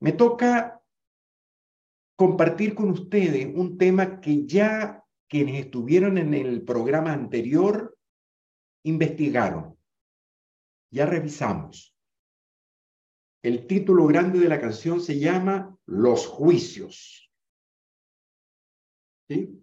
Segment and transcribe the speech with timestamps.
[0.00, 0.80] Me toca
[2.16, 7.96] compartir con ustedes un tema que ya quienes estuvieron en el programa anterior
[8.84, 9.76] investigaron,
[10.90, 11.94] ya revisamos.
[13.42, 17.30] El título grande de la canción se llama Los juicios.
[19.28, 19.62] ¿Sí?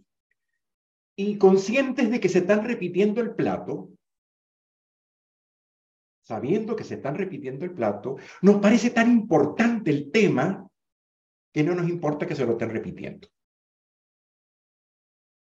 [1.17, 3.89] Y conscientes de que se están repitiendo el plato,
[6.25, 10.67] sabiendo que se están repitiendo el plato, nos parece tan importante el tema
[11.53, 13.27] que no nos importa que se lo estén repitiendo.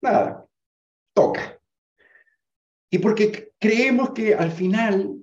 [0.02, 0.46] Nada,
[1.14, 1.62] toca.
[2.90, 5.16] Y porque creemos que al final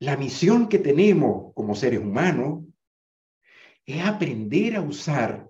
[0.00, 2.64] la misión que tenemos como seres humanos
[3.86, 5.48] es aprender a usar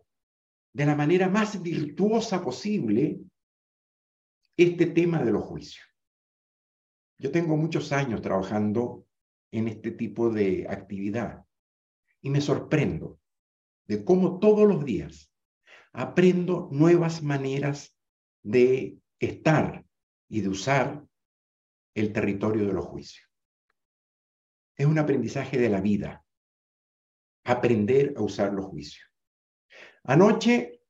[0.74, 3.18] de la manera más virtuosa posible
[4.58, 5.86] este tema de los juicios.
[7.18, 9.05] Yo tengo muchos años trabajando
[9.56, 11.44] en este tipo de actividad
[12.20, 13.18] y me sorprendo
[13.86, 15.32] de cómo todos los días
[15.92, 17.96] aprendo nuevas maneras
[18.42, 19.84] de estar
[20.28, 21.06] y de usar
[21.94, 23.26] el territorio de los juicios.
[24.76, 26.22] Es un aprendizaje de la vida,
[27.44, 29.10] aprender a usar los juicios.
[30.04, 30.82] Anoche,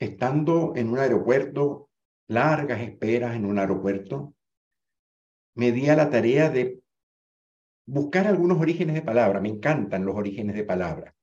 [0.00, 1.90] estando en un aeropuerto,
[2.26, 4.34] largas esperas en un aeropuerto,
[5.54, 6.80] me di a la tarea de
[7.86, 9.40] buscar algunos orígenes de palabra.
[9.40, 11.14] Me encantan los orígenes de palabra.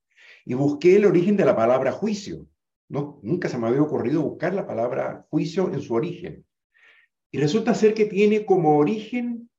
[0.45, 2.47] Y busqué el origen de la palabra juicio.
[2.89, 6.45] No, nunca se me había ocurrido buscar la palabra juicio en su origen.
[7.31, 9.49] Y resulta ser que tiene como origen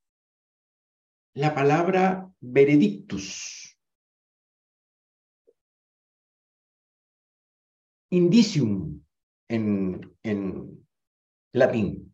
[1.34, 3.78] la palabra veredictus.
[8.10, 9.04] Indicium
[9.48, 10.86] en, en
[11.52, 12.07] latín.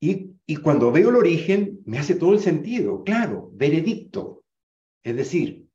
[0.00, 3.04] Y, cuando veo el origen, me hace todo el sentido.
[3.04, 4.44] Claro, veredicto.
[5.02, 5.68] Es decir,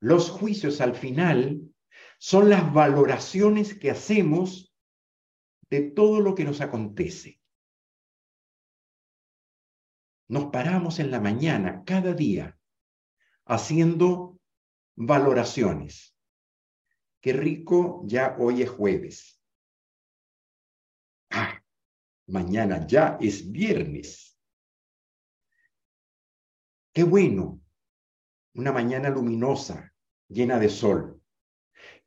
[0.00, 1.62] los juicios al final
[2.18, 4.74] son las valoraciones que hacemos
[5.70, 7.40] de todo lo que nos acontece.
[10.28, 12.58] Nos paramos en la mañana, cada día,
[13.46, 14.38] haciendo
[14.94, 16.14] valoraciones.
[17.20, 19.40] Qué rico, ya hoy es jueves.
[21.30, 21.57] Ah,
[22.28, 24.38] mañana ya es viernes.
[26.92, 27.60] Qué bueno,
[28.54, 29.92] una mañana luminosa,
[30.28, 31.22] llena de sol.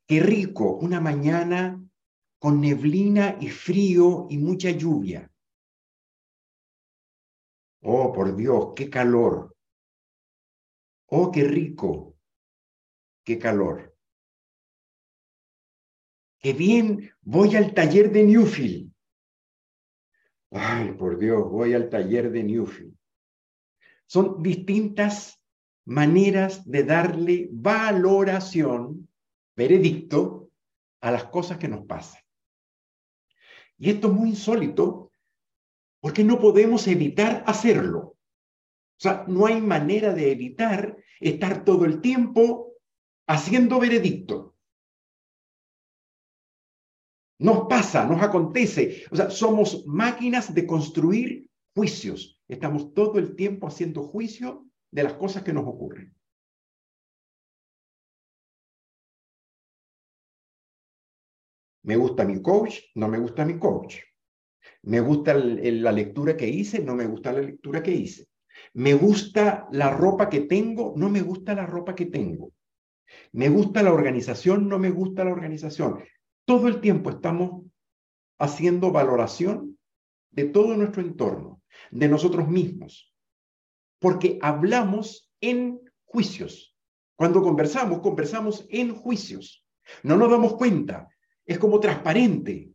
[0.05, 1.81] Qué rico, una mañana
[2.39, 5.31] con neblina y frío y mucha lluvia.
[7.83, 9.55] Oh, por Dios, qué calor.
[11.07, 12.15] Oh, qué rico,
[13.23, 13.95] qué calor.
[16.39, 18.90] Qué bien, voy al taller de Newfield.
[20.51, 22.95] Ay, por Dios, voy al taller de Newfield.
[24.05, 25.41] Son distintas
[25.85, 29.07] maneras de darle valoración,
[29.55, 30.49] veredicto,
[31.01, 32.21] a las cosas que nos pasan.
[33.77, 35.11] Y esto es muy insólito
[35.99, 37.99] porque no podemos evitar hacerlo.
[37.99, 38.17] O
[38.97, 42.73] sea, no hay manera de evitar estar todo el tiempo
[43.27, 44.55] haciendo veredicto.
[47.41, 49.05] Nos pasa, nos acontece.
[49.09, 52.39] O sea, somos máquinas de construir juicios.
[52.47, 56.13] Estamos todo el tiempo haciendo juicio de las cosas que nos ocurren.
[61.83, 63.95] Me gusta mi coach, no me gusta mi coach.
[64.83, 68.27] Me gusta la lectura que hice, no me gusta la lectura que hice.
[68.75, 72.53] Me gusta la ropa que tengo, no me gusta la ropa que tengo.
[73.31, 76.03] Me gusta la organización, no me gusta la organización.
[76.51, 77.63] Todo el tiempo estamos
[78.37, 79.79] haciendo valoración
[80.31, 83.15] de todo nuestro entorno, de nosotros mismos,
[83.99, 86.75] porque hablamos en juicios.
[87.15, 89.65] Cuando conversamos, conversamos en juicios.
[90.03, 91.07] No nos damos cuenta,
[91.45, 92.73] es como transparente,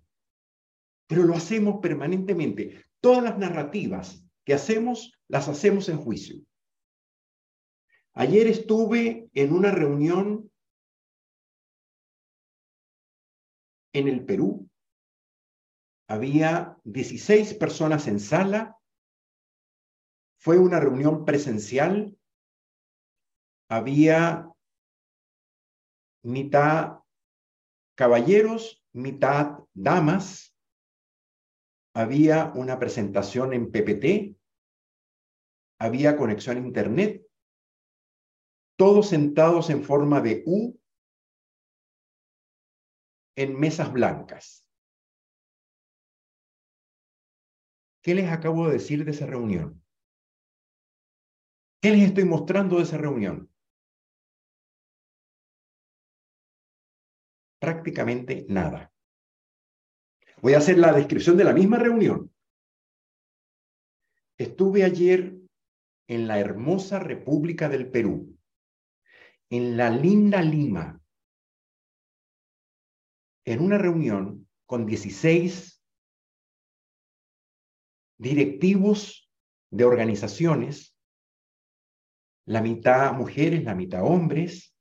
[1.06, 2.82] pero lo hacemos permanentemente.
[3.02, 6.40] Todas las narrativas que hacemos, las hacemos en juicio.
[8.14, 10.50] Ayer estuve en una reunión
[13.98, 14.68] en el Perú.
[16.08, 18.78] Había 16 personas en sala.
[20.38, 22.16] Fue una reunión presencial.
[23.68, 24.48] Había
[26.22, 27.00] mitad
[27.96, 30.54] caballeros, mitad damas.
[31.94, 34.38] Había una presentación en PPT.
[35.80, 37.26] Había conexión a Internet.
[38.78, 40.78] Todos sentados en forma de U
[43.36, 44.66] en mesas blancas.
[48.02, 49.82] ¿Qué les acabo de decir de esa reunión?
[51.82, 53.52] ¿Qué les estoy mostrando de esa reunión?
[57.60, 58.92] Prácticamente nada.
[60.40, 62.32] Voy a hacer la descripción de la misma reunión.
[64.38, 65.36] Estuve ayer
[66.08, 68.38] en la hermosa República del Perú,
[69.50, 71.00] en la linda Lima,
[73.46, 75.80] en una reunión con 16
[78.18, 79.30] directivos
[79.70, 80.96] de organizaciones,
[82.44, 84.74] la mitad mujeres, la mitad hombres,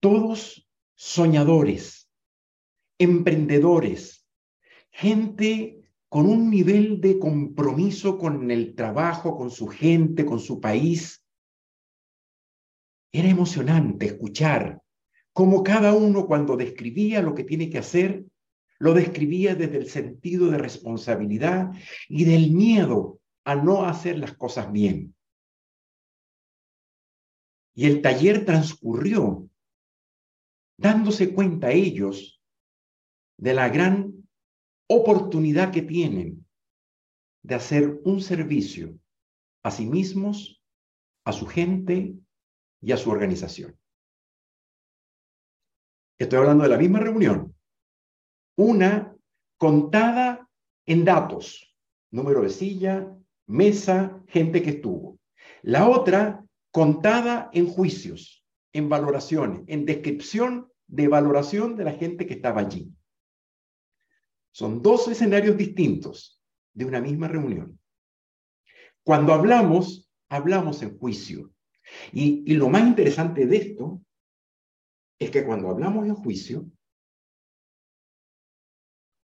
[0.00, 2.10] todos soñadores,
[2.98, 4.26] emprendedores,
[4.90, 11.24] gente con un nivel de compromiso con el trabajo, con su gente, con su país.
[13.12, 14.82] Era emocionante escuchar
[15.36, 18.24] cómo cada uno cuando describía lo que tiene que hacer,
[18.78, 21.72] lo describía desde el sentido de responsabilidad
[22.08, 25.14] y del miedo a no hacer las cosas bien.
[27.74, 29.46] Y el taller transcurrió
[30.78, 32.40] dándose cuenta ellos
[33.36, 34.26] de la gran
[34.88, 36.46] oportunidad que tienen
[37.42, 38.98] de hacer un servicio
[39.62, 40.62] a sí mismos,
[41.26, 42.14] a su gente
[42.80, 43.78] y a su organización.
[46.18, 47.54] Estoy hablando de la misma reunión.
[48.56, 49.14] Una
[49.58, 50.48] contada
[50.86, 51.76] en datos,
[52.10, 53.14] número de silla,
[53.46, 55.18] mesa, gente que estuvo.
[55.62, 62.34] La otra contada en juicios, en valoraciones, en descripción de valoración de la gente que
[62.34, 62.90] estaba allí.
[64.52, 66.42] Son dos escenarios distintos
[66.72, 67.78] de una misma reunión.
[69.02, 71.52] Cuando hablamos, hablamos en juicio.
[72.12, 74.02] Y, y lo más interesante de esto
[75.18, 76.66] es que cuando hablamos en juicio,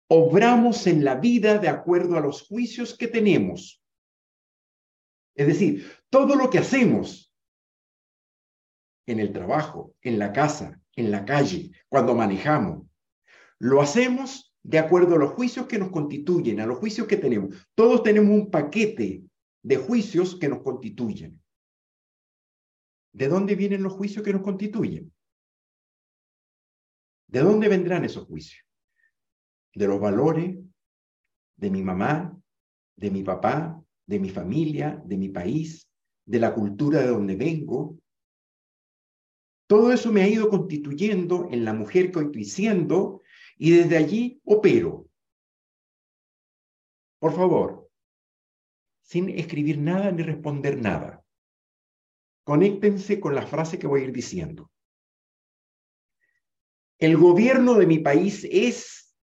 [0.09, 3.83] obramos en la vida de acuerdo a los juicios que tenemos.
[5.35, 7.33] Es decir, todo lo que hacemos
[9.07, 12.87] en el trabajo, en la casa, en la calle, cuando manejamos,
[13.59, 17.55] lo hacemos de acuerdo a los juicios que nos constituyen, a los juicios que tenemos.
[17.75, 19.23] Todos tenemos un paquete
[19.63, 21.41] de juicios que nos constituyen.
[23.13, 25.13] ¿De dónde vienen los juicios que nos constituyen?
[27.31, 28.67] ¿De dónde vendrán esos juicios?
[29.73, 30.59] De los valores
[31.57, 32.37] de mi mamá,
[32.97, 35.89] de mi papá, de mi familia, de mi país,
[36.27, 37.97] de la cultura de donde vengo.
[39.69, 43.23] Todo eso me ha ido constituyendo en la mujer que hoy estoy siendo
[43.57, 45.07] y desde allí opero.
[47.21, 47.89] Por favor,
[49.03, 51.25] sin escribir nada ni responder nada,
[52.43, 54.69] conéctense con la frase que voy a ir diciendo.
[57.01, 59.17] El gobierno de mi país es...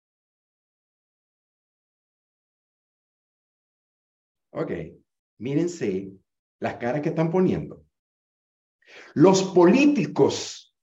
[4.50, 4.72] Ok,
[5.38, 6.10] mírense
[6.58, 7.84] las caras que están poniendo.
[9.12, 10.74] Los políticos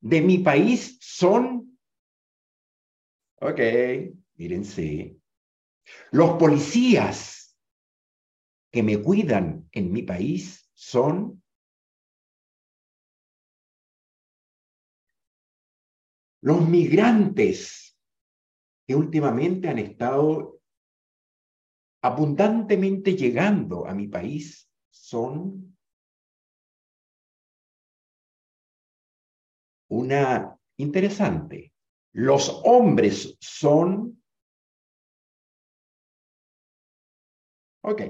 [0.00, 1.76] de mi país son...
[3.40, 3.60] Ok,
[4.36, 5.16] mírense.
[6.12, 7.58] Los policías
[8.70, 11.42] que me cuidan en mi país son...
[16.40, 17.98] Los migrantes
[18.86, 20.60] que últimamente han estado
[22.02, 25.76] abundantemente llegando a mi país son
[29.90, 31.72] una interesante.
[32.12, 34.22] Los hombres son...
[37.82, 38.02] Ok.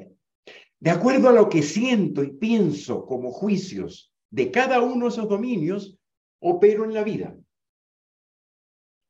[0.81, 5.29] De acuerdo a lo que siento y pienso como juicios de cada uno de esos
[5.29, 5.99] dominios,
[6.41, 7.38] opero en la vida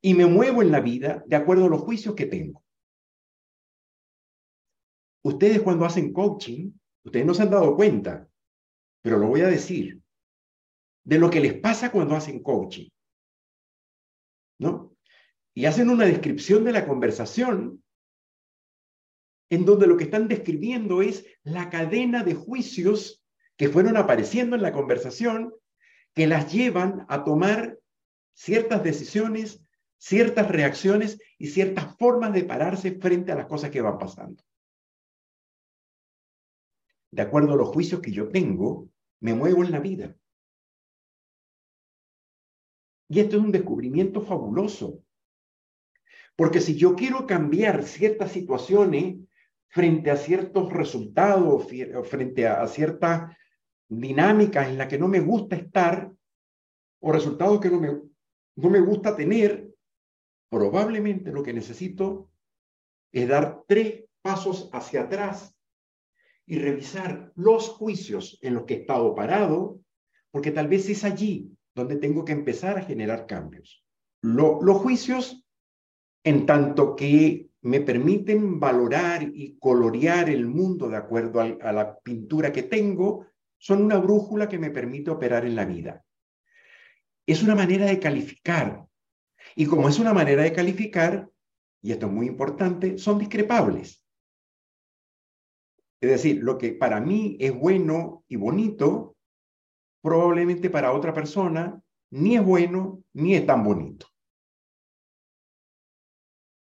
[0.08, 2.64] y me muevo en la vida de acuerdo a los juicios que tengo.
[5.22, 6.70] Ustedes cuando hacen coaching,
[7.04, 8.26] ustedes no se han dado cuenta,
[9.02, 10.00] pero lo voy a decir,
[11.04, 12.88] de lo que les pasa cuando hacen coaching.
[14.60, 14.96] ¿No?
[15.52, 17.84] Y hacen una descripción de la conversación
[19.50, 23.22] en donde lo que están describiendo es la cadena de juicios
[23.58, 25.52] que fueron apareciendo en la conversación
[26.14, 27.78] que las llevan a tomar
[28.32, 29.67] ciertas decisiones
[29.98, 34.42] ciertas reacciones y ciertas formas de pararse frente a las cosas que van pasando.
[37.10, 38.88] De acuerdo a los juicios que yo tengo,
[39.20, 40.14] me muevo en la vida.
[43.08, 45.02] Y esto es un descubrimiento fabuloso.
[46.36, 49.16] Porque si yo quiero cambiar ciertas situaciones
[49.68, 51.66] frente a ciertos resultados,
[52.04, 53.36] frente a, ciertas
[53.88, 56.12] dinámicas en las que no me gusta estar,
[57.00, 57.88] o resultados que no me,
[58.56, 59.67] no me gusta tener,
[60.50, 62.30] probablemente lo que necesito
[63.12, 65.54] es dar tres pasos hacia atrás
[66.46, 69.80] y revisar los juicios en los que he estado parado,
[70.30, 73.84] porque tal vez es allí donde tengo que empezar a generar cambios.
[74.20, 75.44] los juicios,
[76.24, 82.52] en tanto que me permiten valorar y colorear el mundo de acuerdo a la pintura
[82.52, 83.26] que tengo,
[83.58, 86.04] son una brújula que me permite operar en la vida.
[87.26, 88.88] Es una manera de calificar.
[89.58, 91.28] Y como es una manera de calificar,
[91.82, 94.06] y esto es muy importante, son discrepables.
[96.00, 99.16] Es decir, lo que para mí es bueno y bonito,
[100.00, 104.06] probablemente para otra persona ni es bueno ni es tan bonito.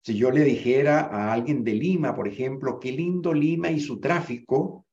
[0.03, 4.01] Si yo le dijera a alguien de Lima, por ejemplo, qué lindo Lima y su
[4.01, 4.85] tráfico,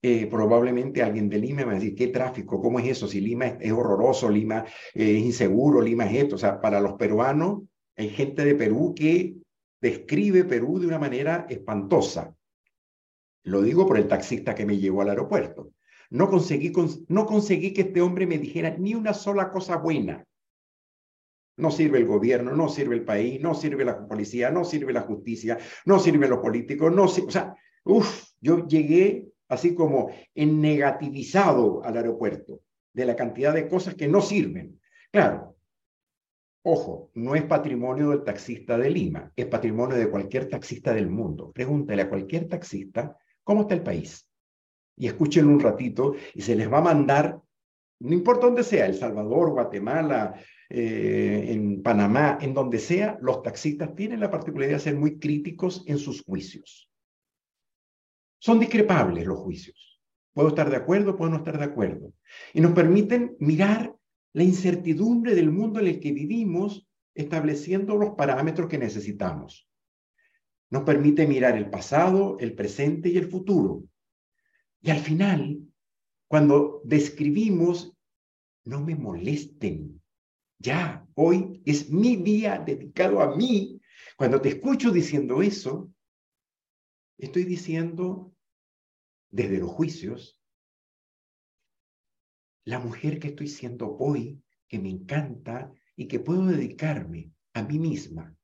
[0.00, 2.60] eh, probablemente alguien de Lima me va a decir, ¿qué tráfico?
[2.60, 3.08] ¿Cómo es eso?
[3.08, 4.64] Si Lima es, horroroso, Lima
[4.94, 6.36] es inseguro, Lima es esto.
[6.36, 7.62] O sea, para los peruanos,
[7.96, 9.34] hay gente de Perú que
[9.80, 12.34] describe Perú de una manera espantosa.
[13.44, 15.72] Lo digo por el taxista que me llevó al aeropuerto.
[16.10, 16.72] No conseguí,
[17.08, 20.24] no conseguí que este hombre me dijera ni una sola cosa buena.
[21.56, 25.00] No sirve el gobierno, no sirve el país, no sirve la policía, no sirve la
[25.00, 31.82] justicia, no sirven los políticos, no O sea, uff, yo llegué así como en negativizado
[31.84, 32.60] al aeropuerto
[32.92, 34.80] de la cantidad de cosas que no sirven.
[35.10, 35.56] Claro,
[36.62, 41.52] ojo, no es patrimonio del taxista de Lima, es patrimonio de cualquier taxista del mundo.
[41.52, 44.28] Pregúntale a cualquier taxista cómo está el país.
[44.96, 47.40] Y escúchenlo un ratito y se les va a mandar,
[48.00, 50.34] no importa dónde sea, El Salvador, Guatemala,
[50.68, 55.82] eh, en Panamá, en donde sea, los taxistas tienen la particularidad de ser muy críticos
[55.86, 56.90] en sus juicios.
[58.38, 60.00] Son discrepables los juicios.
[60.32, 62.14] Puedo estar de acuerdo, puedo no estar de acuerdo.
[62.54, 63.94] Y nos permiten mirar
[64.32, 69.68] la incertidumbre del mundo en el que vivimos, estableciendo los parámetros que necesitamos.
[70.70, 73.82] Nos permite mirar el pasado, el presente y el futuro.
[74.80, 75.58] Y al final,
[76.28, 77.96] cuando describimos,
[78.64, 80.00] no me molesten,
[80.58, 83.80] ya, hoy es mi día dedicado a mí.
[84.16, 85.90] Cuando te escucho diciendo eso,
[87.18, 88.32] estoy diciendo
[89.30, 90.40] desde los juicios,
[92.64, 97.78] la mujer que estoy siendo hoy, que me encanta y que puedo dedicarme a mí
[97.78, 98.34] misma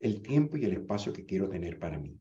[0.00, 2.20] el tiempo y el espacio que quiero tener para mí.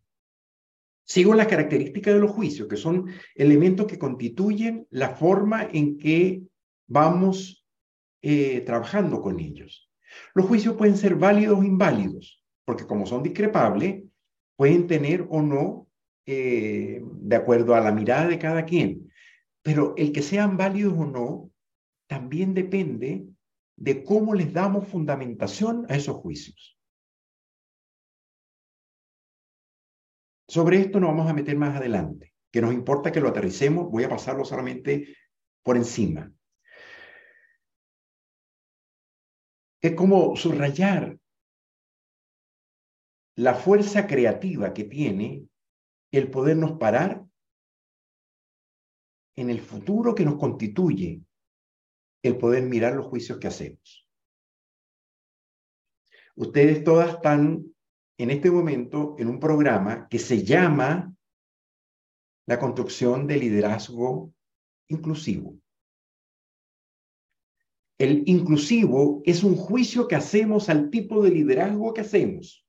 [1.04, 6.44] Sigo las características de los juicios, que son elementos que constituyen la forma en que
[6.88, 7.66] vamos
[8.22, 9.90] eh, trabajando con ellos.
[10.34, 13.97] Los juicios pueden ser válidos o inválidos, porque como son discrepables,
[14.58, 15.88] pueden tener o no,
[16.26, 19.10] eh, de acuerdo a la mirada de cada quien.
[19.62, 21.52] Pero el que sean válidos o no,
[22.08, 23.26] también depende
[23.78, 26.78] de cómo les damos fundamentación a esos juicios.
[30.50, 34.04] Sobre esto nos vamos a meter más adelante, que nos importa que lo aterricemos, voy
[34.04, 35.16] a pasarlo solamente
[35.64, 36.34] por encima.
[39.82, 41.18] es como subrayar
[43.38, 45.48] la fuerza creativa que tiene
[46.12, 47.24] el podernos parar
[49.36, 51.22] en el futuro que nos constituye
[52.24, 54.10] el poder mirar los juicios que hacemos.
[56.36, 57.64] Ustedes todas están
[58.18, 61.16] en este momento en un programa que se llama
[62.48, 64.34] la construcción de liderazgo
[64.88, 65.60] inclusivo.
[68.00, 72.67] El inclusivo es un juicio que hacemos al tipo de liderazgo que hacemos.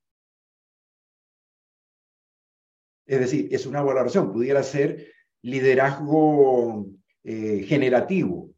[3.09, 5.11] Es decir, es una valoración, pudiera ser
[5.41, 6.85] liderazgo
[7.23, 8.51] eh, generativo,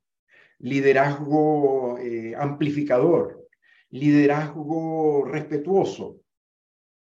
[0.60, 3.48] liderazgo eh, amplificador,
[3.91, 6.20] liderazgo respetuoso.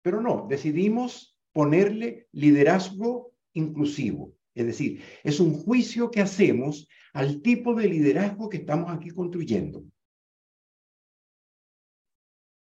[0.03, 4.35] Pero no, decidimos ponerle liderazgo inclusivo.
[4.53, 9.83] Es decir, es un juicio que hacemos al tipo de liderazgo que estamos aquí construyendo.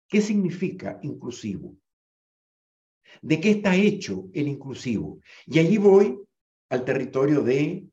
[0.09, 1.77] ¿Qué significa inclusivo?
[3.21, 5.19] ¿De qué está hecho el inclusivo?
[5.45, 6.19] Y allí voy
[6.69, 7.85] al territorio de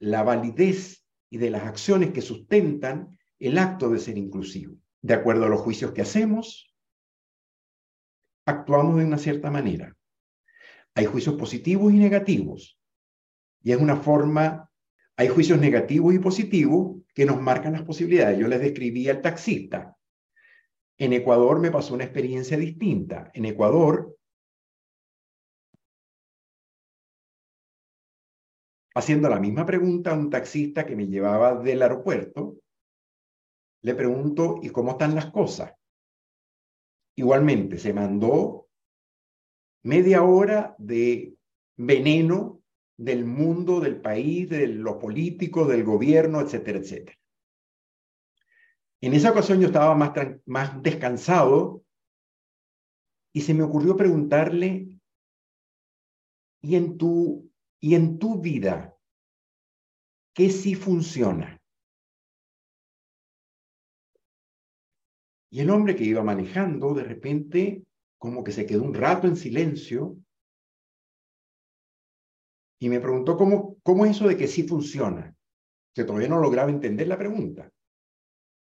[0.00, 4.76] la validez y de las acciones que sustentan el acto de ser inclusivo.
[5.02, 6.74] De acuerdo a los juicios que hacemos,
[8.46, 9.96] actuamos de una cierta manera.
[10.94, 12.78] Hay juicios positivos y negativos.
[13.62, 14.68] Y es una forma
[15.18, 18.38] hay juicios negativos y positivos que nos marcan las posibilidades.
[18.38, 19.96] Yo les describí al taxista.
[20.96, 23.28] En Ecuador me pasó una experiencia distinta.
[23.34, 24.16] En Ecuador,
[28.98, 32.56] haciendo la misma pregunta a un taxista que me llevaba del aeropuerto,
[33.82, 35.72] le pregunto, ¿y cómo están las cosas?
[37.16, 38.66] Igualmente, se mandó
[39.84, 41.36] media hora de
[41.76, 42.60] veneno
[42.96, 47.16] del mundo, del país, de los políticos, del gobierno, etcétera, etcétera.
[49.00, 50.10] En esa ocasión yo estaba más,
[50.44, 51.84] más descansado
[53.32, 54.88] y se me ocurrió preguntarle,
[56.60, 57.47] ¿y en tu,
[57.80, 58.96] y en tu vida
[60.34, 61.60] qué sí funciona?
[65.50, 67.84] Y el hombre que iba manejando, de repente,
[68.18, 70.16] como que se quedó un rato en silencio
[72.80, 75.34] y me preguntó cómo, cómo es eso de que sí funciona.
[75.94, 77.72] Que todavía no lograba entender la pregunta.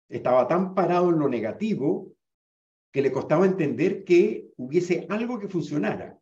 [0.10, 2.12] Estaba tan parado en lo negativo
[2.92, 6.20] que le costaba entender que hubiese algo que funcionara.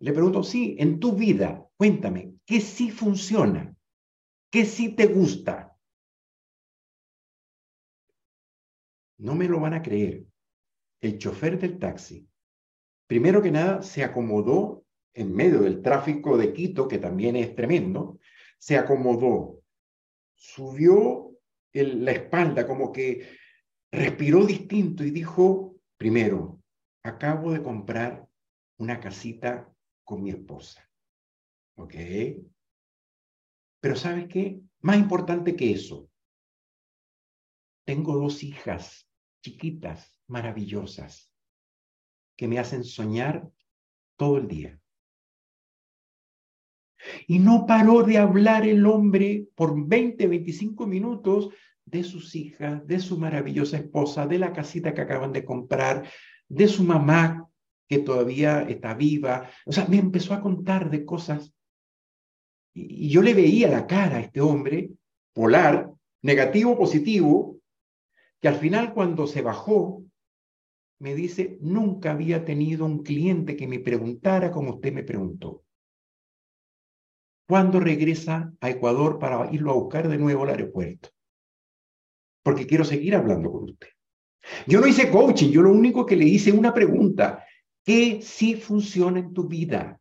[0.00, 3.76] Le pregunto, sí, en tu vida, cuéntame, ¿qué sí funciona?
[4.50, 5.76] ¿Qué sí te gusta?
[9.18, 10.24] No me lo van a creer.
[11.02, 12.26] El chofer del taxi,
[13.06, 18.18] primero que nada, se acomodó en medio del tráfico de Quito, que también es tremendo,
[18.58, 19.62] se acomodó,
[20.34, 21.32] subió
[21.72, 23.26] la espalda, como que
[23.92, 26.60] respiró distinto y dijo, primero,
[27.02, 28.26] acabo de comprar
[28.78, 29.70] una casita
[30.10, 30.84] con mi esposa.
[31.76, 31.94] ¿Ok?
[33.80, 34.60] Pero ¿sabes qué?
[34.80, 36.10] Más importante que eso,
[37.86, 39.08] tengo dos hijas
[39.40, 41.32] chiquitas, maravillosas,
[42.36, 43.48] que me hacen soñar
[44.16, 44.80] todo el día.
[47.28, 51.50] Y no paró de hablar el hombre por 20, 25 minutos
[51.84, 56.10] de sus hijas, de su maravillosa esposa, de la casita que acaban de comprar,
[56.48, 57.49] de su mamá
[57.90, 59.50] que todavía está viva.
[59.66, 61.52] O sea, me empezó a contar de cosas.
[62.72, 64.92] Y, yo le veía la cara a este hombre,
[65.32, 65.92] polar,
[66.22, 67.58] negativo, positivo,
[68.40, 70.04] que al final cuando se bajó,
[71.00, 75.64] me dice, nunca había tenido un cliente que me preguntara como usted me preguntó.
[77.48, 81.08] ¿Cuándo regresa a Ecuador para irlo a buscar de nuevo al aeropuerto?
[82.44, 83.88] Porque quiero seguir hablando con usted.
[84.68, 87.44] Yo no hice coaching, yo lo único que le hice una pregunta.
[87.90, 90.00] ¿Qué sí funciona en tu vida?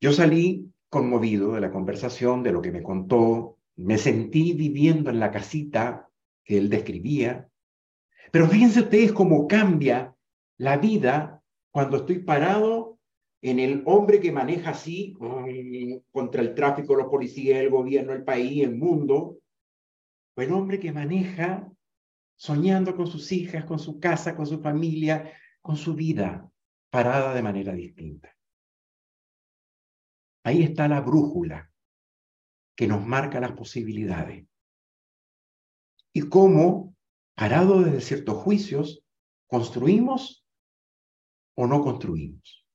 [0.00, 5.20] Yo salí conmovido de la conversación, de lo que me contó, me sentí viviendo en
[5.20, 6.10] la casita
[6.42, 7.48] que él describía,
[8.32, 10.16] pero fíjense ustedes cómo cambia
[10.58, 12.98] la vida cuando estoy parado
[13.40, 15.16] en el hombre que maneja así
[16.10, 19.38] contra el tráfico, los policías, el gobierno, el país, el mundo,
[20.36, 21.70] o el hombre que maneja
[22.36, 26.50] soñando con sus hijas, con su casa, con su familia, con su vida,
[26.90, 28.36] parada de manera distinta.
[30.44, 31.70] Ahí está la brújula
[32.76, 34.46] que nos marca las posibilidades.
[36.12, 36.94] Y cómo,
[37.34, 39.04] parado desde ciertos juicios,
[39.46, 40.46] construimos
[41.56, 42.66] o no construimos.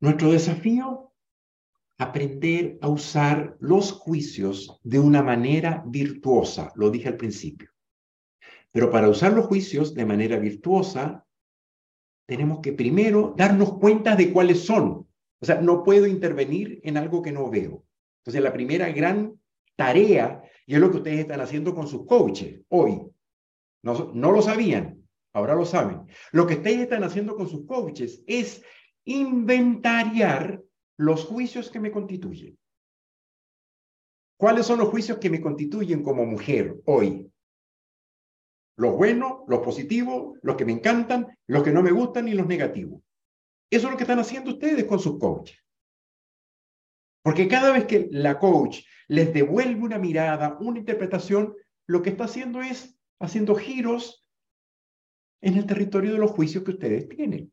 [0.00, 1.11] Nuestro desafío,
[2.02, 7.70] aprender a usar los juicios de una manera virtuosa, lo dije al principio.
[8.70, 11.26] Pero para usar los juicios de manera virtuosa,
[12.26, 15.06] tenemos que primero darnos cuenta de cuáles son.
[15.40, 17.84] O sea, no puedo intervenir en algo que no veo.
[18.20, 19.38] Entonces, la primera gran
[19.76, 23.02] tarea, y es lo que ustedes están haciendo con sus coaches hoy,
[23.82, 26.02] no, no lo sabían, ahora lo saben.
[26.30, 28.62] Lo que ustedes están haciendo con sus coaches es
[29.04, 30.62] inventariar
[30.98, 32.58] los juicios que me constituyen.
[34.38, 37.30] ¿Cuáles son los juicios que me constituyen como mujer hoy?
[38.76, 42.46] Los buenos, los positivos, los que me encantan, los que no me gustan y los
[42.46, 43.00] negativos.
[43.70, 45.58] Eso es lo que están haciendo ustedes con sus coaches.
[47.22, 51.54] Porque cada vez que la coach les devuelve una mirada, una interpretación,
[51.86, 54.26] lo que está haciendo es haciendo giros
[55.40, 57.52] en el territorio de los juicios que ustedes tienen.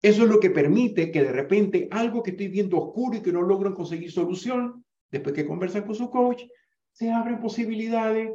[0.00, 3.32] Eso es lo que permite que de repente algo que estoy viendo oscuro y que
[3.32, 6.44] no logro conseguir solución, después que conversan con su coach,
[6.92, 8.30] se abren posibilidades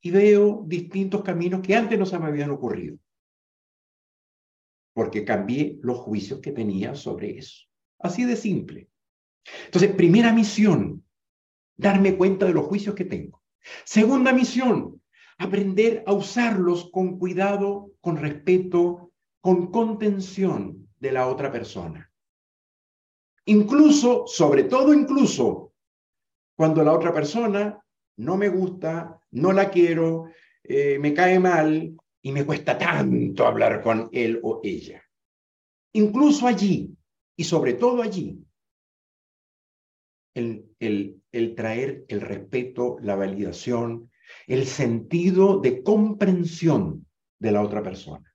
[0.00, 2.98] y veo distintos caminos que antes no se me habían ocurrido.
[4.92, 7.66] Porque cambié los juicios que tenía sobre eso.
[7.98, 8.88] Así de simple.
[9.66, 11.04] Entonces, primera misión,
[11.76, 13.42] darme cuenta de los juicios que tengo.
[13.84, 15.00] Segunda misión,
[15.38, 19.11] aprender a usarlos con cuidado, con respeto,
[19.42, 22.10] con contención de la otra persona.
[23.44, 25.74] Incluso, sobre todo incluso,
[26.56, 27.84] cuando la otra persona
[28.18, 30.26] no me gusta, no la quiero,
[30.62, 35.02] eh, me cae mal y me cuesta tanto hablar con él o ella.
[35.94, 36.96] Incluso allí,
[37.36, 38.38] y sobre todo allí,
[40.34, 44.10] el, traer el respeto, la validación,
[44.46, 47.06] el sentido de comprensión
[47.38, 48.31] de la otra persona.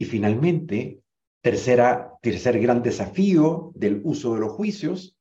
[0.00, 1.02] Y finalmente,
[1.42, 5.18] tercer gran desafío del uso de los juicios,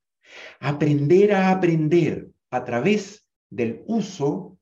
[0.61, 4.57] aprender a aprender a través del uso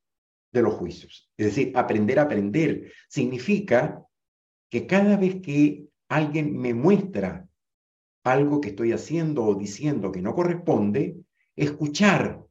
[0.52, 1.30] de los juicios.
[1.38, 4.04] Es decir, aprender a aprender significa
[4.72, 7.48] que cada vez que alguien me muestra
[8.24, 11.18] algo que estoy haciendo o diciendo que no corresponde,
[11.56, 12.44] escuchar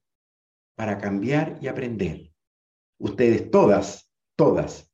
[0.76, 2.30] para cambiar y aprender.
[2.98, 4.88] Ustedes todas, todas,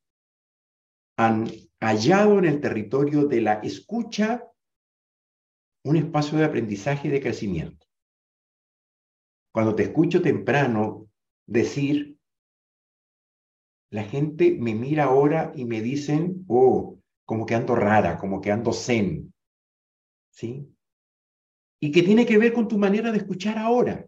[1.17, 1.47] han
[1.83, 4.49] hallado en el territorio de la escucha
[5.85, 7.85] un espacio de aprendizaje y de crecimiento.
[9.53, 11.09] Cuando te escucho temprano
[11.45, 12.17] decir,
[13.91, 18.51] la gente me mira ahora y me dicen, oh, como que ando rara, como que
[18.51, 19.33] ando zen,
[20.31, 20.73] ¿sí?
[21.81, 24.07] Y que tiene que ver con tu manera de escuchar ahora.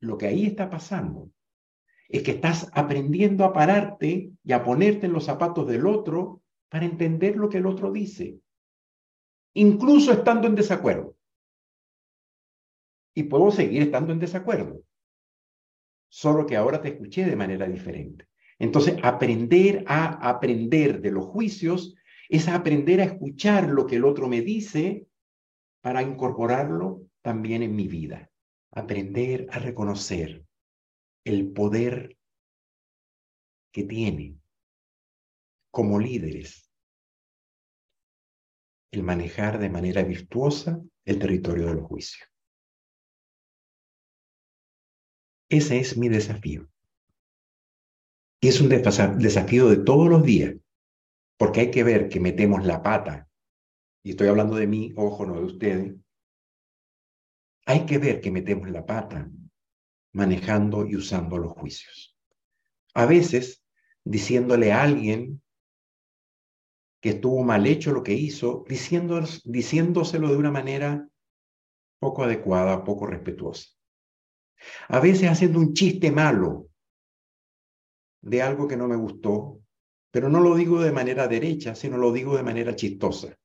[0.00, 1.30] Lo que ahí está pasando
[2.12, 6.84] es que estás aprendiendo a pararte y a ponerte en los zapatos del otro para
[6.84, 8.38] entender lo que el otro dice,
[9.54, 11.16] incluso estando en desacuerdo.
[13.14, 14.82] Y puedo seguir estando en desacuerdo,
[16.10, 18.26] solo que ahora te escuché de manera diferente.
[18.58, 21.94] Entonces, aprender a aprender de los juicios
[22.28, 25.06] es aprender a escuchar lo que el otro me dice
[25.80, 28.30] para incorporarlo también en mi vida.
[28.70, 30.44] Aprender a reconocer
[31.24, 32.16] el poder
[33.72, 34.38] que tiene
[35.70, 36.70] como líderes
[38.90, 42.28] el manejar de manera virtuosa el territorio de los juicios.
[45.48, 46.68] Ese es mi desafío.
[48.40, 50.54] Y es un desafío de todos los días,
[51.38, 53.28] porque hay que ver que metemos la pata,
[54.04, 55.94] y estoy hablando de mí, ojo, no de ustedes,
[57.66, 59.30] hay que ver que metemos la pata
[60.12, 62.16] manejando y usando los juicios.
[62.94, 63.64] A veces,
[64.04, 65.42] diciéndole a alguien
[67.00, 71.08] que estuvo mal hecho lo que hizo, diciéndoselo de una manera
[71.98, 73.70] poco adecuada, poco respetuosa.
[74.88, 76.68] A veces haciendo un chiste malo
[78.20, 79.60] de algo que no me gustó,
[80.12, 83.36] pero no lo digo de manera derecha, sino lo digo de manera chistosa.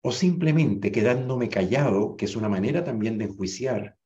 [0.00, 3.97] O simplemente quedándome callado, que es una manera también de enjuiciar.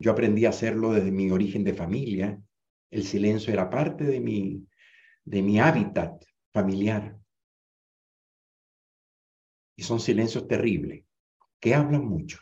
[0.00, 2.42] Yo aprendí a hacerlo desde mi origen de familia.
[2.90, 4.66] El silencio era parte de mi,
[5.24, 7.20] de mi hábitat familiar.
[9.76, 11.04] Y son silencios terribles,
[11.60, 12.38] que hablan mucho.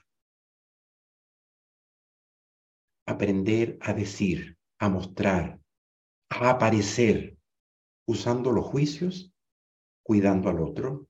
[3.06, 5.60] Aprender a decir, a mostrar,
[6.28, 7.36] a aparecer,
[8.06, 9.34] usando los juicios,
[10.04, 11.08] cuidando al otro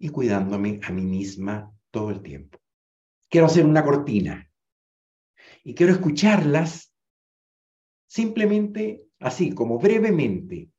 [0.00, 2.58] y cuidándome a mí misma todo el tiempo.
[3.28, 4.45] Quiero hacer una cortina
[5.66, 6.94] y quiero escucharlas
[8.06, 10.70] simplemente así, como brevemente,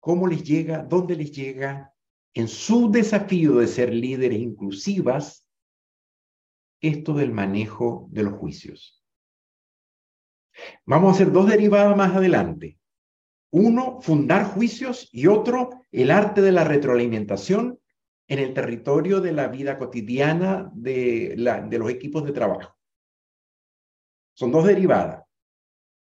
[0.00, 1.92] cómo les llega, dónde les llega
[2.32, 5.46] en su desafío de ser líderes inclusivas
[6.80, 9.04] esto del manejo de los juicios.
[10.86, 12.78] Vamos a hacer dos derivadas más adelante.
[13.50, 17.78] Uno, fundar juicios y otro, el arte de la retroalimentación
[18.28, 21.36] en el territorio de la vida cotidiana de,
[21.68, 22.78] de los equipos de trabajo.
[24.42, 25.24] Son dos derivadas.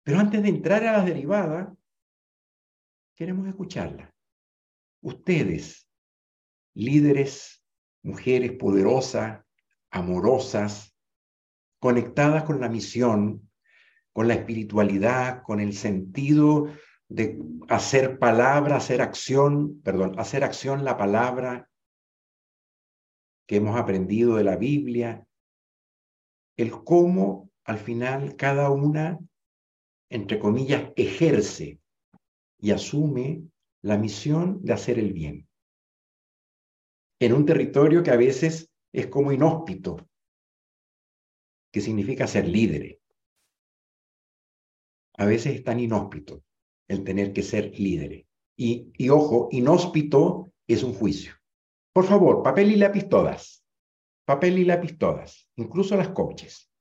[0.05, 1.77] Pero antes de entrar a las derivadas,
[3.17, 4.15] queremos escucharlas.
[5.01, 5.91] Ustedes,
[6.73, 7.67] líderes,
[8.05, 9.45] mujeres poderosas,
[9.91, 10.97] amorosas,
[11.81, 13.51] conectadas con la misión,
[14.13, 16.69] con la espiritualidad, con el sentido
[17.09, 21.69] de hacer palabra, hacer acción, perdón, hacer acción la palabra
[23.49, 25.27] que hemos aprendido de la Biblia,
[26.57, 29.19] el cómo al final cada una,
[30.11, 31.81] entre comillas, ejerce
[32.59, 33.43] y asume
[33.83, 35.49] la misión de hacer el bien.
[37.21, 40.09] En un territorio que a veces es como inhóspito,
[41.73, 43.03] que significa ser líderes
[45.15, 46.43] a veces es tan inhóspito
[46.89, 48.27] el tener que ser líderes.
[48.57, 51.35] Y, ojo, inhóspito es un juicio.
[51.93, 53.65] Por favor, papel y lápiz todas.
[54.25, 56.72] Papel y lápiz todas, incluso las coaches.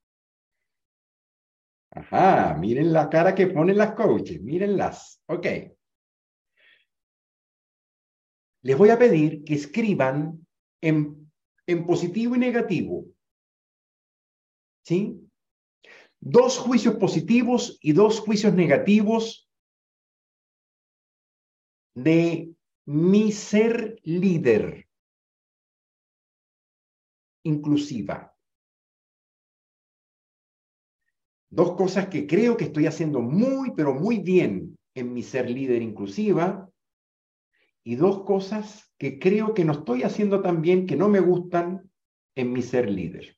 [1.94, 5.22] Ajá, miren la cara que ponen las coaches, mírenlas.
[5.26, 5.46] Ok.
[8.62, 10.46] Les voy a pedir que escriban
[10.80, 11.30] en,
[11.66, 13.04] en positivo y negativo.
[14.84, 15.22] ¿Sí?
[16.24, 19.50] dos juicios positivos y dos juicios negativos
[21.94, 22.54] de
[22.86, 24.88] mi ser líder
[27.44, 28.31] inclusiva.
[31.52, 35.82] Dos cosas que creo que estoy haciendo muy, pero muy bien en mi ser líder
[35.82, 36.70] inclusiva
[37.84, 41.90] y dos cosas que creo que no estoy haciendo tan bien, que no me gustan
[42.34, 43.36] en mi ser líder.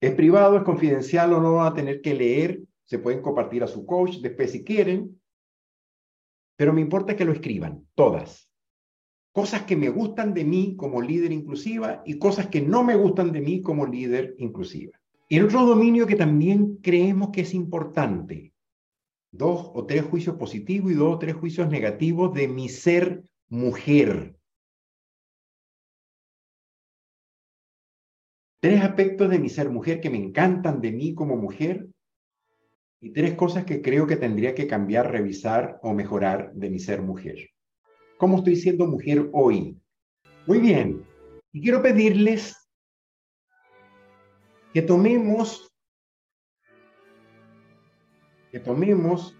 [0.00, 3.66] Es privado, es confidencial o no van a tener que leer, se pueden compartir a
[3.66, 5.20] su coach después si quieren,
[6.56, 8.50] pero me importa que lo escriban, todas.
[9.34, 13.32] Cosas que me gustan de mí como líder inclusiva y cosas que no me gustan
[13.32, 14.92] de mí como líder inclusiva.
[15.28, 18.52] Y el otro dominio que también creemos que es importante,
[19.32, 24.36] dos o tres juicios positivos y dos o tres juicios negativos de mi ser mujer.
[28.60, 31.88] Tres aspectos de mi ser mujer que me encantan de mí como mujer
[33.00, 37.02] y tres cosas que creo que tendría que cambiar, revisar o mejorar de mi ser
[37.02, 37.53] mujer.
[38.24, 39.78] ¿Cómo estoy siendo mujer hoy?
[40.46, 41.06] Muy bien.
[41.52, 42.56] Y quiero pedirles
[44.72, 45.70] que tomemos
[48.50, 49.36] que tomemos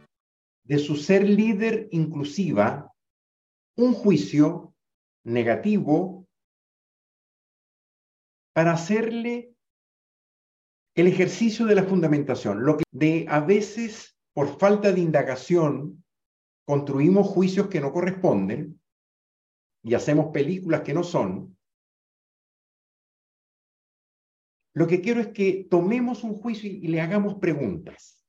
[0.65, 2.93] de su ser líder inclusiva
[3.79, 4.75] un juicio
[5.25, 6.27] negativo
[8.53, 9.55] para hacerle
[10.95, 16.04] el ejercicio de la fundamentación, lo que de a veces por falta de indagación
[16.65, 18.81] construimos juicios que no corresponden
[19.83, 21.57] y hacemos películas que no son.
[24.75, 28.25] Lo que quiero es que tomemos un juicio y le hagamos preguntas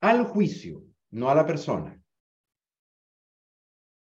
[0.00, 2.00] al juicio, no a la persona.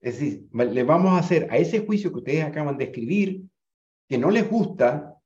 [0.01, 3.45] Es decir, le vamos a hacer a ese juicio que ustedes acaban de escribir,
[4.09, 5.17] que no les gusta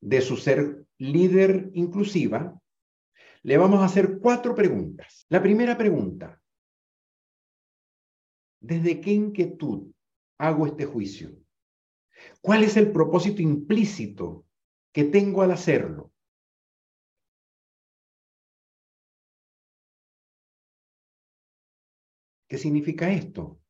[0.00, 2.60] de su ser líder inclusiva,
[3.42, 5.26] le vamos a hacer cuatro preguntas.
[5.28, 6.37] La primera pregunta,
[8.60, 9.92] ¿desde qué inquietud
[10.38, 11.30] hago este juicio?
[12.40, 14.44] ¿Cuál es el propósito implícito
[14.92, 16.12] que tengo al hacerlo?
[22.48, 23.60] ¿Qué significa esto?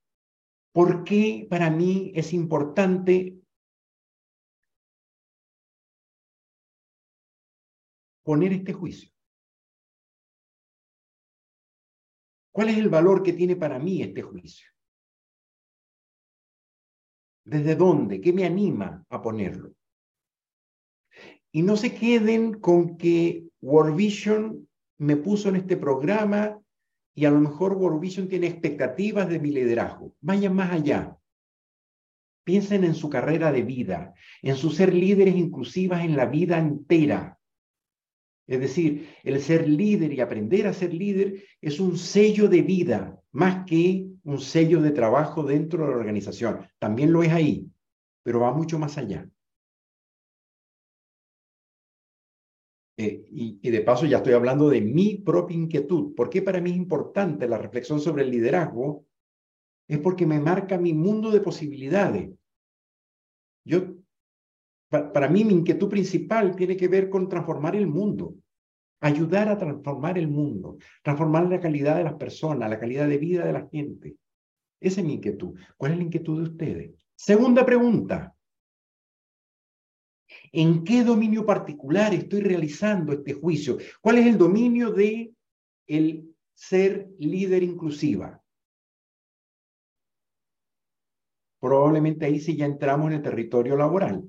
[0.72, 3.40] ¿Por qué para mí es importante
[8.22, 9.10] poner este juicio?
[12.52, 14.77] ¿Cuál es el valor que tiene para mí este juicio?
[17.48, 18.20] ¿Desde dónde?
[18.20, 19.72] ¿Qué me anima a ponerlo?
[21.50, 26.60] Y no se queden con que World Vision me puso en este programa
[27.14, 30.14] y a lo mejor World Vision tiene expectativas de mi liderazgo.
[30.20, 31.16] Vayan más allá.
[32.44, 37.37] Piensen en su carrera de vida, en su ser líderes inclusivas en la vida entera.
[38.48, 43.22] Es decir, el ser líder y aprender a ser líder es un sello de vida,
[43.30, 46.66] más que un sello de trabajo dentro de la organización.
[46.78, 47.70] También lo es ahí,
[48.22, 49.28] pero va mucho más allá.
[52.96, 56.14] Eh, y, de paso ya estoy hablando de mi propia inquietud.
[56.14, 59.06] ¿Por qué para mí es importante la reflexión sobre el liderazgo?
[59.86, 62.30] Es porque me marca mi mundo de posibilidades.
[63.64, 63.97] Yo,
[64.88, 68.34] para mí mi inquietud principal tiene que ver con transformar el mundo,
[69.00, 73.44] ayudar a transformar el mundo, transformar la calidad de las personas, la calidad de vida
[73.44, 74.16] de la gente.
[74.80, 75.58] Esa es mi inquietud.
[75.76, 76.92] ¿Cuál es la inquietud de ustedes?
[77.14, 78.34] Segunda pregunta.
[80.52, 83.78] ¿En qué dominio particular estoy realizando este juicio?
[84.00, 85.32] ¿Cuál es el dominio de
[85.86, 88.42] el ser líder inclusiva?
[91.60, 94.24] Probablemente ahí sí ya entramos en el territorio laboral.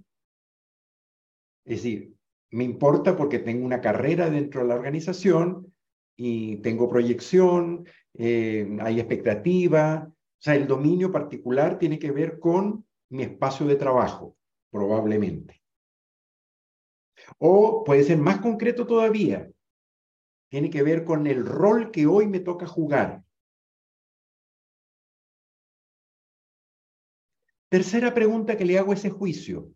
[1.70, 2.16] Es decir,
[2.50, 5.72] me importa porque tengo una carrera dentro de la organización
[6.18, 10.08] y tengo proyección, eh, hay expectativa.
[10.10, 14.36] O sea, el dominio particular tiene que ver con mi espacio de trabajo,
[14.72, 15.62] probablemente.
[17.38, 19.48] O puede ser más concreto todavía.
[20.50, 23.24] Tiene que ver con el rol que hoy me toca jugar.
[27.70, 29.72] Tercera pregunta que le hago a ese juicio.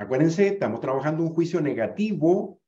[0.00, 2.58] Acuérdense, estamos trabajando un juicio negativo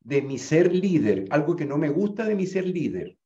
[0.00, 3.18] de mi ser líder, algo que no me gusta de mi ser líder.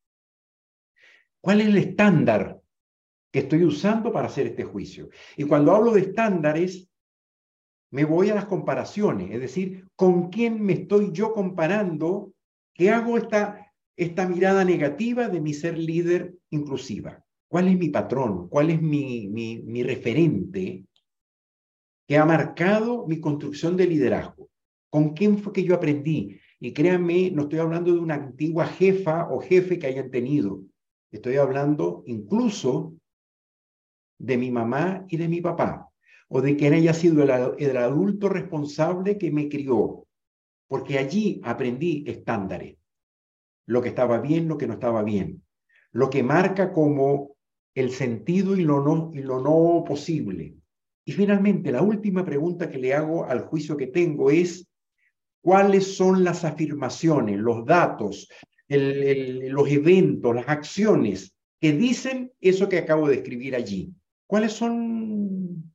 [1.39, 2.59] ¿Cuál es el estándar
[3.31, 5.07] que estoy usando para hacer este juicio?
[5.37, 6.89] Y cuando hablo de estándares,
[7.89, 12.33] me voy a las comparaciones, es decir, con quién me estoy yo comparando
[12.73, 17.23] que hago esta, esta mirada negativa de mi ser líder inclusiva.
[17.47, 18.49] ¿Cuál es mi patrón?
[18.49, 20.83] ¿Cuál es mi, mi referente
[22.07, 24.49] que ha marcado mi construcción de liderazgo?
[24.89, 26.39] ¿Con quién fue que yo aprendí?
[26.59, 30.61] Y créanme, no estoy hablando de una antigua jefa o jefe que hayan tenido.
[31.11, 32.93] Estoy hablando incluso
[34.19, 35.89] de mi mamá y de mi papá
[36.35, 40.07] o de quien haya sido el, adulto responsable que me crió,
[40.67, 42.77] porque allí aprendí estándares.
[43.67, 45.43] lo que estaba bien, lo que no estaba bien,
[45.91, 47.35] lo que marca como
[47.75, 50.55] el sentido y lo no, y lo no posible.
[51.05, 54.67] Y finalmente, la última pregunta que le hago al juicio que tengo es,
[55.41, 58.29] ¿cuáles son las afirmaciones, los datos,
[58.69, 63.93] los eventos, las acciones que dicen eso que acabo de escribir allí?
[64.25, 65.73] ¿Cuáles son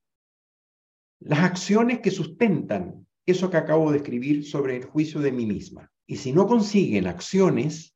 [1.20, 5.92] las acciones que sustentan eso que acabo de escribir sobre el juicio de mí misma?
[6.06, 7.94] Y si no consiguen acciones,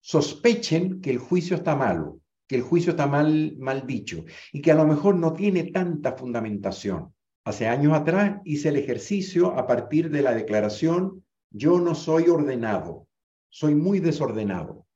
[0.00, 2.20] sospechen que el juicio está malo,
[2.54, 7.14] el juicio está mal, mal dicho y que a lo mejor no tiene tanta fundamentación.
[7.44, 13.06] Hace años atrás hice el ejercicio a partir de la declaración, yo no soy ordenado,
[13.48, 14.86] soy muy desordenado.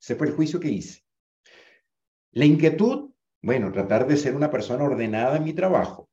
[0.00, 1.02] Ese fue el juicio que hice.
[2.32, 3.10] La inquietud,
[3.42, 6.08] bueno, tratar de ser una persona ordenada en mi trabajo.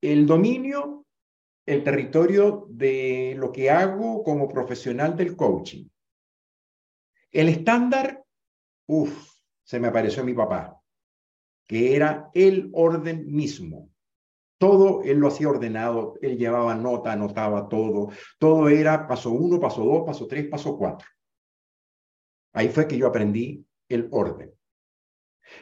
[0.00, 1.06] El dominio,
[1.66, 5.86] el territorio de lo que hago como profesional del coaching.
[7.30, 8.24] El estándar,
[8.86, 9.30] uff,
[9.62, 10.80] se me apareció mi papá,
[11.66, 13.90] que era el orden mismo.
[14.58, 19.84] Todo él lo hacía ordenado, él llevaba nota, anotaba todo, todo era paso uno, paso
[19.84, 21.08] dos, paso tres, paso cuatro.
[22.52, 24.52] Ahí fue que yo aprendí el orden.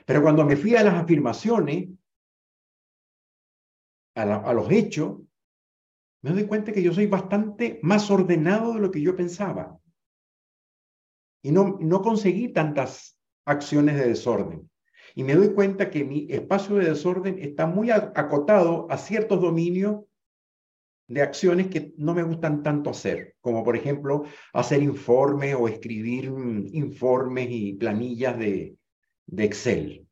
[0.06, 1.90] Pero cuando me fui a las afirmaciones,
[4.14, 5.20] a, a, los hechos,
[6.22, 9.78] me doy cuenta que yo soy bastante más ordenado de lo que yo pensaba.
[11.48, 14.70] Y no, no conseguí tantas acciones de desorden.
[15.14, 20.04] Y me doy cuenta que mi espacio de desorden está muy acotado a ciertos dominios
[21.06, 26.30] de acciones que no me gustan tanto hacer, como por ejemplo hacer informes o escribir
[26.30, 28.76] mm, informes y planillas de,
[29.24, 30.06] de Excel.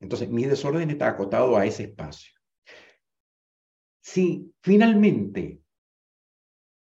[0.00, 2.32] Entonces, mi desorden está acotado a ese espacio.
[4.00, 5.60] Si finalmente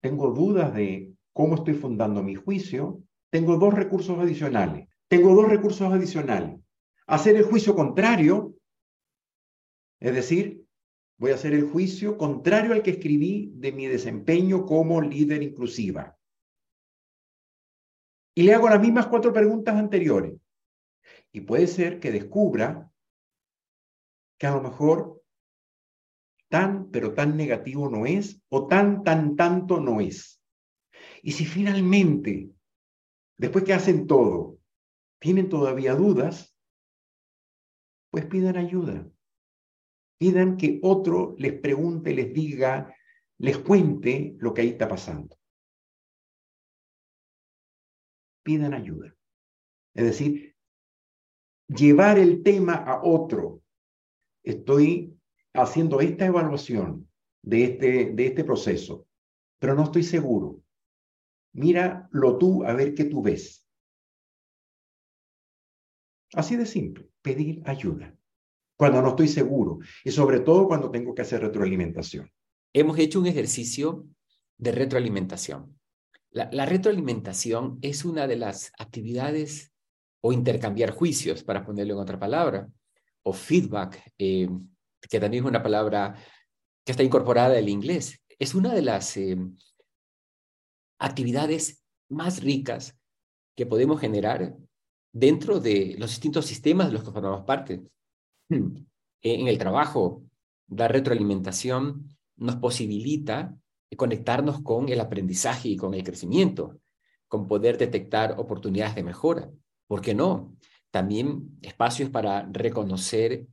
[0.03, 4.89] tengo dudas de cómo estoy fundando mi juicio, tengo dos recursos adicionales.
[5.09, 6.59] Tengo dos recursos adicionales.
[7.07, 8.55] Hacer el juicio contrario,
[10.01, 10.65] es decir,
[11.19, 16.19] voy a hacer el juicio contrario al que escribí de mi desempeño como líder inclusiva.
[18.35, 20.35] Y le hago las mismas cuatro preguntas anteriores.
[21.33, 22.91] Y puede ser que descubra
[24.39, 25.23] que a lo mejor
[26.49, 30.42] tan, pero tan negativo no es, o tan, tan, tanto no es.
[31.23, 32.51] Y si finalmente,
[33.39, 34.59] después que hacen todo,
[35.21, 36.57] tienen todavía dudas,
[38.11, 39.09] pues pidan ayuda.
[40.19, 42.95] Pidan que otro les pregunte, les diga,
[43.39, 45.37] les cuente lo que ahí está pasando.
[48.43, 49.17] Pidan ayuda.
[49.95, 50.57] Es decir,
[51.69, 53.63] llevar el tema a otro.
[54.43, 55.17] Estoy
[55.55, 57.09] haciendo esta evaluación
[57.43, 59.07] de este, de este proceso,
[59.61, 60.62] pero no estoy seguro.
[61.55, 63.67] Míralo tú a ver qué tú ves.
[66.35, 68.17] Así de simple, pedir ayuda
[68.77, 72.31] cuando no estoy seguro y sobre todo cuando tengo que hacer retroalimentación.
[72.73, 74.07] Hemos hecho un ejercicio
[74.57, 75.79] de retroalimentación.
[76.31, 79.73] La, retroalimentación es una de las actividades
[80.23, 82.69] o intercambiar juicios, para ponerlo en otra palabra,
[83.23, 84.49] o feedback, eh,
[85.11, 86.15] que también es una palabra
[86.85, 88.23] que está incorporada del inglés.
[88.39, 89.37] Es una de las eh,
[91.03, 92.97] actividades más ricas
[93.57, 94.57] que podemos generar
[95.13, 97.83] dentro de los distintos sistemas de los que formamos parte.
[98.49, 100.25] En el trabajo,
[100.69, 103.57] la retroalimentación nos posibilita
[103.97, 106.79] conectarnos con el aprendizaje y con el crecimiento,
[107.29, 109.51] con poder detectar oportunidades de mejora.
[109.87, 110.57] ¿Por qué no?
[110.91, 113.47] También espacios para reconocer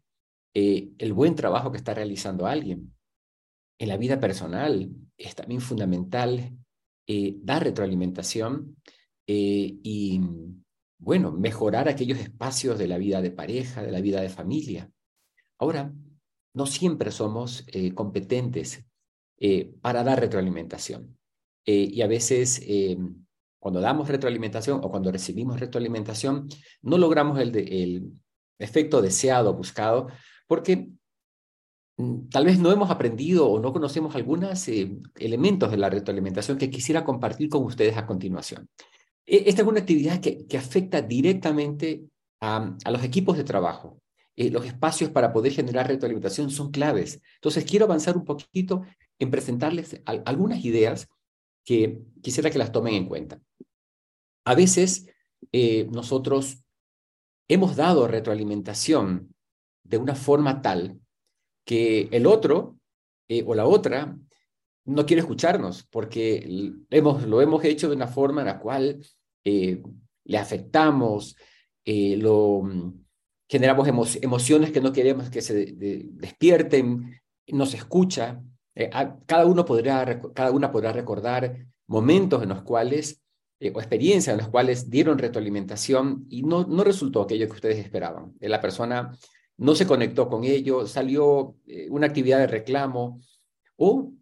[0.53, 2.95] eh, el buen trabajo que está realizando alguien.
[3.77, 6.57] En la vida personal es también fundamental
[7.11, 8.77] eh, dar retroalimentación
[9.25, 10.21] eh, y,
[10.99, 14.91] bueno, mejorar aquellos espacios de la vida de pareja, de la vida de familia.
[15.57, 15.91] Ahora,
[16.53, 18.85] no siempre somos eh, competentes
[19.81, 21.17] para dar retroalimentación.
[21.65, 22.61] y a veces,
[23.57, 26.47] cuando damos retroalimentación o cuando recibimos retroalimentación,
[26.81, 28.11] no logramos el, el
[28.59, 30.09] efecto deseado, buscado,
[30.45, 30.89] porque
[32.31, 36.69] tal vez no hemos aprendido o no conocemos algunos eh, elementos de la retroalimentación que
[36.69, 38.69] quisiera compartir con ustedes a continuación.
[39.25, 42.03] E, esta es una actividad que, que afecta directamente
[42.41, 44.01] a, a, los equipos de trabajo.
[44.37, 47.21] Eh, los espacios para poder generar retroalimentación son claves.
[47.35, 48.83] Entonces, quiero avanzar un poquito
[49.19, 51.09] en presentarles algunas ideas
[51.65, 53.41] que quisiera que las tomen en cuenta.
[54.45, 55.07] A veces
[55.51, 56.63] eh, nosotros
[57.49, 59.35] hemos dado retroalimentación
[59.83, 60.99] de una forma tal
[61.69, 62.77] que el otro
[63.27, 64.17] eh, o la otra
[64.85, 69.05] no quiere escucharnos porque hemos, lo hemos hecho de una forma en la cual
[69.45, 69.83] eh,
[70.25, 71.37] le afectamos,
[71.85, 73.05] eh, lo, mm,
[73.47, 78.41] generamos emociones que no queremos que se despierten, nos escucha.
[78.73, 78.89] Eh,
[79.27, 83.21] cada, uno podrá, cada una podrá recordar momentos en los cuales,
[83.61, 88.33] o experiencias en las cuales dieron retroalimentación y no, no resultó aquello que ustedes esperaban.
[88.39, 89.11] La persona
[89.59, 91.55] no se conectó con ello, salió
[91.89, 93.21] una actividad de reclamo
[93.75, 94.13] o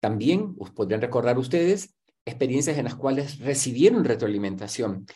[0.00, 1.94] también podrían recordar ustedes
[2.24, 5.06] experiencias en las cuales recibieron retroalimentación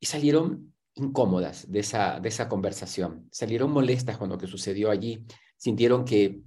[0.00, 5.24] y salieron incómodas de esa, de esa conversación, salieron molestas con lo que sucedió allí,
[5.56, 6.40] sintieron que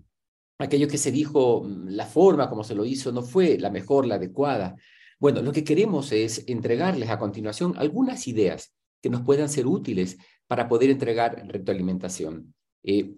[0.58, 4.06] aquello que se dijo, mm, la forma como se lo hizo no fue la mejor,
[4.06, 4.76] la adecuada.
[5.20, 10.18] Bueno, lo que queremos es entregarles a continuación algunas ideas que nos puedan ser útiles
[10.48, 12.54] para poder entregar retroalimentación.
[12.84, 13.14] Eh,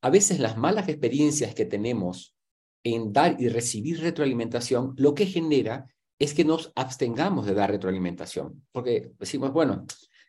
[0.00, 2.36] a veces las malas experiencias que tenemos
[2.84, 5.86] en dar y recibir retroalimentación, lo que genera
[6.18, 9.86] es que nos abstengamos de dar retroalimentación, porque decimos, bueno,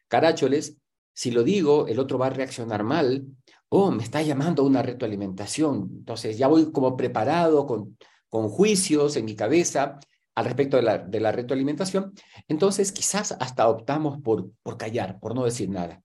[0.07, 0.77] caracholes,
[1.13, 3.25] si lo digo, el otro va a reaccionar mal,
[3.69, 7.97] oh, me está llamando a una retroalimentación, entonces ya voy como preparado con,
[8.29, 9.99] con juicios en mi cabeza
[10.35, 12.13] al respecto de la, de la retroalimentación,
[12.47, 16.01] entonces quizás hasta optamos por, por callar, por no decir nada.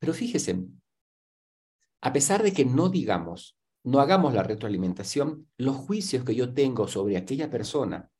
[0.00, 0.64] Pero fíjese,
[2.00, 6.88] a pesar de que no digamos no hagamos la retroalimentación, los juicios que yo tengo
[6.88, 8.10] sobre aquella persona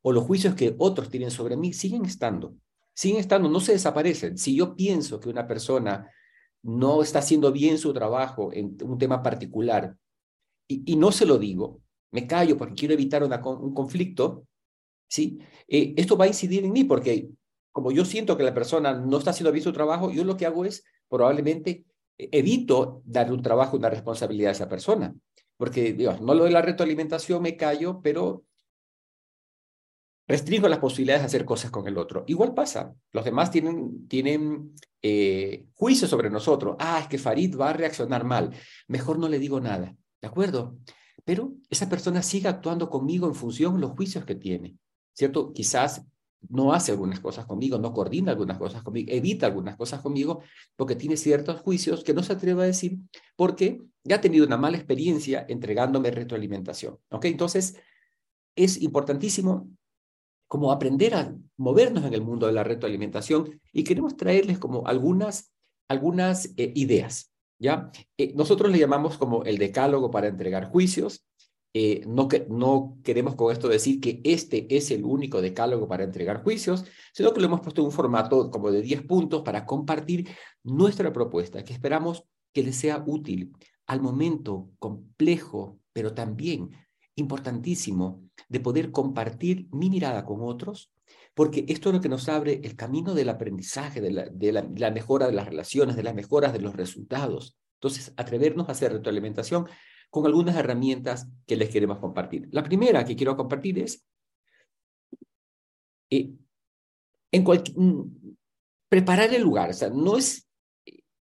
[0.00, 2.56] o los juicios que otros tienen sobre mí siguen estando,
[2.92, 4.36] siguen estando, no se desaparecen.
[4.36, 6.10] Si yo pienso que una persona
[6.62, 9.96] no está haciendo bien su trabajo en un tema particular
[10.66, 11.80] y, no se lo digo,
[12.10, 14.46] me callo porque quiero evitar un conflicto,
[15.08, 15.38] ¿sí?
[15.68, 17.28] Eh, esto va a incidir en mí porque
[17.70, 20.46] como yo siento que la persona no está haciendo bien su trabajo, yo lo que
[20.46, 21.84] hago es probablemente
[22.30, 25.14] evito darle un trabajo, una responsabilidad a esa persona.
[25.56, 28.44] Porque, no lo de la retroalimentación, me callo, pero
[30.26, 32.24] restringo las posibilidades de hacer cosas con el otro.
[32.26, 36.76] Igual pasa, los demás tienen, tienen eh, juicio sobre nosotros.
[36.78, 38.50] Ah, es que Farid va a reaccionar mal.
[38.88, 40.78] Mejor no le digo nada, ¿de acuerdo?
[41.24, 44.76] Pero esa persona sigue actuando conmigo en función de los juicios que tiene,
[45.12, 45.52] ¿cierto?
[45.52, 46.02] Quizás
[46.48, 50.42] no hace algunas cosas conmigo, no coordina algunas cosas conmigo, evita algunas cosas conmigo
[50.76, 52.98] porque tiene ciertos juicios que no se atreve a decir
[53.36, 56.98] porque ya ha tenido una mala experiencia entregándome retroalimentación.
[57.10, 57.26] ¿Ok?
[57.26, 57.76] Entonces,
[58.56, 59.68] es importantísimo
[60.48, 65.52] como aprender a movernos en el mundo de la retroalimentación y queremos traerles como algunas,
[65.88, 67.32] algunas eh, ideas.
[67.58, 67.90] ¿ya?
[68.18, 71.24] Eh, nosotros le llamamos como el decálogo para entregar juicios
[71.74, 76.04] eh, no, que, no queremos con esto decir que este es el único decálogo para
[76.04, 79.64] entregar juicios, sino que lo hemos puesto en un formato como de 10 puntos para
[79.64, 80.28] compartir
[80.62, 83.52] nuestra propuesta, que esperamos que les sea útil
[83.86, 86.70] al momento complejo, pero también
[87.14, 90.92] importantísimo de poder compartir mi mirada con otros,
[91.34, 94.90] porque esto es lo que nos abre el camino del aprendizaje, de la, de la
[94.90, 97.56] mejora de las relaciones, de las mejoras de los resultados.
[97.76, 99.66] Entonces, atrevernos a hacer retroalimentación
[100.12, 102.46] con algunas herramientas que les queremos compartir.
[102.52, 104.04] La primera que quiero compartir es
[106.10, 106.34] eh,
[107.32, 108.34] en mm,
[108.90, 109.70] preparar el lugar.
[109.70, 110.46] O sea, no es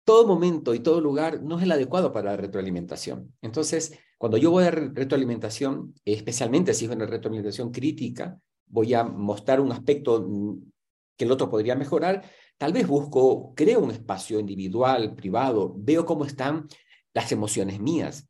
[0.03, 3.34] todo momento y todo lugar no es el adecuado para la retroalimentación.
[3.41, 9.61] Entonces, cuando yo voy a retroalimentación, especialmente si es una retroalimentación crítica, voy a mostrar
[9.61, 10.61] un aspecto mm,
[11.15, 12.21] que el otro podría mejorar,
[12.57, 16.67] tal vez busco, creo un espacio individual, privado, veo cómo están
[17.13, 18.27] las emociones mías,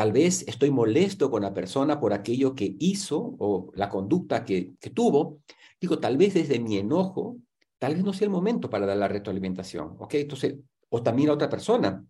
[0.00, 4.72] Tal vez estoy molesto con la persona por aquello que hizo o la conducta que,
[4.94, 5.42] tuvo.
[5.78, 7.36] Digo, tal vez desde mi enojo,
[7.78, 9.96] tal vez no sea el momento para dar la retroalimentación.
[9.98, 10.14] ¿Ok?
[10.14, 10.54] Entonces,
[10.88, 12.02] o también a otra persona.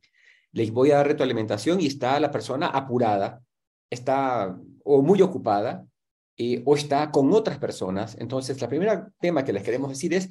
[0.53, 3.43] Les voy a dar retroalimentación y está la persona apurada,
[3.91, 5.85] está o muy ocupada
[6.37, 8.17] eh, o está con otras personas.
[8.21, 10.31] Entonces, la primera tema que les queremos decir es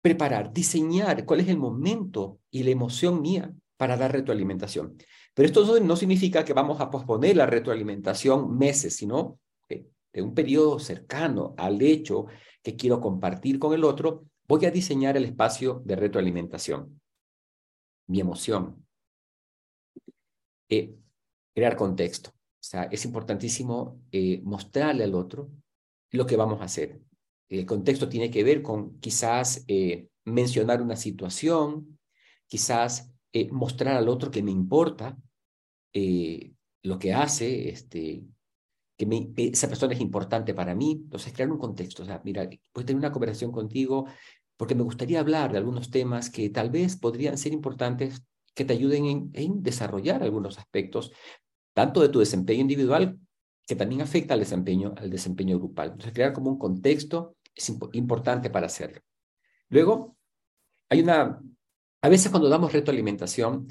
[0.00, 4.96] preparar, diseñar cuál es el momento y la emoción mía para dar retroalimentación.
[5.34, 10.32] Pero esto no significa que vamos a posponer la retroalimentación meses, sino que de un
[10.32, 12.26] periodo cercano al hecho
[12.62, 17.00] que quiero compartir con el otro, voy a diseñar el espacio de retroalimentación.
[18.06, 18.86] Mi emoción.
[20.68, 20.94] Eh,
[21.54, 22.30] crear contexto.
[22.30, 25.50] O sea, es importantísimo eh, mostrarle al otro
[26.10, 27.00] lo que vamos a hacer.
[27.48, 31.98] El contexto tiene que ver con quizás eh, mencionar una situación,
[32.46, 35.18] quizás eh, mostrar al otro que me importa
[35.94, 38.24] eh, lo que hace, este,
[38.96, 41.00] que esa persona es importante para mí.
[41.04, 42.02] Entonces, crear un contexto.
[42.02, 44.06] O sea, mira, puedo tener una conversación contigo
[44.56, 48.22] porque me gustaría hablar de algunos temas que tal vez podrían ser importantes
[48.54, 51.12] que te ayuden en, en desarrollar algunos aspectos,
[51.72, 53.18] tanto de tu desempeño individual
[53.66, 55.88] que también afecta al desempeño, al desempeño grupal.
[55.88, 59.00] Entonces, crear como un contexto es importante para hacerlo.
[59.68, 60.16] Luego,
[60.88, 61.40] hay una,
[62.02, 63.68] a veces cuando damos retroalimentación,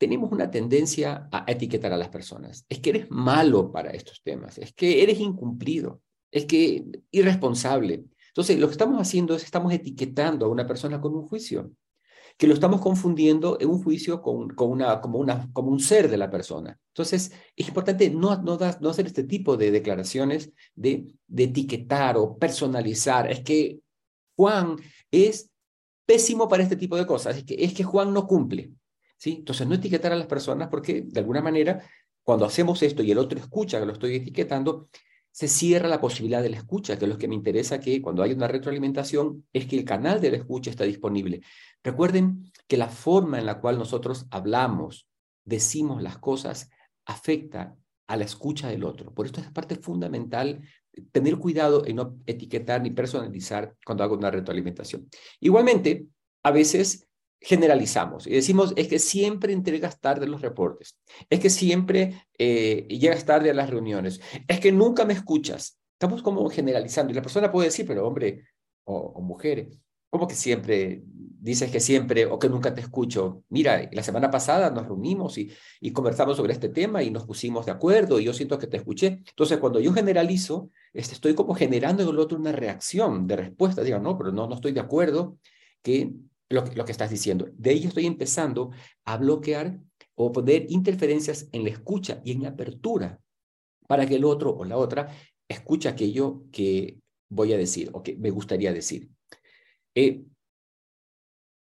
[0.00, 2.64] tenemos una tendencia a etiquetar a las personas.
[2.70, 8.06] Es que eres malo para estos temas, es que eres incumplido, es que irresponsable.
[8.28, 11.70] Entonces, lo que estamos haciendo es estamos etiquetando a una persona con un juicio
[12.38, 16.08] que lo estamos confundiendo en un juicio con, con una, como, una, como un ser
[16.08, 16.78] de la persona.
[16.94, 22.38] Entonces, es importante no, no, no hacer este tipo de declaraciones de, de etiquetar o
[22.38, 23.30] personalizar.
[23.30, 23.80] Es que
[24.34, 24.76] Juan
[25.10, 25.50] es
[26.06, 28.72] pésimo para este tipo de cosas, es que, es que Juan no cumple.
[29.20, 29.36] ¿Sí?
[29.40, 31.84] Entonces, no etiquetar a las personas porque, de alguna manera,
[32.22, 34.88] cuando hacemos esto y el otro escucha que lo estoy etiquetando,
[35.30, 38.22] se cierra la posibilidad de la escucha, que es lo que me interesa que cuando
[38.22, 41.42] hay una retroalimentación es que el canal de la escucha está disponible.
[41.84, 45.06] Recuerden que la forma en la cual nosotros hablamos,
[45.44, 46.70] decimos las cosas,
[47.04, 49.12] afecta a la escucha del otro.
[49.12, 50.62] Por esto es parte fundamental
[51.12, 55.08] tener cuidado en no etiquetar ni personalizar cuando hago una retroalimentación.
[55.40, 56.06] Igualmente,
[56.42, 57.06] a veces
[57.40, 63.24] generalizamos y decimos es que siempre entregas tarde los reportes, es que siempre eh, llegas
[63.24, 65.78] tarde a las reuniones, es que nunca me escuchas.
[65.92, 68.44] Estamos como generalizando y la persona puede decir, pero hombre
[68.84, 69.78] o, o mujeres,
[70.10, 73.44] ¿cómo que siempre dices que siempre o que nunca te escucho?
[73.48, 77.64] Mira, la semana pasada nos reunimos y, y conversamos sobre este tema y nos pusimos
[77.66, 79.22] de acuerdo y yo siento que te escuché.
[79.28, 83.82] Entonces, cuando yo generalizo, este, estoy como generando en el otro una reacción de respuesta.
[83.82, 85.38] Digo, no, pero no, no estoy de acuerdo
[85.82, 86.12] que
[86.50, 87.48] lo, que estás diciendo.
[87.56, 88.72] De ahí estoy empezando
[89.04, 89.78] a bloquear
[90.16, 93.20] o poner interferencias en la escucha y en la apertura
[93.86, 95.08] para que el otro o la otra
[95.48, 96.98] escuche aquello que
[97.28, 99.08] voy a decir o que me gustaría decir.
[99.94, 100.22] Eh,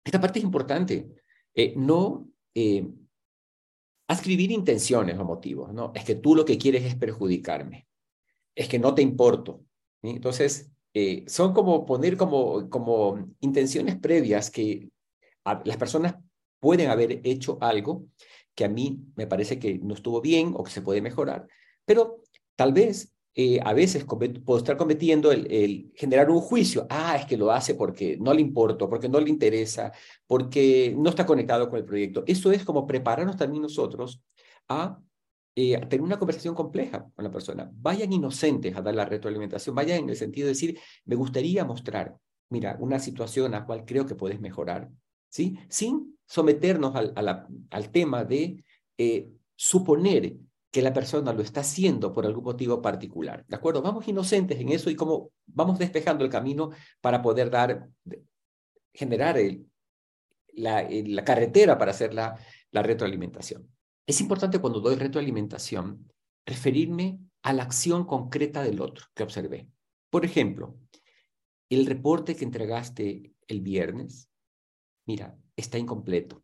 [0.05, 1.09] esta parte es importante.
[1.55, 2.89] Eh, no eh,
[4.09, 5.93] escribir intenciones o motivos, ¿no?
[5.95, 7.87] Es que tú lo que quieres es perjudicarme.
[8.55, 9.65] Es que no te importo.
[10.03, 14.91] Entonces, eh, son como poner como, como intenciones previas que
[15.65, 16.17] las personas
[16.59, 18.07] pueden haber hecho algo
[18.53, 21.47] que a mí me parece que no estuvo bien o que se puede mejorar,
[21.85, 22.25] pero
[22.57, 24.05] tal vez eh, a veces
[24.45, 26.89] puedo estar cometiendo el, el, generar un juicio.
[26.91, 29.93] Ah, es que lo hace porque no le importa, porque no le interesa,
[30.27, 32.25] porque no está conectado con el proyecto.
[32.27, 34.21] Eso es como prepararnos también nosotros
[34.69, 34.99] a
[35.61, 37.69] eh, tener una conversación compleja con la persona.
[37.75, 42.17] Vayan inocentes a dar la retroalimentación, vayan en el sentido de decir, me gustaría mostrar,
[42.51, 44.89] mira, una situación a la cual creo que puedes mejorar,
[45.29, 45.59] ¿sí?
[45.69, 47.13] Sin someternos al,
[47.71, 48.63] al tema de
[48.99, 50.37] eh, suponer
[50.71, 53.45] que la persona lo está haciendo por algún motivo particular.
[53.49, 53.83] ¿De acuerdo?
[53.83, 57.89] Vamos inocentes en eso y como vamos despejando el camino para poder dar,
[58.93, 59.67] generar el,
[60.53, 62.39] la, la carretera para hacer la,
[62.71, 63.67] la retroalimentación.
[64.09, 66.11] Es importante cuando doy retroalimentación
[66.47, 69.69] referirme a la acción concreta del otro que observé.
[70.09, 70.79] Por ejemplo,
[71.69, 74.31] el reporte que entregaste el viernes,
[75.07, 76.43] mira, está incompleto.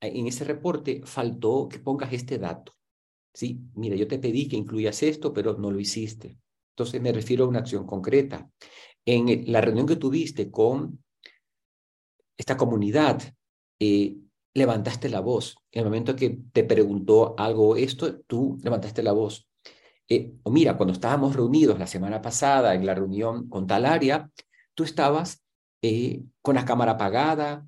[0.00, 2.72] En ese reporte faltó que pongas este dato.
[3.34, 6.38] Sí, mira, yo te pedí que incluyas esto, pero no lo hiciste.
[6.70, 8.50] Entonces me refiero a una acción concreta.
[9.04, 11.04] En la reunión que tuviste con
[12.38, 13.22] esta comunidad,
[13.78, 14.16] eh,
[14.54, 15.56] levantaste la voz.
[15.70, 19.48] En el momento que te preguntó algo esto, tú levantaste la voz.
[20.08, 24.30] Eh, o mira, cuando estábamos reunidos la semana pasada en la reunión con tal área,
[24.74, 25.42] tú estabas
[25.80, 27.66] eh, con la cámara apagada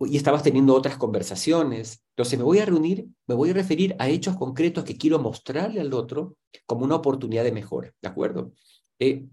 [0.00, 2.04] y estabas teniendo otras conversaciones.
[2.10, 5.80] Entonces me voy a reunir, me voy a referir a hechos concretos que quiero mostrarle
[5.80, 8.52] al otro como una oportunidad de mejora, ¿de acuerdo?
[8.98, 9.26] Eh,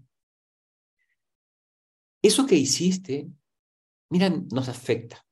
[2.22, 3.28] eso que hiciste,
[4.10, 5.24] mira, nos afecta.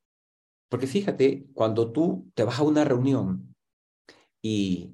[0.77, 3.55] Porque fíjate, cuando tú te vas a una reunión
[4.43, 4.93] y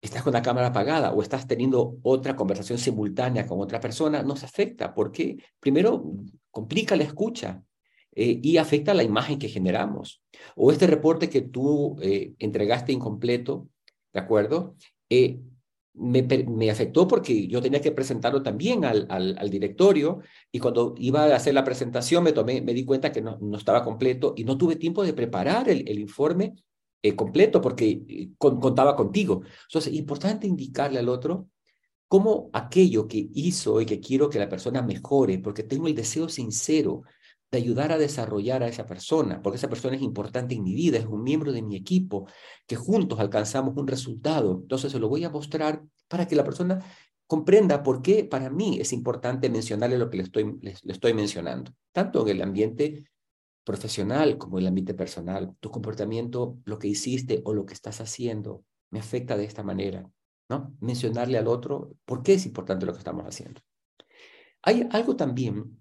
[0.00, 4.44] estás con la cámara apagada o estás teniendo otra conversación simultánea con otra persona, nos
[4.44, 6.12] afecta porque primero
[6.52, 7.60] complica la escucha
[8.14, 10.22] eh, y afecta la imagen que generamos.
[10.54, 13.66] O este reporte que tú eh, entregaste incompleto,
[14.12, 14.76] ¿de acuerdo?
[15.08, 15.40] Eh,
[15.94, 20.20] me, afectó porque yo tenía que presentarlo también al, directorio
[20.52, 23.82] y cuando iba a hacer la presentación me, tomé, me di cuenta que no, estaba
[23.82, 26.54] completo y no tuve tiempo de preparar el, el informe
[27.02, 29.42] eh, completo porque eh, contaba contigo.
[29.68, 31.48] Entonces, es importante indicarle al otro
[32.08, 36.28] cómo aquello que hizo y que quiero que la persona mejore, porque tengo el deseo
[36.28, 37.02] sincero
[37.50, 40.98] de ayudar a desarrollar a esa persona, porque esa persona es importante en mi vida,
[40.98, 42.28] es un miembro de mi equipo,
[42.66, 44.60] que juntos alcanzamos un resultado.
[44.62, 46.84] Entonces se lo voy a mostrar para que la persona
[47.26, 51.72] comprenda por qué para mí es importante mencionarle lo que le estoy, le, estoy mencionando,
[51.92, 53.04] tanto en el ambiente
[53.64, 55.54] profesional como en el ambiente personal.
[55.60, 60.08] Tu comportamiento, lo que hiciste o lo que estás haciendo, me afecta de esta manera.
[60.48, 60.76] ¿no?
[60.80, 63.60] Mencionarle al otro por qué es importante lo que estamos haciendo.
[64.62, 65.79] Hay algo también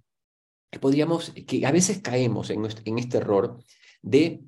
[0.78, 3.58] podríamos, que a veces caemos en, en este error
[4.02, 4.44] de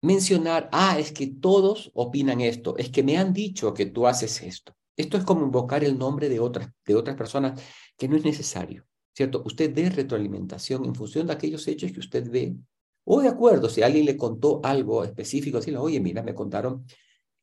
[0.00, 4.42] mencionar, ah, es que todos opinan esto, es que me han dicho que tú haces
[4.42, 4.74] esto.
[4.96, 7.60] Esto es como invocar el nombre de otras, de otras personas
[7.96, 9.42] que no es necesario, ¿cierto?
[9.44, 12.56] Usted dé retroalimentación en función de aquellos hechos que usted ve,
[13.04, 16.84] o de acuerdo, si alguien le contó algo específico, decirle, oye, mira, me contaron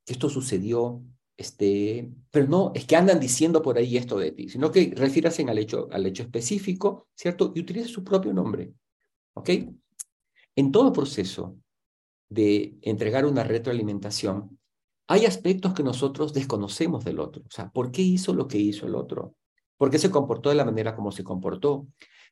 [0.06, 1.02] que esto sucedió,
[1.38, 5.44] este, pero no, es que andan diciendo por ahí esto de ti, sino que refírase
[5.44, 7.52] al hecho, al hecho específico, ¿cierto?
[7.56, 8.74] Y utilice su propio nombre,
[9.34, 9.50] ¿ok?
[10.56, 11.58] En todo proceso
[12.30, 14.58] de entregar una retroalimentación,
[15.08, 17.44] hay aspectos que nosotros desconocemos del otro.
[17.44, 19.36] O sea, ¿por qué hizo lo que hizo el otro?
[19.78, 21.88] ¿Por qué se comportó de la manera como se comportó?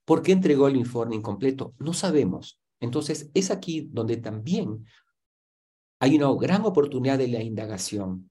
[0.05, 1.75] ¿Por qué entregó el informe incompleto?
[1.77, 2.59] No sabemos.
[2.79, 4.85] Entonces, es aquí donde también
[5.99, 8.29] hay una gran oportunidad de la indagación.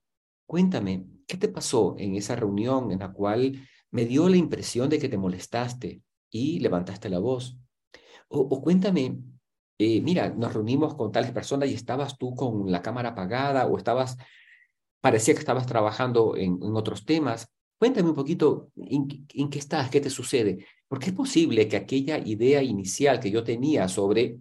[0.53, 4.99] Cuéntame, ¿qué te pasó en esa reunión en la cual me dio la impresión de
[4.99, 7.57] que te molestaste y levantaste la voz?
[8.29, 9.17] O, cuéntame,
[9.79, 13.79] eh, mira, nos reunimos con tales personas y estabas tú con la cámara apagada o
[13.79, 14.19] estabas,
[15.01, 17.49] parecía que estabas trabajando en, otros temas.
[17.79, 20.67] Cuéntame un poquito en, en, qué estás, qué te sucede.
[20.87, 24.37] Porque es posible que aquella idea inicial que yo tenía sobre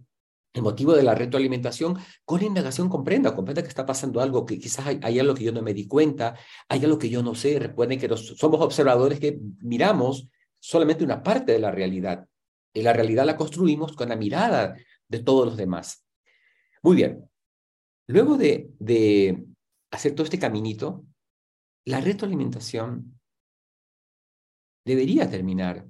[0.53, 4.85] el motivo de la retroalimentación, con indagación comprenda, comprenda que está pasando algo, que quizás
[5.01, 6.37] hay, algo que yo no me di cuenta,
[6.67, 7.57] hay algo que yo no sé.
[7.59, 10.27] Recuerden que somos observadores que miramos
[10.59, 12.27] solamente una parte de la realidad.
[12.73, 14.75] Y la realidad la construimos con la mirada
[15.07, 16.05] de todos los demás.
[16.83, 17.29] Muy bien.
[18.07, 19.45] Luego de, de
[19.91, 21.05] hacer todo este caminito,
[21.85, 23.19] la retroalimentación
[24.85, 25.85] debería terminar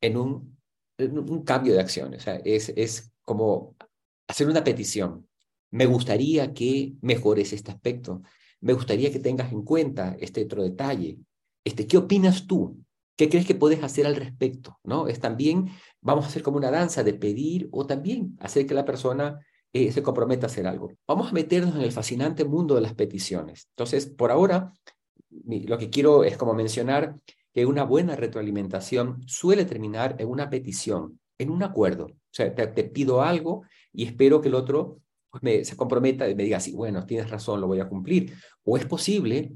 [0.00, 0.58] en un,
[0.98, 2.14] un cambio de acción.
[2.14, 3.76] O sea, es, es como
[4.28, 5.26] hacer una petición.
[5.70, 8.22] Me gustaría que mejores este aspecto.
[8.60, 11.18] Me gustaría que tengas en cuenta este otro detalle.
[11.64, 12.78] Este, ¿Qué opinas tú?
[13.16, 14.78] ¿Qué crees que puedes hacer al respecto?
[14.84, 15.08] ¿No?
[15.08, 15.70] Es también,
[16.00, 19.40] vamos a hacer como una danza de pedir o también hacer que la persona
[19.72, 20.92] eh, se comprometa a hacer algo.
[21.06, 23.68] Vamos a meternos en el fascinante mundo de las peticiones.
[23.70, 24.72] Entonces, por ahora,
[25.30, 27.16] lo que quiero es como mencionar
[27.52, 32.06] que una buena retroalimentación suele terminar en una petición, en un acuerdo.
[32.06, 33.62] O sea, te, te pido algo
[33.96, 37.60] y espero que el otro pues, se comprometa y me diga, sí, bueno, tienes razón,
[37.60, 38.34] lo voy a cumplir.
[38.62, 39.52] O es posible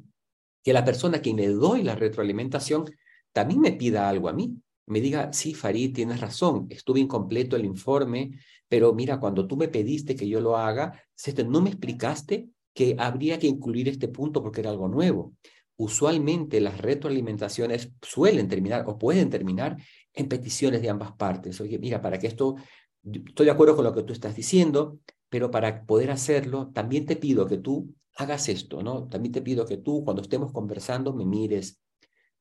[0.65, 2.87] que la persona a quien le doy la retroalimentación
[3.33, 4.57] también me pida algo a mí.
[4.87, 8.33] Me diga, sí, Farid, tienes razón, estuve incompleto el informe,
[8.67, 11.01] pero mira, cuando tú me pediste que yo lo haga,
[11.47, 15.35] no me explicaste que habría que incluir este punto porque era algo nuevo.
[15.77, 19.77] Usualmente las retroalimentaciones suelen terminar o pueden terminar
[20.13, 21.61] en peticiones de ambas partes.
[21.61, 22.57] Oye, mira, para que esto,
[23.05, 24.99] estoy de acuerdo con lo que tú estás diciendo,
[25.29, 29.09] pero para poder hacerlo, también te pido que tú hagas esto, ¿no?
[29.09, 31.81] También te pido que tú, cuando estemos conversando, me mires,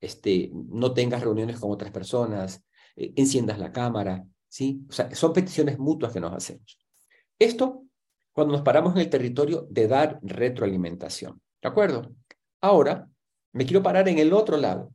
[0.01, 2.63] este, no tengas reuniones con otras personas,
[2.95, 4.85] eh, enciendas la cámara, ¿sí?
[4.89, 6.77] O sea, son peticiones mutuas que nos hacemos.
[7.37, 7.85] Esto
[8.31, 12.13] cuando nos paramos en el territorio de dar retroalimentación, ¿de acuerdo?
[12.61, 13.09] Ahora,
[13.51, 14.93] me quiero parar en el otro lado,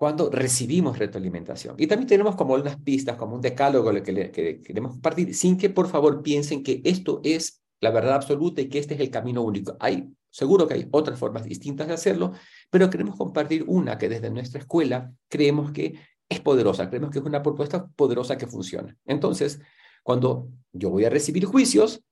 [0.00, 1.74] cuando recibimos retroalimentación.
[1.76, 5.58] Y también tenemos como unas pistas, como un decálogo que, le, que queremos compartir, sin
[5.58, 9.10] que por favor piensen que esto es la verdad absoluta y que este es el
[9.10, 9.76] camino único.
[9.78, 12.32] Hay, seguro que hay otras formas distintas de hacerlo,
[12.70, 17.24] pero queremos compartir una que desde nuestra escuela creemos que es poderosa, creemos que es
[17.26, 18.96] una propuesta poderosa que funciona.
[19.04, 19.60] Entonces,
[20.02, 22.02] cuando yo voy a recibir juicios,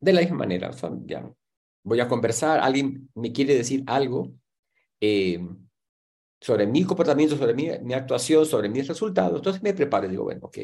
[0.00, 0.70] de la misma manera,
[1.04, 1.30] ya,
[1.84, 4.32] voy a conversar, alguien me quiere decir algo
[5.02, 5.38] eh,
[6.40, 10.40] sobre mi comportamiento, sobre mi, actuación, sobre mis resultados, entonces me preparo y digo, bueno,
[10.44, 10.58] ok,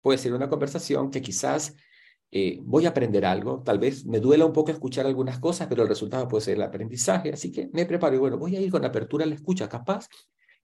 [0.00, 1.76] puede ser una conversación que quizás
[2.30, 5.82] eh, voy a aprender algo, tal vez me duela un poco escuchar algunas cosas, pero
[5.82, 8.70] el resultado puede ser el aprendizaje, así que me preparo y bueno, voy a ir
[8.70, 10.08] con apertura a la escucha, capaz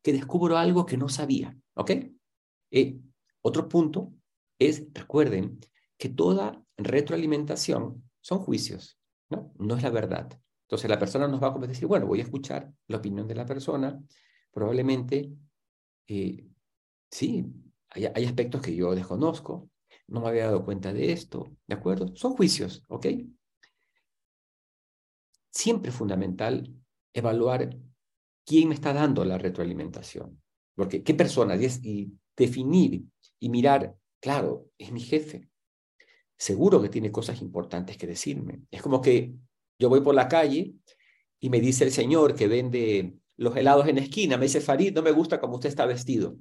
[0.03, 1.91] que descubro algo que no sabía, ¿ok?
[2.71, 2.99] Eh,
[3.43, 4.13] otro punto
[4.59, 5.61] es, recuerden,
[5.97, 8.99] que toda retroalimentación son juicios,
[9.29, 9.53] ¿no?
[9.59, 10.41] No es la verdad.
[10.69, 13.47] Entonces la persona nos va a decir, bueno, voy a escuchar la opinión de la
[13.47, 13.99] persona,
[14.51, 15.33] probablemente,
[16.07, 16.47] eh,
[17.11, 17.47] sí,
[17.89, 19.71] hay, hay aspectos que yo desconozco,
[20.09, 22.15] no me había dado cuenta de esto, ¿de acuerdo?
[22.17, 23.07] Son juicios, ¿ok?
[25.51, 26.71] Siempre es fundamental
[27.15, 27.75] evaluar
[28.45, 30.39] quién me está dando la retroalimentación,
[30.75, 33.05] porque qué persona, y, definir
[33.41, 35.49] y mirar, claro, es mi jefe,
[36.37, 38.65] seguro que tiene cosas importantes que decirme.
[38.71, 39.35] Es como que
[39.79, 40.75] yo voy por la calle
[41.41, 45.03] y me dice el señor que vende los helados en esquina, me dice, Farid, no
[45.03, 46.37] me gusta cómo usted está vestido.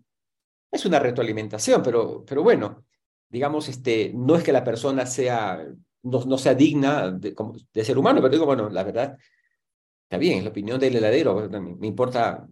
[0.71, 2.85] Es una retroalimentación, pero, pero bueno,
[3.29, 5.63] digamos, este, no es que la persona sea,
[6.03, 7.35] no, no sea digna de,
[7.73, 9.17] de, ser humano, pero digo, bueno, la verdad,
[10.07, 12.47] Está bien, es la opinión del heladero, me importa,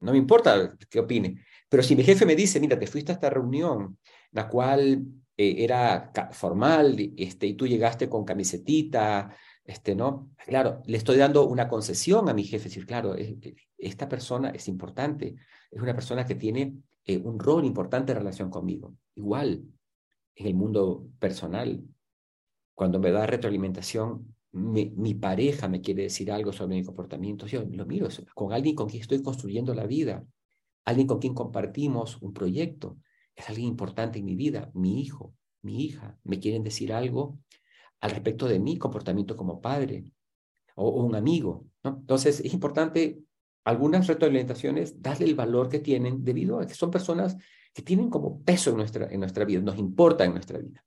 [0.00, 1.42] no me importa qué opine.
[1.66, 3.98] Pero si mi jefe me dice, mira, te fuiste a esta reunión,
[4.32, 5.02] la cual
[5.34, 9.34] eh, era formal, este, y tú llegaste con camisetita,
[9.70, 10.32] este, ¿no?
[10.46, 13.14] Claro, le estoy dando una concesión a mi jefe, decir, claro,
[13.78, 15.36] esta persona es importante,
[15.70, 18.96] es una persona que tiene eh, un rol importante en relación conmigo.
[19.14, 19.62] Igual,
[20.34, 21.84] en el mundo personal,
[22.74, 27.86] cuando me da retroalimentación, mi, pareja me quiere decir algo sobre mi comportamiento, yo lo
[27.86, 30.24] miro con alguien con quien estoy construyendo la vida,
[30.84, 32.98] alguien con quien compartimos un proyecto,
[33.36, 37.38] es alguien importante en mi vida, mi hijo, mi hija, me quieren decir algo
[38.00, 40.04] al respecto de mi comportamiento como padre
[40.74, 41.66] o, un amigo.
[41.84, 41.98] ¿no?
[42.00, 43.20] Entonces, es importante
[43.64, 47.36] algunas retroalimentaciones darle el valor que tienen debido a que son personas
[47.72, 50.84] que tienen como peso en nuestra, en nuestra vida, nos importa en nuestra vida.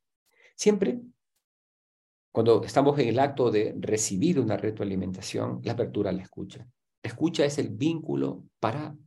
[0.56, 1.02] Siempre
[2.34, 6.68] cuando estamos en el acto de recibir una retroalimentación, la apertura la escucha.
[7.04, 8.98] La escucha es el vínculo para,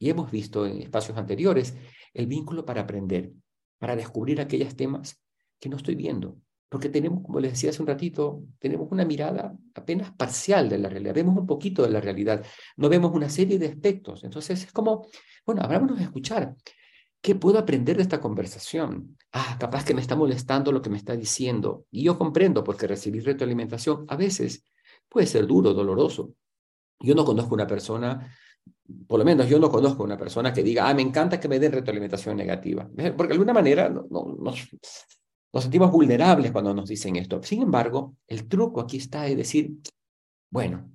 [0.00, 1.76] y hemos visto en espacios anteriores,
[2.12, 3.32] el vínculo para aprender,
[3.78, 5.22] para descubrir aquellos temas
[5.60, 6.36] que no estoy viendo.
[6.72, 10.88] Porque tenemos, como les decía hace un ratito, tenemos una mirada apenas parcial de la
[10.88, 12.42] realidad, vemos un poquito de la realidad,
[12.78, 14.24] no vemos una serie de aspectos.
[14.24, 15.06] Entonces es como,
[15.44, 16.56] bueno, abrámonos a escuchar.
[17.20, 19.18] ¿Qué puedo aprender de esta conversación?
[19.32, 21.84] Ah, capaz que me está molestando lo que me está diciendo.
[21.90, 24.64] Y yo comprendo, porque recibir retroalimentación a veces
[25.10, 26.32] puede ser duro, doloroso.
[27.00, 28.34] Yo no conozco una persona,
[29.06, 31.58] por lo menos yo no conozco una persona que diga, ah, me encanta que me
[31.58, 32.88] den retroalimentación negativa.
[33.14, 34.06] Porque de alguna manera no,
[34.40, 34.70] nos,
[35.52, 37.42] nos sentimos vulnerables cuando nos dicen esto.
[37.42, 39.76] Sin embargo, el truco aquí está de decir,
[40.50, 40.90] bueno,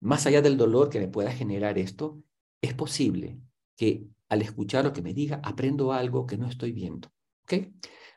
[0.00, 2.22] más allá del dolor que me pueda generar esto,
[2.60, 3.38] es posible
[3.76, 7.08] que al escuchar lo que me diga, aprendo algo que no estoy viendo.
[7.44, 7.68] ¿Ok?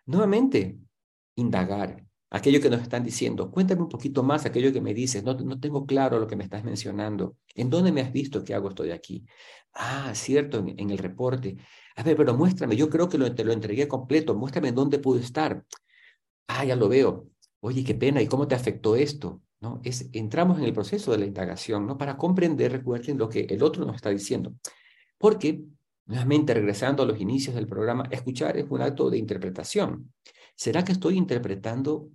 [0.05, 0.77] Nuevamente,
[1.35, 3.51] indagar aquello que nos están diciendo.
[3.51, 5.23] Cuéntame un poquito más aquello que me dices.
[5.23, 7.37] No, no tengo claro lo que me estás mencionando.
[7.53, 9.25] ¿En dónde me has visto que hago esto de aquí?
[9.73, 11.57] Ah, cierto, en, el reporte.
[11.95, 12.75] A ver, pero muéstrame.
[12.75, 14.35] Yo creo que lo, te lo entregué completo.
[14.35, 15.63] Muéstrame dónde pude estar.
[16.47, 17.29] Ah, ya lo veo.
[17.61, 18.21] Oye, qué pena.
[18.21, 19.41] ¿Y cómo te afectó esto?
[19.61, 19.81] ¿No?
[19.83, 21.97] Es, entramos en el proceso de la indagación, ¿no?
[21.97, 24.53] Para comprender, recuerden lo que el otro nos está diciendo.
[25.17, 25.63] Porque
[26.07, 30.13] Nuevamente, regresando a los inicios del programa, escuchar es un acto de interpretación.
[30.55, 32.09] ¿Será que estoy interpretando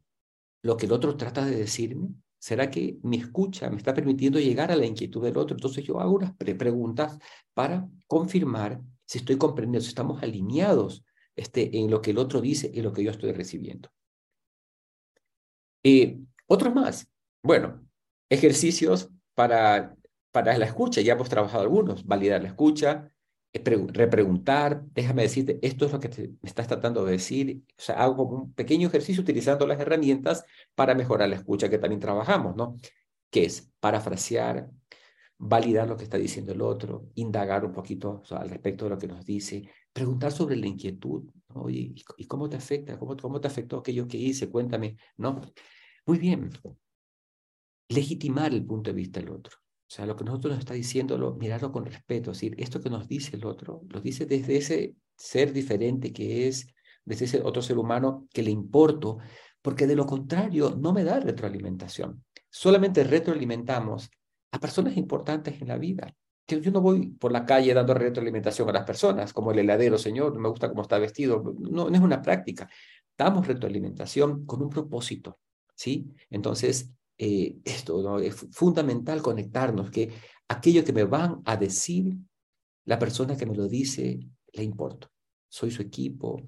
[0.63, 2.11] lo que el otro trata de decirme?
[2.39, 5.57] ¿Será que mi escucha me está permitiendo llegar a la inquietud del otro?
[5.57, 7.19] Entonces yo hago unas preguntas
[7.53, 8.81] para confirmar
[9.11, 11.05] si estoy comprendiendo, si estamos alineados
[11.35, 13.91] este, en lo que el otro dice y lo que yo estoy recibiendo.
[15.83, 17.09] Eh, otros más.
[17.43, 17.85] Bueno,
[18.29, 19.97] ejercicios para,
[20.31, 21.01] para la escucha.
[21.01, 22.07] Ya hemos trabajado algunos.
[22.07, 23.11] Validar la escucha,
[23.53, 26.09] repreguntar, déjame decirte, esto es lo que
[26.41, 30.45] me estás tratando de decir, o sea, hago un pequeño ejercicio utilizando las herramientas
[30.77, 32.77] para mejorar la escucha que también trabajamos, ¿no?
[33.29, 34.71] Que es parafrasear,
[35.43, 39.07] validar lo que está diciendo el otro, indagar un poquito al respecto de lo que
[39.07, 41.71] nos dice, preguntar sobre la inquietud, ¿no?
[41.71, 42.99] ¿Y, ¿Y, cómo te afecta?
[42.99, 44.51] ¿Cómo, ¿Cómo te afectó aquello que hice?
[44.51, 45.41] Cuéntame, ¿no?
[46.05, 46.51] Muy bien.
[47.89, 49.57] Legitimar el punto de vista del otro.
[49.57, 52.91] O sea, lo que nosotros nos está diciendo, mirarlo con respeto, es decir, esto que
[52.91, 56.67] nos dice el otro, lo dice desde ese ser diferente que es,
[57.05, 59.19] desde ese otro ser humano que le importo,
[59.63, 62.25] porque de lo contrario no me da retroalimentación.
[62.51, 64.11] Solamente retroalimentamos
[64.53, 66.15] a personas importantes en la vida.
[66.47, 69.99] Que yo no voy por la calle dando retroalimentación a las personas, como el heladero,
[69.99, 71.43] señor, me gusta cómo está vestido.
[71.59, 72.69] No, no es una práctica.
[73.17, 75.39] Damos retroalimentación con un propósito,
[75.75, 76.13] ¿sí?
[76.31, 78.19] Entonces, eh, esto, ¿no?
[78.19, 80.11] es fundamental conectarnos, que
[80.49, 82.17] aquello que me van a decir,
[82.87, 84.19] la persona que me lo dice,
[84.55, 85.09] le importo.
[85.49, 86.41] Soy su equipo,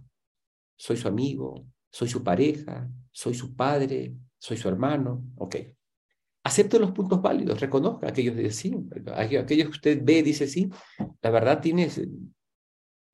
[0.76, 5.56] soy su amigo, soy su pareja, soy su padre, soy su hermano, ok.
[6.44, 8.74] Acepte los puntos válidos, reconozca aquellos de sí,
[9.14, 10.68] aquellos que usted ve y dice sí,
[11.20, 12.00] la verdad tienes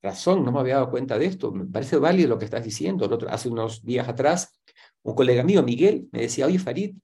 [0.01, 3.05] razón, no me había dado cuenta de esto, me parece válido lo que estás diciendo.
[3.05, 4.59] otro, hace unos días atrás,
[5.03, 6.95] un colega mío, Miguel, me decía, oye Farid,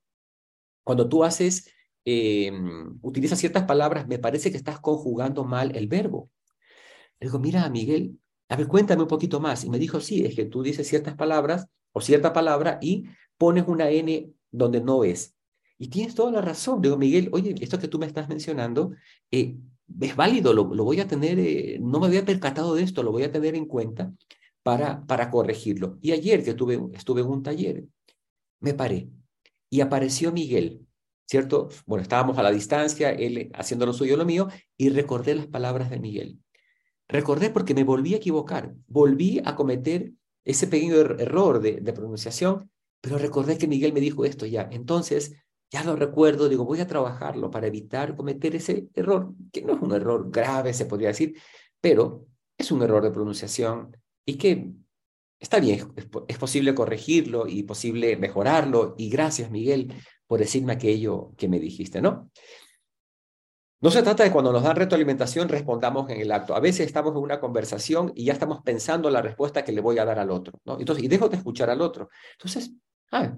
[0.84, 1.70] cuando tú haces,
[2.06, 2.52] eh,
[3.02, 6.30] utilizas ciertas palabras, me parece que estás conjugando mal el verbo.
[7.20, 8.20] Le digo, mira, Miguel,
[8.50, 9.64] a ver, cuéntame un poquito más.
[9.64, 13.06] Y me dijo, sí, es que tú dices ciertas palabras o cierta palabra y
[13.38, 15.35] pones una N donde no es.
[15.78, 16.82] Y tienes toda la razón.
[16.82, 18.92] Digo, Miguel, oye, esto que tú me estás mencionando
[19.32, 19.58] eh,
[20.02, 23.24] es válido, lo, voy a tener, eh, no me había percatado de esto, lo voy
[23.24, 24.14] a tener en cuenta
[24.64, 25.98] para, para corregirlo.
[26.02, 27.86] Y ayer que tuve, estuve en un taller,
[28.60, 29.10] me paré
[29.70, 30.88] y apareció Miguel,
[31.28, 31.70] ¿cierto?
[31.86, 34.48] Bueno, estábamos a la distancia, él haciendo lo suyo, lo mío,
[34.78, 36.40] y recordé las palabras de Miguel.
[37.08, 40.14] Recordé porque me volví a equivocar, volví a cometer
[40.44, 42.72] ese pequeño er-, error de, pronunciación,
[43.02, 44.68] pero recordé que Miguel me dijo esto ya.
[44.72, 45.36] Entonces,
[45.72, 49.82] ya lo recuerdo, digo, voy a trabajarlo para evitar cometer ese error, que no es
[49.82, 51.40] un error grave, se podría decir,
[51.82, 53.96] pero es un error de pronunciación
[54.26, 54.72] y que
[55.40, 55.94] está bien,
[56.28, 58.96] es, posible corregirlo y posible mejorarlo.
[58.98, 59.94] Y gracias, Miguel,
[60.28, 62.32] por decirme aquello que me dijiste, ¿no?
[63.82, 66.56] No se trata de cuando nos dan retroalimentación respondamos en el acto.
[66.56, 70.00] A veces estamos en una conversación y ya estamos pensando la respuesta que le voy
[70.00, 70.80] a dar al otro, ¿no?
[70.80, 72.10] Entonces, y dejo de escuchar al otro.
[72.32, 72.72] Entonces,
[73.12, 73.36] ah,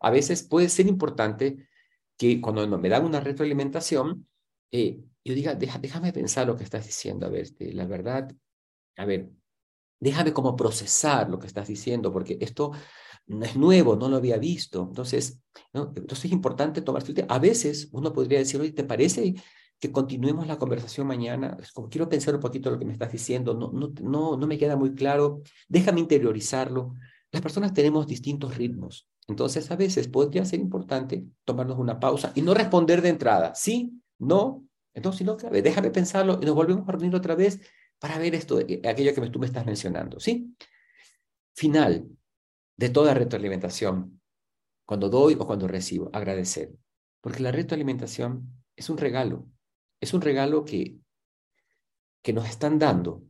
[0.00, 1.68] a veces puede ser importante
[2.16, 4.26] que cuando me dan una retroalimentación,
[4.70, 8.32] eh, yo diga, déjame pensar lo que estás diciendo, a ver, este, la verdad,
[8.96, 9.30] a ver,
[10.00, 12.72] déjame como procesar lo que estás diciendo, porque esto
[13.26, 14.82] no es nuevo, no lo había visto.
[14.88, 15.40] Entonces,
[15.72, 15.92] ¿no?
[15.96, 19.34] Entonces es importante tomar A veces uno podría decir, oye, ¿te parece
[19.78, 21.56] que continuemos la conversación mañana?
[21.74, 24.58] Como quiero pensar un poquito lo que me estás diciendo, no, no, no, no me
[24.58, 26.94] queda muy claro, déjame interiorizarlo.
[27.36, 29.06] Las personas tenemos distintos ritmos.
[29.28, 33.54] Entonces, a veces podría ser importante tomarnos una pausa y no responder de entrada.
[33.54, 34.66] Sí, no.
[34.94, 37.60] Entonces, no, déjame pensarlo y nos volvemos a reunir otra vez
[37.98, 40.18] para ver esto, eh, aquello que tú me estás mencionando.
[40.18, 40.56] ¿Sí?
[41.54, 42.08] Final
[42.74, 44.18] de toda retroalimentación,
[44.86, 46.72] cuando doy o cuando recibo, agradecer.
[47.20, 49.46] Porque la retroalimentación es un regalo.
[50.00, 50.96] Es un regalo que,
[52.22, 53.24] que nos están dando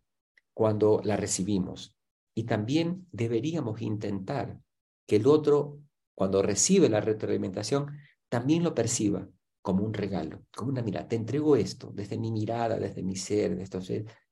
[0.55, 1.96] cuando la recibimos.
[2.37, 4.61] Y también deberíamos intentar
[5.07, 5.81] que el otro
[6.17, 9.29] cuando recibe la retroalimentación, también lo perciba
[9.61, 11.07] como un regalo, como una mirada.
[11.07, 13.81] Te entrego esto desde mi mirada, desde mi ser, de esto,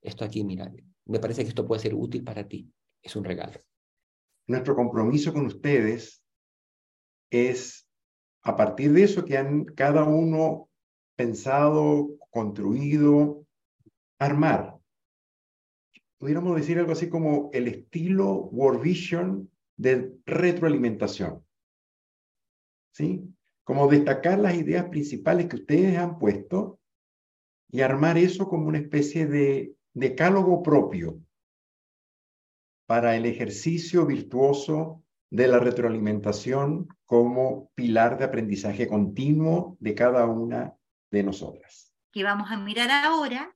[0.00, 0.72] esto aquí, mira,
[1.04, 2.72] me parece que esto puede ser útil para ti.
[3.02, 3.60] Es un regalo.
[4.46, 6.24] Nuestro compromiso con ustedes
[7.30, 7.86] es,
[8.42, 10.70] a partir de eso que han cada uno
[11.16, 13.44] pensado, construido,
[14.18, 14.73] armar.
[16.24, 21.44] Pudiéramos decir algo así como el estilo World Vision de retroalimentación.
[22.92, 23.28] ¿sí?
[23.62, 26.80] Como destacar las ideas principales que ustedes han puesto
[27.70, 31.20] y armar eso como una especie de decálogo propio
[32.86, 40.74] para el ejercicio virtuoso de la retroalimentación como pilar de aprendizaje continuo de cada una
[41.10, 41.92] de nosotras.
[42.12, 43.54] Que vamos a mirar ahora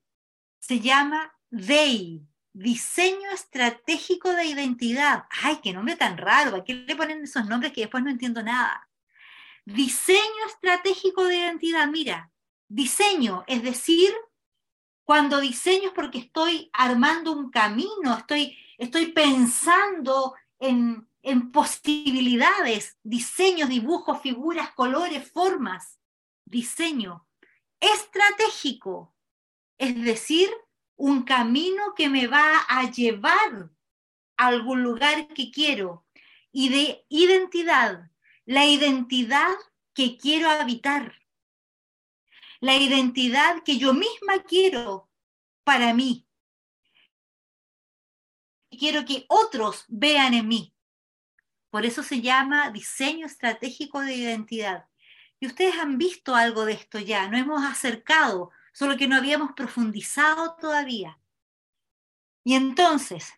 [0.59, 2.28] se llama DEI,
[2.59, 5.23] Diseño Estratégico de Identidad.
[5.29, 8.43] Ay, qué nombre tan raro, ¿a qué le ponen esos nombres que después no entiendo
[8.43, 8.89] nada?
[9.63, 12.33] Diseño estratégico de identidad, mira,
[12.67, 14.13] diseño, es decir,
[15.05, 23.69] cuando diseño es porque estoy armando un camino, estoy, estoy pensando en, en posibilidades, diseños,
[23.69, 25.97] dibujos, figuras, colores, formas.
[26.43, 27.25] Diseño
[27.79, 29.15] estratégico,
[29.77, 30.49] es decir,
[30.99, 33.71] un camino que me va a llevar
[34.35, 36.05] a algún lugar que quiero.
[36.51, 38.11] Y de identidad,
[38.45, 39.55] la identidad
[39.93, 41.15] que quiero habitar,
[42.59, 45.09] la identidad que yo misma quiero
[45.63, 46.27] para mí.
[48.69, 50.75] Quiero que otros vean en mí.
[51.69, 54.85] Por eso se llama diseño estratégico de identidad.
[55.39, 59.53] Y ustedes han visto algo de esto ya, nos hemos acercado, solo que no habíamos
[59.53, 61.19] profundizado todavía.
[62.43, 63.33] Y entonces,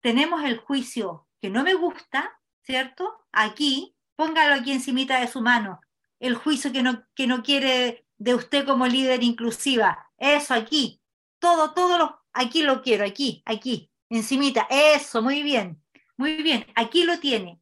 [0.00, 3.26] tenemos el juicio que no me gusta, ¿cierto?
[3.32, 5.80] Aquí, póngalo aquí encimita de su mano,
[6.20, 11.00] el juicio que no, que no quiere de usted como líder inclusiva, eso aquí,
[11.38, 15.82] todo, todo lo, aquí lo quiero, aquí, aquí, encimita, eso, muy bien,
[16.16, 17.60] muy bien, aquí lo tiene.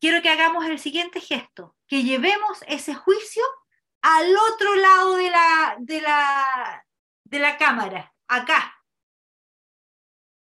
[0.00, 3.42] Quiero que hagamos el siguiente gesto, que llevemos ese juicio
[4.02, 6.86] al otro lado de la, de la,
[7.24, 8.74] de la cámara, acá.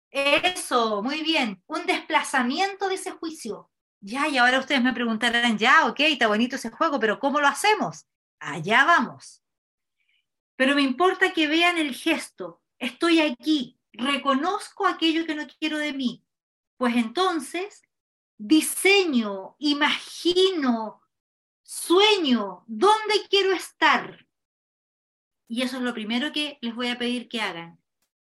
[0.09, 3.71] Eso, muy bien, un desplazamiento de ese juicio.
[3.99, 7.47] Ya, y ahora ustedes me preguntarán, ya, ok, está bonito ese juego, pero ¿cómo lo
[7.47, 8.05] hacemos?
[8.39, 9.43] Allá vamos.
[10.55, 12.61] Pero me importa que vean el gesto.
[12.77, 16.25] Estoy aquí, reconozco aquello que no quiero de mí.
[16.77, 17.81] Pues entonces,
[18.37, 21.01] diseño, imagino,
[21.63, 24.27] sueño, ¿dónde quiero estar?
[25.47, 27.81] Y eso es lo primero que les voy a pedir que hagan.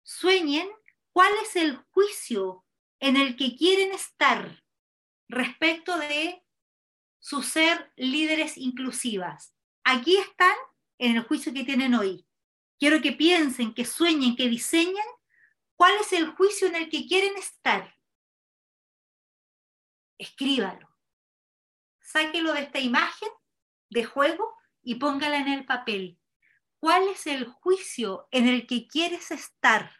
[0.03, 0.69] Sueñen
[1.11, 2.65] cuál es el juicio
[2.99, 4.63] en el que quieren estar
[5.27, 6.43] respecto de
[7.19, 9.55] su ser líderes inclusivas.
[9.83, 10.55] Aquí están
[10.97, 12.25] en el juicio que tienen hoy.
[12.79, 15.05] Quiero que piensen, que sueñen, que diseñen
[15.75, 17.95] cuál es el juicio en el que quieren estar.
[20.17, 20.90] Escríbalo.
[22.11, 23.29] Sáquelo de esta imagen
[23.89, 26.19] de juego y póngala en el papel.
[26.79, 29.95] ¿Cuál es el juicio en el que quieres estar?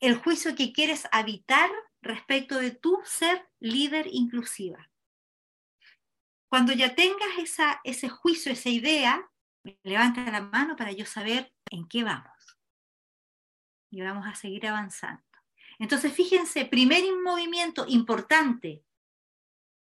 [0.00, 4.90] El juicio que quieres habitar respecto de tu ser líder inclusiva.
[6.48, 9.30] Cuando ya tengas esa, ese juicio, esa idea,
[9.82, 12.58] levanta la mano para yo saber en qué vamos.
[13.90, 15.22] Y vamos a seguir avanzando.
[15.78, 18.84] Entonces, fíjense, primer movimiento importante.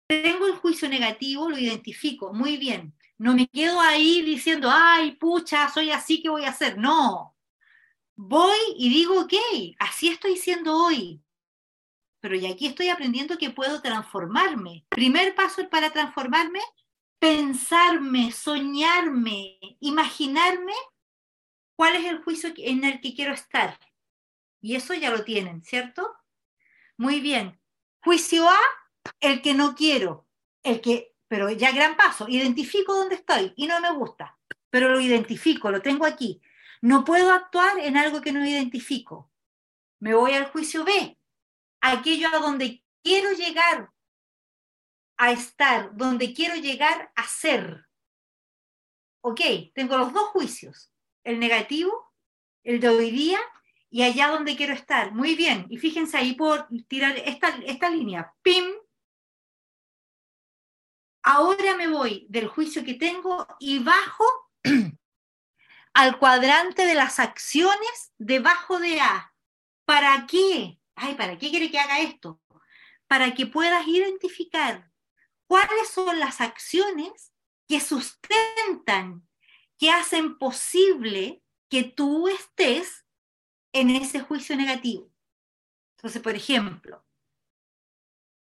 [0.08, 2.96] Tengo el juicio negativo, lo identifico, muy bien.
[3.18, 6.78] No me quedo ahí diciendo, ay, pucha, soy así, ¿qué voy a hacer?
[6.78, 7.36] No.
[8.16, 9.34] Voy y digo, ok,
[9.80, 11.22] así estoy siendo hoy.
[12.20, 14.86] Pero ya aquí estoy aprendiendo que puedo transformarme.
[14.90, 16.62] Primer paso para transformarme,
[17.20, 20.74] pensarme, soñarme, imaginarme
[21.76, 23.80] cuál es el juicio en el que quiero estar.
[24.62, 26.16] Y eso ya lo tienen, ¿cierto?
[26.98, 27.60] Muy bien.
[28.04, 28.60] Juicio A,
[29.20, 30.28] el que no quiero,
[30.64, 34.38] el que, pero ya gran paso, identifico dónde estoy y no me gusta,
[34.70, 36.42] pero lo identifico, lo tengo aquí.
[36.82, 39.32] No puedo actuar en algo que no identifico.
[40.00, 41.18] Me voy al juicio B,
[41.82, 43.92] aquello a donde quiero llegar
[45.18, 47.88] a estar, donde quiero llegar a ser.
[49.22, 49.42] Ok,
[49.74, 50.92] tengo los dos juicios,
[51.24, 52.14] el negativo,
[52.64, 53.40] el de hoy día
[53.90, 55.14] y allá donde quiero estar.
[55.14, 58.66] Muy bien, y fíjense ahí por tirar esta, esta línea, pim.
[61.30, 64.24] Ahora me voy del juicio que tengo y bajo
[65.94, 69.36] al cuadrante de las acciones debajo de A.
[69.84, 70.80] ¿Para qué?
[70.96, 72.42] Ay, ¿para qué quiere que haga esto?
[73.08, 74.90] Para que puedas identificar
[75.48, 77.34] cuáles son las acciones
[77.68, 79.28] que sustentan,
[79.78, 83.06] que hacen posible que tú estés
[83.74, 85.12] en ese juicio negativo.
[85.98, 87.06] Entonces, por ejemplo,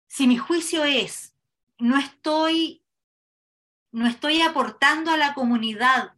[0.08, 1.35] si mi juicio es,
[1.78, 2.84] no estoy,
[3.92, 6.14] no estoy aportando a la comunidad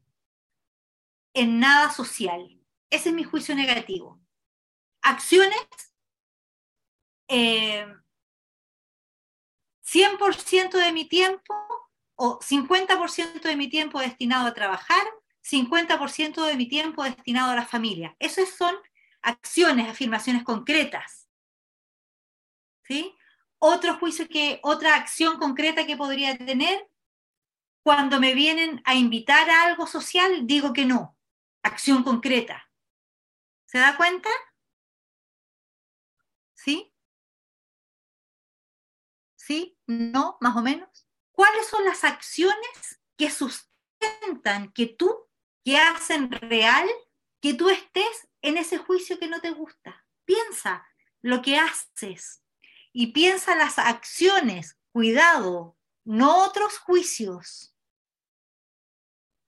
[1.34, 4.20] en nada social, ese es mi juicio negativo.
[5.02, 5.58] Acciones,
[7.28, 7.28] 100%
[10.74, 11.54] eh, de mi tiempo
[12.16, 15.06] o 50% de mi tiempo destinado a trabajar,
[15.42, 18.16] 50% de mi tiempo destinado a la familia.
[18.18, 18.74] Esos son
[19.22, 21.28] acciones, afirmaciones concretas.
[22.82, 23.14] ¿Sí?
[23.58, 26.88] Otro juicio que, otra acción concreta que podría tener,
[27.82, 31.16] cuando me vienen a invitar a algo social, digo que no.
[31.62, 32.70] Acción concreta.
[33.66, 34.30] ¿Se da cuenta?
[36.54, 36.92] ¿Sí?
[39.36, 39.78] ¿Sí?
[39.86, 40.38] ¿No?
[40.40, 41.06] Más o menos.
[41.32, 45.28] ¿Cuáles son las acciones que sustentan que tú,
[45.64, 46.88] que hacen real
[47.40, 50.06] que tú estés en ese juicio que no te gusta.
[50.24, 50.86] Piensa
[51.22, 52.42] lo que haces
[52.98, 54.76] y piensa las acciones.
[54.90, 57.72] Cuidado, no otros juicios.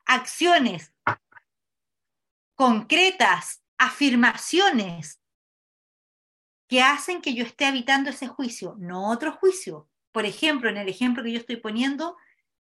[0.07, 0.95] Acciones
[2.55, 5.21] concretas, afirmaciones
[6.69, 9.91] que hacen que yo esté habitando ese juicio, no otro juicio.
[10.13, 12.17] Por ejemplo, en el ejemplo que yo estoy poniendo,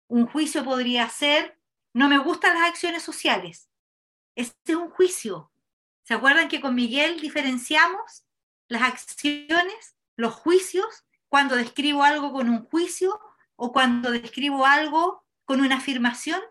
[0.07, 1.59] un juicio podría ser,
[1.91, 3.69] no me gustan las acciones sociales.
[4.33, 5.51] Este es un juicio.
[6.03, 8.23] ¿Se acuerdan que con Miguel diferenciamos
[8.69, 13.17] las acciones, los juicios, cuando describo algo con un juicio
[13.55, 16.41] o cuando describo algo con una afirmación?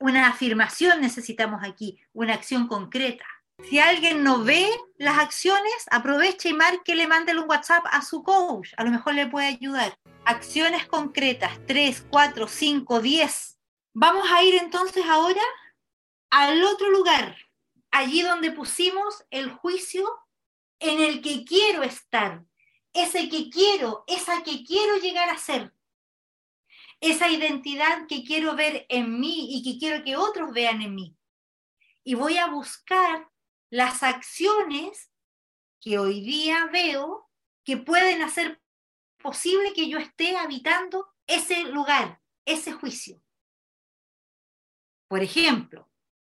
[0.00, 3.24] una afirmación necesitamos aquí, una acción concreta.
[3.62, 8.24] Si alguien no ve las acciones, aprovecha y marque, le mande un WhatsApp a su
[8.24, 8.70] coach.
[8.76, 9.96] A lo mejor le puede ayudar.
[10.24, 13.58] Acciones concretas, 3, 4, 5, 10.
[13.92, 15.42] Vamos a ir entonces ahora
[16.30, 17.36] al otro lugar,
[17.92, 20.04] allí donde pusimos el juicio
[20.84, 22.44] en el que quiero estar,
[22.92, 25.72] ese que quiero, esa que quiero llegar a ser,
[27.00, 31.16] esa identidad que quiero ver en mí y que quiero que otros vean en mí.
[32.04, 33.30] Y voy a buscar
[33.70, 35.10] las acciones
[35.80, 37.30] que hoy día veo
[37.64, 38.62] que pueden hacer
[39.16, 43.22] posible que yo esté habitando ese lugar, ese juicio.
[45.08, 45.90] Por ejemplo,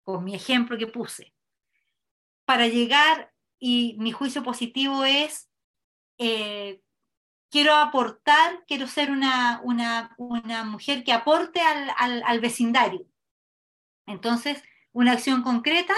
[0.04, 1.34] con mi ejemplo que puse.
[2.44, 5.50] Para llegar, y mi juicio positivo es,
[6.18, 6.82] eh,
[7.50, 13.06] quiero aportar, quiero ser una, una, una mujer que aporte al, al, al vecindario.
[14.06, 15.94] Entonces, una acción concreta,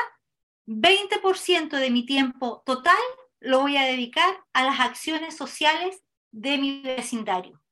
[0.67, 2.97] 20% de mi tiempo total
[3.41, 6.03] lo voy a dedicar a las acciones sociales
[6.33, 7.63] de mi vecindario.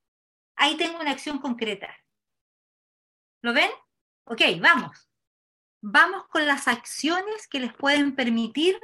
[0.54, 1.94] Ahí tengo una acción concreta.
[3.42, 3.70] ¿Lo ven?
[4.24, 5.06] Ok, vamos
[5.88, 8.80] vamos con las acciones que les pueden permitir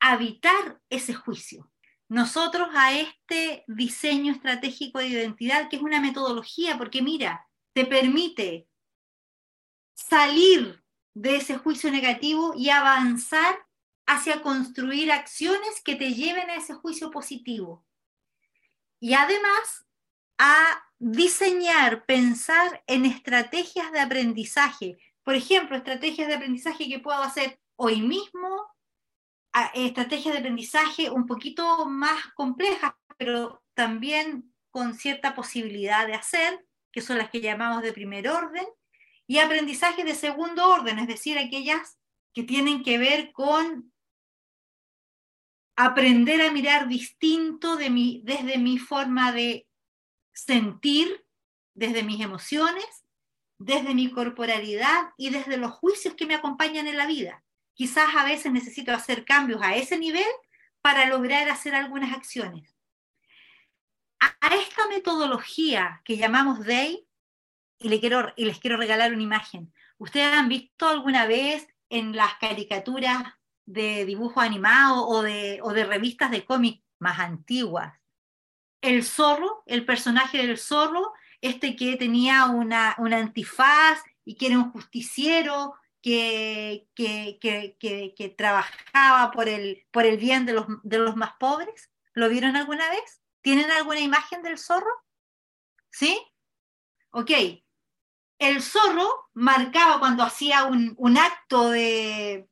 [0.00, 1.70] habitar ese juicio.
[2.08, 8.66] Nosotros a este diseño estratégico de identidad, que es una metodología, porque mira, te permite
[9.94, 10.82] salir
[11.14, 13.58] de ese juicio negativo y avanzar
[14.06, 17.84] hacia construir acciones que te lleven a ese juicio positivo.
[19.00, 19.86] Y además
[20.38, 24.98] a diseñar, pensar en estrategias de aprendizaje.
[25.22, 28.66] Por ejemplo, estrategias de aprendizaje que puedo hacer hoy mismo,
[29.74, 37.00] estrategias de aprendizaje un poquito más complejas, pero también con cierta posibilidad de hacer, que
[37.00, 38.66] son las que llamamos de primer orden,
[39.26, 41.98] y aprendizaje de segundo orden, es decir, aquellas
[42.32, 43.92] que tienen que ver con
[45.76, 49.68] aprender a mirar distinto de mi, desde mi forma de
[50.32, 51.24] sentir,
[51.74, 53.04] desde mis emociones,
[53.58, 57.44] desde mi corporalidad y desde los juicios que me acompañan en la vida.
[57.78, 60.26] Quizás a veces necesito hacer cambios a ese nivel
[60.80, 62.76] para lograr hacer algunas acciones.
[64.18, 67.06] A, esta metodología que llamamos DAY,
[67.78, 69.72] y, le quiero, y les quiero regalar una imagen.
[69.96, 73.22] ¿Ustedes han visto alguna vez en las caricaturas
[73.64, 77.94] de dibujo animado o de, o de revistas de cómic más antiguas.
[78.80, 81.12] El zorro, el personaje del zorro,
[81.42, 85.74] este que tenía una, una antifaz y que era un justiciero,
[86.94, 91.90] que, que, que, trabajaba por el, por el bien de los, de los más pobres.
[92.14, 93.20] ¿Lo vieron alguna vez?
[93.42, 94.90] ¿Tienen alguna imagen del zorro?
[95.90, 96.18] ¿Sí?
[97.10, 97.30] Ok.
[98.38, 102.48] El zorro marcaba cuando hacía un, un acto de,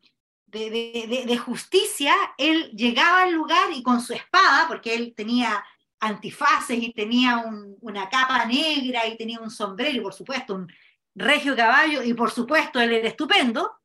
[0.47, 5.65] de, justicia, él llegaba al lugar y con su espada, porque él tenía
[6.01, 7.45] antifaces y tenía
[7.81, 10.73] una capa negra y tenía un sombrero y por supuesto un
[11.17, 13.81] regio caballo y por supuesto él era estupendo,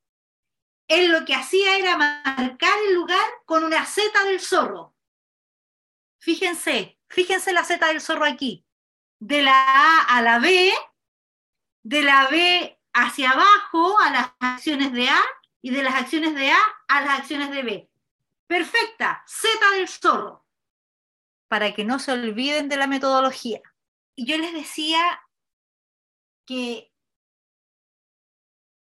[0.87, 4.93] él lo que hacía era marcar el lugar con una seta del zorro.
[6.19, 8.65] Fíjense, fíjense la seta del zorro aquí.
[9.19, 10.71] De la A a la B,
[11.83, 15.21] de la B hacia abajo a las acciones de A
[15.61, 17.89] y de las acciones de A a las acciones de B.
[18.47, 20.45] Perfecta, Z del zorro,
[21.47, 23.61] para que no se olviden de la metodología.
[24.15, 25.21] Y yo les decía
[26.45, 26.90] que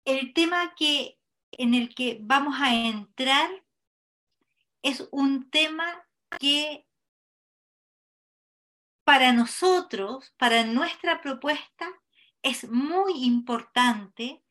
[0.08, 1.18] el tema que,
[1.52, 3.50] en el que vamos a entrar
[4.82, 6.06] es un tema
[6.38, 6.86] que
[9.04, 11.86] para nosotros, para nuestra propuesta,
[12.42, 14.42] es muy importante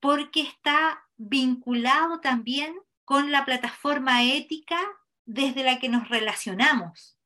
[0.00, 4.80] porque está vinculado también con la plataforma ética
[5.24, 7.16] desde la que nos relacionamos.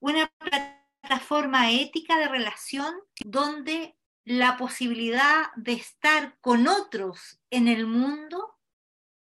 [0.00, 2.92] Una plataforma ética de relación
[3.24, 8.58] donde la posibilidad de estar con otros en el mundo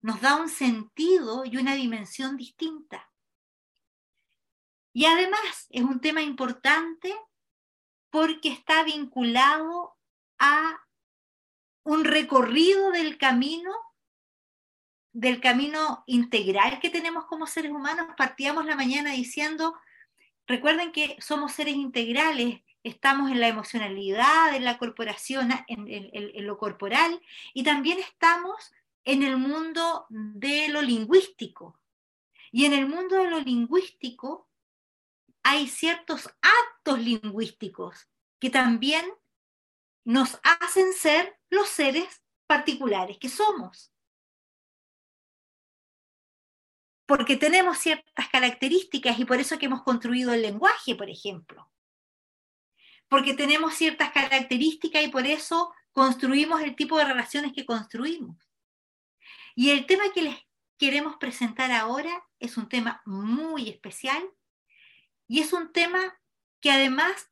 [0.00, 3.10] nos da un sentido y una dimensión distinta.
[4.92, 7.14] Y además es un tema importante
[8.10, 9.96] porque está vinculado
[10.38, 10.80] a
[11.84, 13.72] un recorrido del camino,
[15.12, 18.08] del camino integral que tenemos como seres humanos.
[18.16, 19.78] Partíamos la mañana diciendo,
[20.46, 27.20] recuerden que somos seres integrales, estamos en la emocionalidad, en la corporación, en, lo corporal,
[27.54, 28.72] y también estamos
[29.04, 31.80] en el mundo de lo lingüístico.
[32.50, 34.48] Y en el mundo de lo lingüístico
[35.42, 38.08] hay ciertos actos lingüísticos
[38.38, 39.04] que también
[40.04, 43.92] nos hacen ser los seres particulares que somos.
[47.06, 51.70] Porque tenemos ciertas características y por eso que hemos construido el lenguaje, por ejemplo.
[53.08, 58.36] Porque tenemos ciertas características y por eso construimos el tipo de relaciones que construimos.
[59.54, 60.36] Y el tema que les
[60.78, 64.22] queremos presentar ahora es un tema muy especial
[65.26, 66.18] y es un tema
[66.60, 67.30] que además,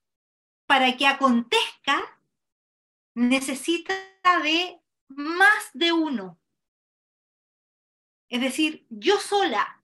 [0.67, 2.03] para que acontezca,
[3.15, 3.95] necesita
[4.43, 6.39] de más de uno.
[8.29, 9.83] Es decir, yo sola,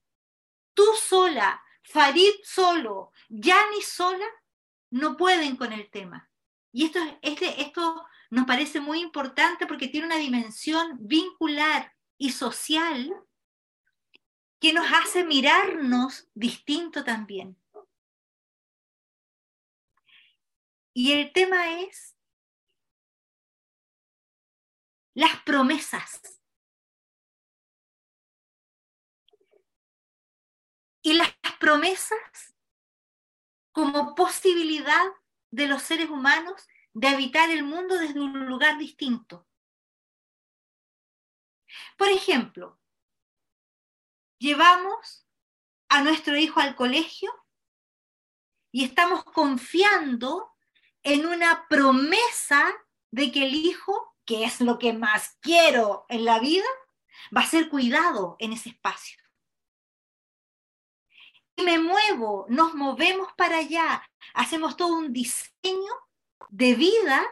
[0.73, 4.25] tú sola, Farid solo, Yani sola,
[4.93, 6.29] no pueden con el tema.
[6.71, 13.11] Y esto, este, esto nos parece muy importante porque tiene una dimensión vincular y social
[14.59, 17.59] que nos hace mirarnos distinto también.
[20.93, 22.15] Y el tema es
[25.15, 26.39] las promesas.
[31.01, 32.52] Y las promesas
[33.73, 35.03] como posibilidad
[35.51, 39.45] de los seres humanos de habitar el mundo desde un lugar distinto.
[41.97, 42.79] Por ejemplo,
[44.39, 45.27] llevamos
[45.89, 47.31] a nuestro hijo al colegio
[48.71, 50.55] y estamos confiando
[51.01, 52.73] en una promesa
[53.11, 56.65] de que el hijo que es lo que más quiero en la vida,
[57.35, 59.22] va a ser cuidado en ese espacio.
[61.57, 65.93] Me muevo, nos movemos para allá, hacemos todo un diseño
[66.49, 67.23] de vida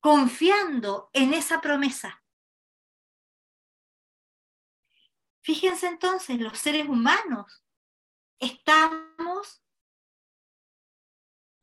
[0.00, 2.22] confiando en esa promesa.
[5.42, 7.64] Fíjense entonces, los seres humanos
[8.38, 9.62] estamos,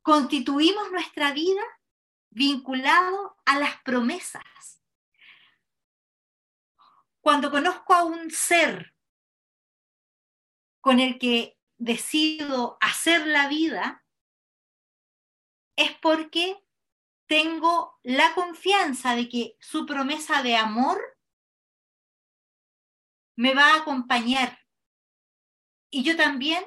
[0.02, 1.62] constituimos nuestra vida
[2.30, 4.82] vinculado a las promesas.
[7.20, 8.94] Cuando conozco a un ser
[10.88, 14.06] con el que decido hacer la vida,
[15.76, 16.64] es porque
[17.26, 20.98] tengo la confianza de que su promesa de amor
[23.36, 24.60] me va a acompañar.
[25.90, 26.64] Y yo también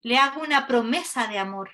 [0.00, 1.70] le hago una promesa de amor.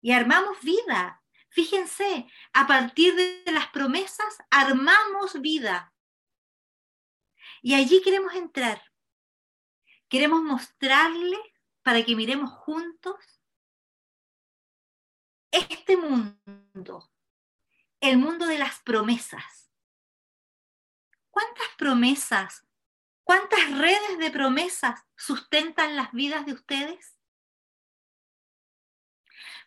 [0.00, 1.22] Y armamos vida.
[1.50, 5.94] Fíjense, a partir de las promesas armamos vida.
[7.62, 8.85] Y allí queremos entrar.
[10.08, 11.38] Queremos mostrarle
[11.82, 13.16] para que miremos juntos
[15.50, 17.10] este mundo,
[18.00, 19.70] el mundo de las promesas.
[21.30, 22.66] ¿Cuántas promesas,
[23.24, 27.16] cuántas redes de promesas sustentan las vidas de ustedes?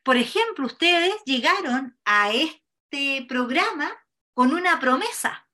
[0.04, 3.92] Por ejemplo, ustedes llegaron a este programa
[4.34, 5.49] con una promesa.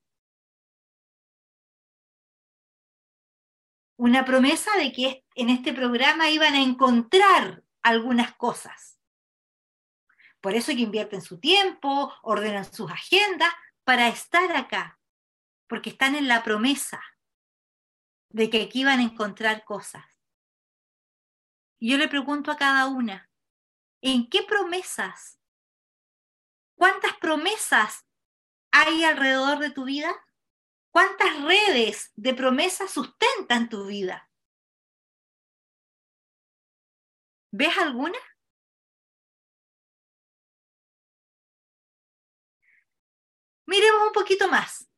[3.97, 8.99] Una promesa de que en este programa iban a encontrar algunas cosas.
[10.41, 13.51] Por eso que invierten su tiempo, ordenan sus agendas
[13.83, 14.99] para estar acá,
[15.67, 17.01] porque están en la promesa
[18.29, 20.05] de que aquí van a encontrar cosas.
[21.79, 23.29] Yo le pregunto a cada una,
[24.01, 25.39] ¿en qué promesas?
[26.75, 28.05] ¿Cuántas promesas
[28.71, 30.13] hay alrededor de tu vida?
[30.95, 34.31] ¿Cuántas redes de promesas sustentan tu vida?
[37.51, 38.17] ¿Ves alguna?
[43.65, 44.89] Miremos un poquito más.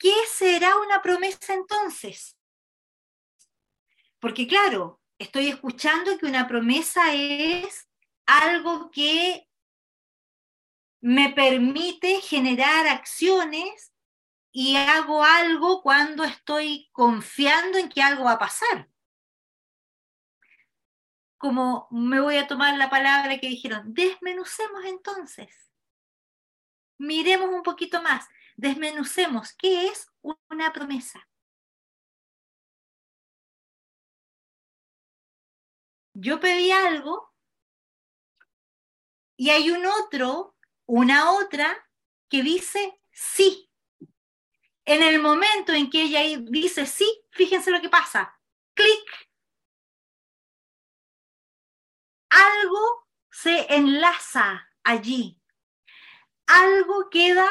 [0.00, 2.36] ¿Qué será una promesa entonces?
[4.18, 7.88] Porque claro, estoy escuchando que una promesa es
[8.26, 9.47] algo que
[11.08, 13.94] me permite generar acciones
[14.52, 18.90] y hago algo cuando estoy confiando en que algo va a pasar.
[21.38, 25.72] Como me voy a tomar la palabra que dijeron, desmenucemos entonces.
[26.98, 28.28] Miremos un poquito más,
[28.58, 30.12] desmenucemos qué es
[30.50, 31.26] una promesa.
[36.12, 37.32] Yo pedí algo
[39.38, 40.57] y hay un otro
[40.88, 41.86] una otra
[42.28, 43.70] que dice sí.
[44.84, 46.20] En el momento en que ella
[46.50, 48.40] dice sí, fíjense lo que pasa.
[48.74, 49.30] Clic.
[52.30, 55.38] Algo se enlaza allí.
[56.46, 57.48] Algo queda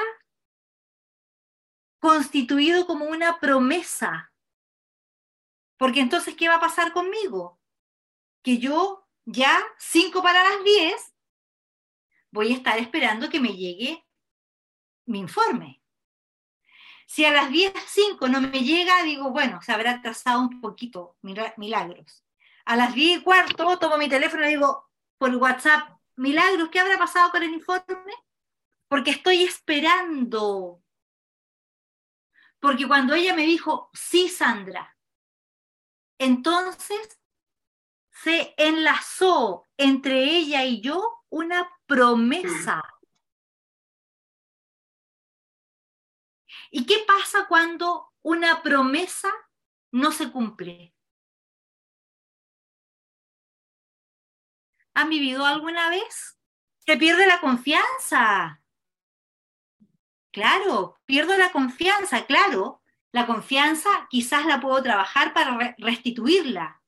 [1.99, 4.33] constituido como una promesa.
[5.77, 7.61] Porque entonces, ¿qué va a pasar conmigo?
[8.41, 11.13] Que yo ya cinco para las diez
[12.31, 14.05] voy a estar esperando que me llegue
[15.05, 15.81] mi informe.
[17.05, 22.25] Si a las 10.05 no me llega, digo, bueno, se habrá atrasado un poquito, milagros.
[22.65, 26.97] A las 10 y cuarto tomo mi teléfono y digo por WhatsApp, milagros, ¿qué habrá
[26.97, 28.13] pasado con el informe?
[28.89, 30.83] Porque estoy esperando.
[32.59, 34.97] Porque cuando ella me dijo, sí, Sandra,
[36.19, 37.19] entonces
[38.11, 42.83] se enlazó entre ella y yo una promesa.
[46.69, 49.29] ¿Y qué pasa cuando una promesa
[49.91, 50.93] no se cumple?
[54.93, 56.39] ¿Han vivido alguna vez?
[56.85, 58.61] Se pierde la confianza.
[60.31, 62.81] Claro, pierdo la confianza, claro.
[63.11, 66.81] La confianza quizás la puedo trabajar para restituirla,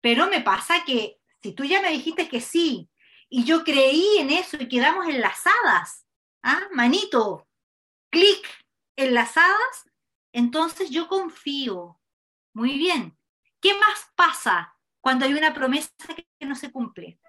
[0.00, 2.88] pero me pasa que si tú ya me dijiste que sí,
[3.28, 6.06] y yo creí en eso y quedamos enlazadas,
[6.42, 6.68] ¿ah?
[6.72, 7.48] manito,
[8.10, 8.46] clic,
[8.96, 9.90] enlazadas,
[10.32, 12.00] entonces yo confío.
[12.52, 13.18] Muy bien.
[13.60, 15.90] ¿Qué más pasa cuando hay una promesa
[16.38, 17.20] que no se cumple?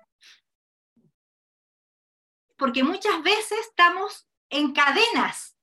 [2.58, 5.58] Porque muchas veces estamos en cadenas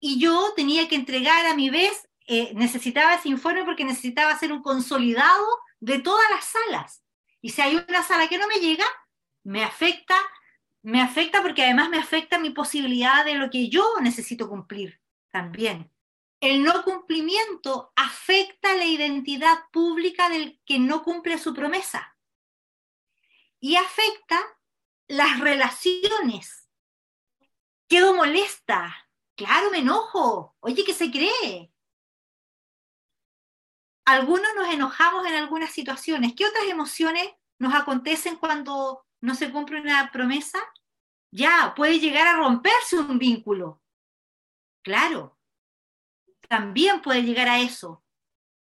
[0.00, 4.52] y yo tenía que entregar a mi vez, eh, necesitaba ese informe porque necesitaba hacer
[4.52, 5.46] un consolidado
[5.80, 7.04] de todas las salas.
[7.40, 8.84] Y si hay una sala que no me llega,
[9.44, 10.16] me afecta,
[10.82, 15.00] me afecta porque además me afecta mi posibilidad de lo que yo necesito cumplir
[15.30, 15.90] también.
[16.40, 22.14] el no cumplimiento afecta la identidad pública del que no cumple su promesa
[23.60, 24.38] y afecta
[25.08, 26.68] las relaciones.
[27.88, 29.08] Quedo molesta.
[29.36, 30.54] Claro, me enojo.
[30.60, 31.72] Oye, ¿qué se cree?
[34.04, 36.34] Algunos nos enojamos en algunas situaciones.
[36.36, 37.26] ¿Qué otras emociones
[37.58, 40.58] nos acontecen cuando no se cumple una promesa?
[41.30, 43.82] Ya, puede llegar a romperse un vínculo.
[44.82, 45.38] Claro,
[46.46, 48.04] también puede llegar a eso.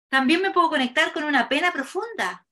[0.09, 2.49] También me puedo conectar con una pena profunda,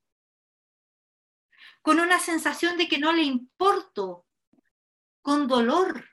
[1.81, 4.26] con una sensación de que no le importo,
[5.22, 6.05] con dolor,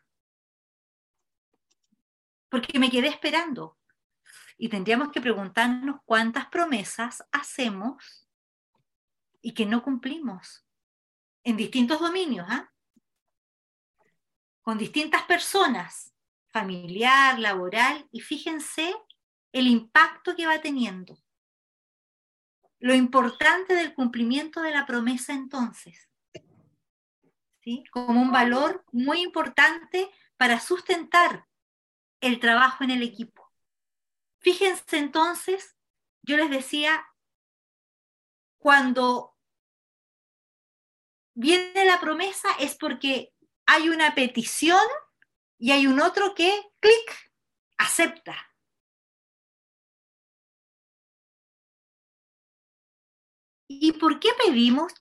[2.47, 3.77] porque me quedé esperando.
[4.57, 8.29] Y tendríamos que preguntarnos cuántas promesas hacemos
[9.41, 10.65] y que no cumplimos
[11.43, 12.71] en distintos dominios, ¿ah?
[14.61, 16.13] con distintas personas,
[16.49, 18.93] familiar, laboral, y fíjense
[19.51, 21.17] el impacto que va teniendo.
[22.79, 26.09] Lo importante del cumplimiento de la promesa entonces,
[27.59, 27.83] ¿sí?
[27.91, 31.47] como un valor muy importante para sustentar
[32.21, 33.51] el trabajo en el equipo.
[34.39, 35.75] Fíjense entonces,
[36.23, 37.05] yo les decía,
[38.57, 39.30] cuando
[41.33, 43.33] viene la promesa es porque
[43.65, 44.85] hay una petición
[45.57, 47.31] y hay un otro que, clic,
[47.77, 48.35] acepta.
[53.67, 54.93] ¿Y por qué pedimos?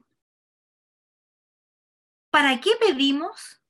[2.30, 3.60] ¿Para qué pedimos?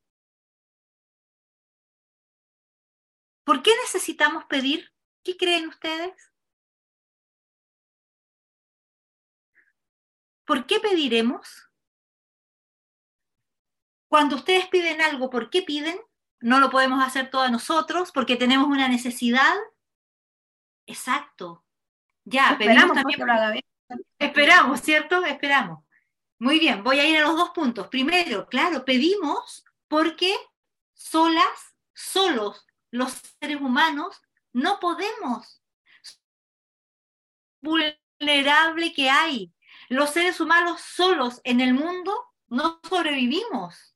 [3.44, 4.92] ¿Por qué necesitamos pedir?
[5.24, 6.32] ¿Qué creen ustedes?
[10.44, 11.69] ¿Por qué pediremos?
[14.10, 15.98] Cuando ustedes piden algo, ¿por qué piden?
[16.40, 19.54] no lo podemos hacer todos nosotros porque tenemos una necesidad.
[20.86, 21.64] Exacto.
[22.24, 23.62] Ya, pedimos también.
[24.18, 25.24] Esperamos, ¿cierto?
[25.24, 25.84] Esperamos.
[26.38, 27.88] Muy bien, voy a ir a los dos puntos.
[27.88, 30.34] Primero, claro, pedimos porque
[30.94, 34.22] solas, solos, los seres humanos
[34.52, 35.62] no podemos.
[37.60, 39.52] Vulnerable que hay.
[39.90, 43.89] Los seres humanos solos en el mundo no sobrevivimos.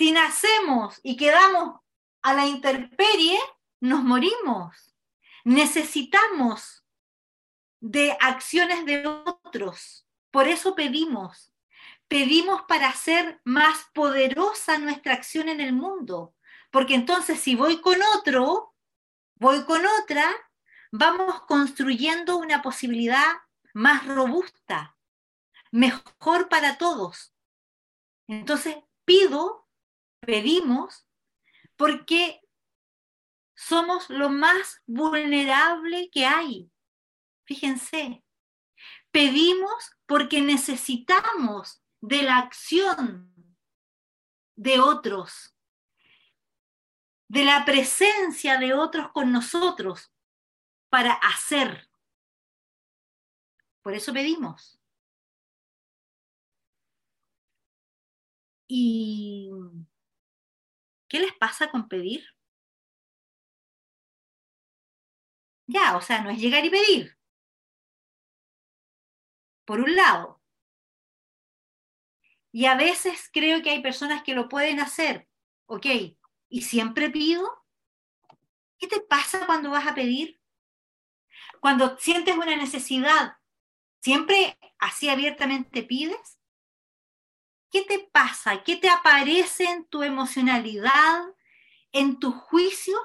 [0.00, 1.78] Si nacemos y quedamos
[2.22, 3.38] a la intemperie,
[3.80, 4.96] nos morimos.
[5.44, 6.86] Necesitamos
[7.80, 10.06] de acciones de otros.
[10.30, 11.52] Por eso pedimos.
[12.08, 16.34] Pedimos para hacer más poderosa nuestra acción en el mundo.
[16.70, 18.74] Porque entonces si voy con otro,
[19.34, 20.34] voy con otra,
[20.90, 23.26] vamos construyendo una posibilidad
[23.74, 24.96] más robusta,
[25.70, 27.34] mejor para todos.
[28.28, 29.59] Entonces pido
[30.20, 31.06] pedimos
[31.76, 32.40] porque
[33.54, 36.70] somos lo más vulnerable que hay.
[37.44, 38.24] Fíjense,
[39.10, 43.34] pedimos porque necesitamos de la acción
[44.56, 45.54] de otros,
[47.28, 50.12] de la presencia de otros con nosotros
[50.88, 51.88] para hacer.
[53.82, 54.78] Por eso pedimos.
[58.68, 59.50] Y
[61.10, 62.24] ¿Qué les pasa con pedir?
[65.66, 67.18] Ya, o sea, no es llegar y pedir.
[69.64, 70.40] Por un lado.
[72.52, 75.28] Y a veces creo que hay personas que lo pueden hacer.
[75.66, 75.86] Ok,
[76.48, 77.48] ¿y siempre pido?
[78.78, 80.40] ¿Qué te pasa cuando vas a pedir?
[81.60, 83.36] Cuando sientes una necesidad,
[84.00, 86.39] ¿siempre así abiertamente pides?
[87.70, 88.64] ¿Qué te pasa?
[88.64, 91.22] ¿Qué te aparece en tu emocionalidad,
[91.92, 93.00] en tus juicios,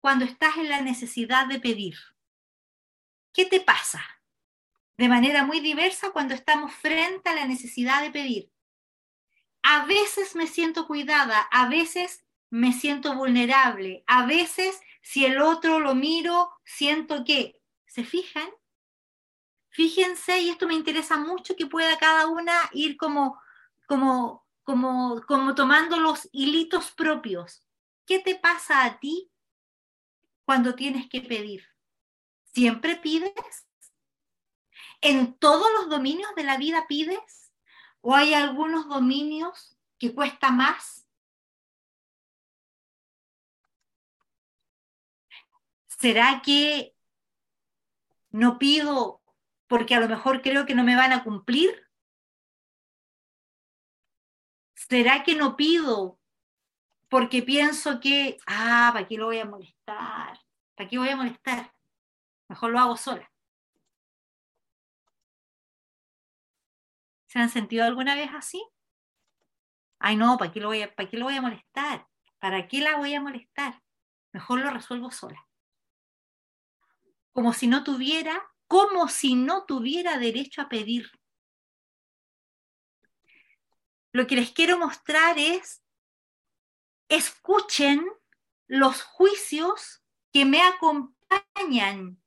[0.00, 1.96] cuando estás en la necesidad de pedir?
[3.32, 4.04] ¿Qué te pasa?
[4.98, 8.52] De manera muy diversa cuando estamos frente a la necesidad de pedir.
[9.62, 15.80] A veces me siento cuidada, a veces me siento vulnerable, a veces si el otro
[15.80, 18.48] lo miro, siento que, ¿se fijan?
[19.70, 23.40] Fíjense, y esto me interesa mucho, que pueda cada una ir como
[23.86, 27.66] como, como, como tomando los hilitos propios.
[28.06, 29.30] ¿Qué te pasa a ti
[30.44, 31.66] cuando tienes que pedir?
[32.52, 33.32] ¿Siempre pides?
[35.00, 37.52] ¿En todos los dominios de la vida pides?
[38.00, 41.06] ¿O hay algunos dominios que cuesta más?
[45.86, 46.94] ¿Será que
[48.30, 49.22] no pido
[49.66, 51.83] porque a lo mejor creo que no me van a cumplir?
[54.88, 56.18] ¿Será que no pido
[57.08, 60.38] porque pienso que, ah, ¿para qué lo voy a molestar?
[60.74, 61.72] ¿Para qué voy a molestar?
[62.48, 63.30] Mejor lo hago sola.
[67.26, 68.64] ¿Se han sentido alguna vez así?
[69.98, 72.06] Ay, no, ¿para qué lo voy a, para qué lo voy a molestar?
[72.38, 73.82] ¿Para qué la voy a molestar?
[74.32, 75.48] Mejor lo resuelvo sola.
[77.32, 81.10] Como si no tuviera, como si no tuviera derecho a pedir.
[84.14, 85.82] Lo que les quiero mostrar es,
[87.08, 88.06] escuchen
[88.68, 92.22] los juicios que me acompañan,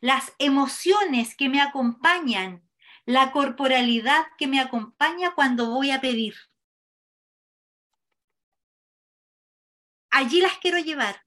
[0.00, 2.66] las emociones que me acompañan,
[3.04, 6.34] la corporalidad que me acompaña cuando voy a pedir.
[10.10, 11.26] Allí las quiero llevar,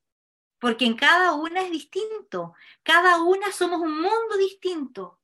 [0.57, 5.19] porque en cada una es distinto, cada una somos un mundo distinto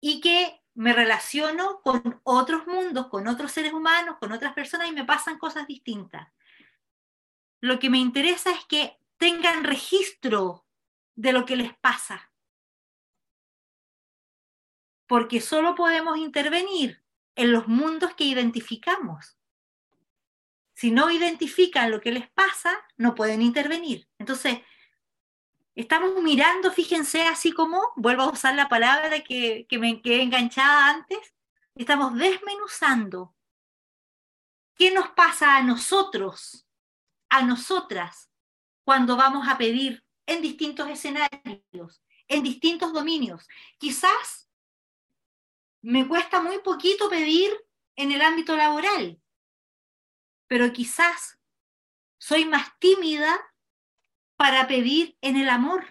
[0.00, 4.92] y que me relaciono con otros mundos, con otros seres humanos, con otras personas y
[4.92, 6.28] me pasan cosas distintas.
[7.60, 10.64] Lo que me interesa es que tengan registro
[11.14, 12.32] de lo que les pasa
[15.12, 17.02] porque solo podemos intervenir
[17.36, 19.36] en los mundos que identificamos.
[20.72, 24.08] Si no identifican lo que les pasa, no pueden intervenir.
[24.18, 24.60] Entonces,
[25.74, 31.34] estamos mirando, fíjense, así como, vuelvo a usar la palabra que, me quedé enganchada antes,
[31.74, 33.34] estamos desmenuzando
[34.74, 36.66] qué nos pasa a nosotros,
[37.30, 38.30] a nosotras,
[38.84, 43.48] cuando vamos a pedir en distintos escenarios, en distintos dominios.
[43.78, 44.50] Quizás
[45.82, 47.52] me cuesta muy poquito pedir
[47.96, 49.20] en el ámbito laboral,
[50.46, 51.38] pero quizás
[52.18, 53.51] soy más tímida
[54.42, 55.86] para pedir en el amor.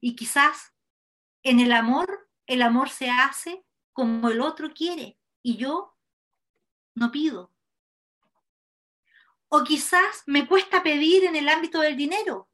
[0.00, 0.72] Y quizás
[1.42, 5.98] en el amor, el amor se hace como el otro quiere y yo
[6.94, 7.52] no pido.
[9.48, 12.48] O quizás me cuesta pedir en el ámbito del dinero.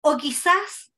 [0.00, 0.94] O quizás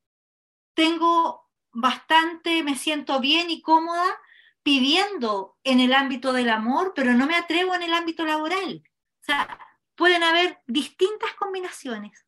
[0.73, 4.17] tengo bastante, me siento bien y cómoda
[4.65, 8.81] pidiendo en el ámbito del amor, pero no me atrevo en el ámbito laboral.
[9.21, 9.59] O sea,
[9.93, 12.25] pueden haber distintas combinaciones.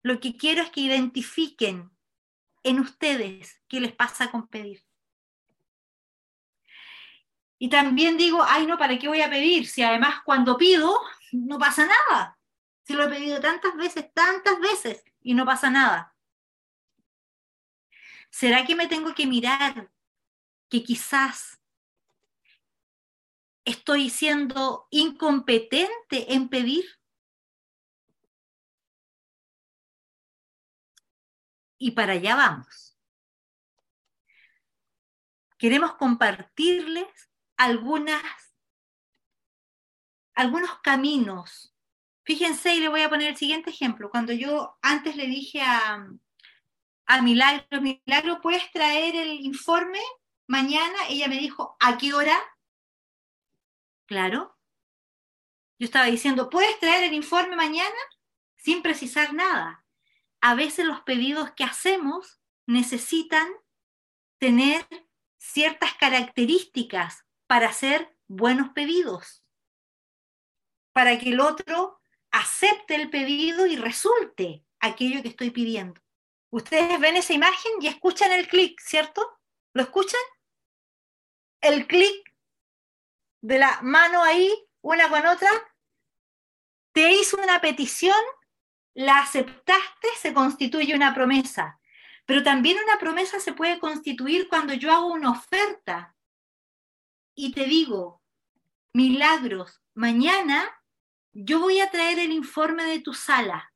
[0.00, 1.90] Lo que quiero es que identifiquen
[2.62, 4.86] en ustedes qué les pasa con pedir.
[7.58, 9.66] Y también digo, ay no, ¿para qué voy a pedir?
[9.66, 10.96] Si además cuando pido
[11.32, 12.38] no pasa nada.
[12.84, 16.14] Si lo he pedido tantas veces, tantas veces y no pasa nada.
[18.30, 19.90] ¿Será que me tengo que mirar
[20.68, 21.60] que quizás
[23.64, 26.84] estoy siendo incompetente en pedir?
[31.78, 32.96] Y para allá vamos.
[35.58, 37.06] Queremos compartirles
[37.56, 38.54] algunas,
[40.34, 41.76] algunos caminos
[42.26, 44.10] Fíjense, y le voy a poner el siguiente ejemplo.
[44.10, 46.08] Cuando yo antes le dije a,
[47.06, 50.00] a Milagro, Milagro, ¿puedes traer el informe
[50.46, 50.98] mañana?
[51.08, 52.36] Ella me dijo, ¿a qué hora?
[54.06, 54.56] Claro.
[55.78, 57.96] Yo estaba diciendo, ¿puedes traer el informe mañana?
[58.56, 59.84] Sin precisar nada.
[60.40, 63.48] A veces los pedidos que hacemos necesitan
[64.38, 64.86] tener
[65.38, 69.44] ciertas características para hacer buenos pedidos,
[70.92, 72.00] para que el otro
[72.30, 76.00] acepte el pedido y resulte aquello que estoy pidiendo.
[76.50, 79.38] Ustedes ven esa imagen y escuchan el clic, ¿cierto?
[79.72, 80.20] ¿Lo escuchan?
[81.66, 82.32] El clic
[83.40, 84.52] de la mano ahí,
[84.82, 85.50] una con otra,
[86.92, 88.14] te hizo una petición,
[88.94, 91.80] la aceptaste, se constituye una promesa.
[92.24, 96.14] Pero también una promesa se puede constituir cuando yo hago una oferta
[97.34, 98.22] y te digo,
[98.92, 100.80] milagros, mañana
[101.32, 103.72] yo voy a traer el informe de tu sala.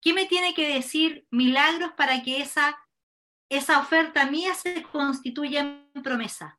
[0.00, 2.87] ¿Qué me tiene que decir milagros para que esa,
[3.48, 5.60] esa oferta mía se constituya
[5.94, 6.58] en promesa?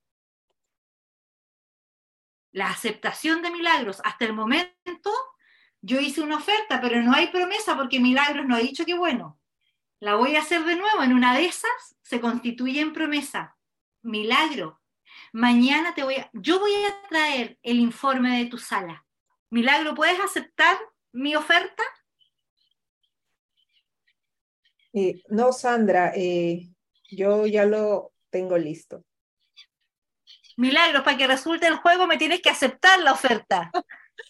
[2.51, 4.01] La aceptación de milagros.
[4.03, 5.11] Hasta el momento
[5.81, 9.39] yo hice una oferta, pero no hay promesa porque milagros no ha dicho que bueno.
[9.99, 11.03] La voy a hacer de nuevo.
[11.03, 13.57] En una de esas se constituye en promesa.
[14.01, 14.81] Milagro,
[15.33, 19.05] mañana te voy a, yo voy a traer el informe de tu sala.
[19.49, 20.77] Milagro, ¿puedes aceptar
[21.11, 21.83] mi oferta?
[24.93, 26.67] Eh, no, Sandra, eh,
[27.11, 29.03] yo ya lo tengo listo.
[30.57, 33.71] Milagros, para que resulte el juego me tienes que aceptar la oferta.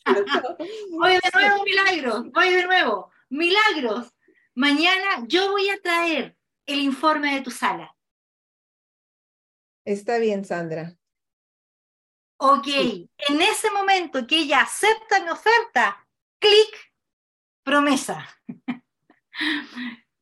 [0.92, 3.12] voy de nuevo, Milagros, voy de nuevo.
[3.30, 4.14] Milagros,
[4.54, 7.96] mañana yo voy a traer el informe de tu sala.
[9.86, 10.96] Está bien, Sandra.
[12.38, 16.08] Ok, en ese momento que ella acepta mi oferta,
[16.40, 16.94] clic,
[17.64, 18.26] promesa.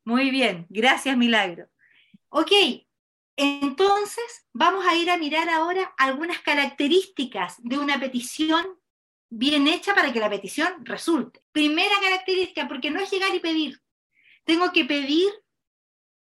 [0.04, 1.70] Muy bien, gracias Milagro.
[2.30, 2.52] Ok,
[3.36, 8.80] entonces vamos a ir a mirar ahora algunas características de una petición
[9.30, 11.44] bien hecha para que la petición resulte.
[11.52, 13.82] Primera característica, porque no es llegar y pedir.
[14.44, 15.32] Tengo que pedir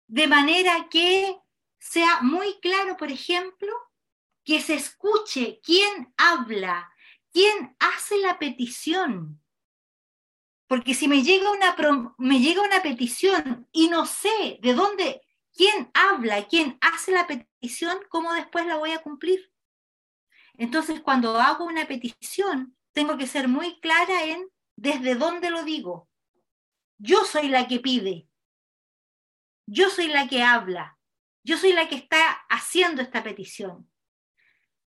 [0.07, 1.38] de manera que
[1.80, 3.73] sea muy claro, por ejemplo,
[4.43, 6.91] que se escuche quién habla,
[7.31, 9.41] quién hace la petición.
[10.68, 11.76] Porque si me llega una,
[12.18, 15.22] me llega una petición y no sé de dónde,
[15.56, 19.52] quién habla, quién hace la petición, ¿cómo después la voy a cumplir?
[20.56, 26.10] Entonces, cuando hago una petición, tengo que ser muy clara en desde dónde lo digo.
[26.98, 28.28] Yo soy la que pide.
[29.65, 30.98] Yo soy la que habla.
[31.44, 33.90] Yo soy la que está haciendo esta petición.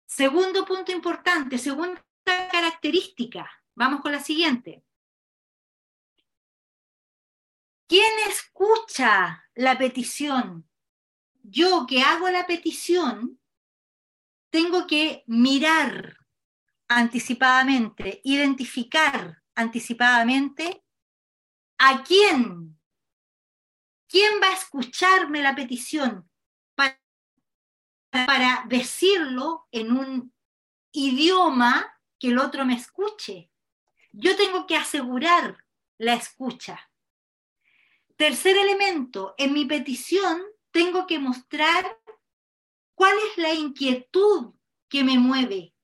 [0.06, 3.50] Segundo punto importante, segunda característica.
[3.74, 4.84] Vamos con la siguiente.
[7.86, 10.68] ¿Quién escucha la petición?
[11.42, 13.38] Yo que hago la petición,
[14.50, 16.16] tengo que mirar
[16.88, 20.82] anticipadamente, identificar anticipadamente
[21.78, 22.78] a quién,
[24.08, 26.30] quién va a escucharme la petición
[26.74, 26.98] para,
[28.10, 30.34] para decirlo en un
[30.92, 33.50] idioma que el otro me escuche.
[34.12, 35.66] Yo tengo que asegurar
[35.98, 36.90] la escucha.
[38.16, 41.98] Tercer elemento, en mi petición tengo que mostrar
[42.94, 44.54] cuál es la inquietud
[44.88, 45.74] que me mueve,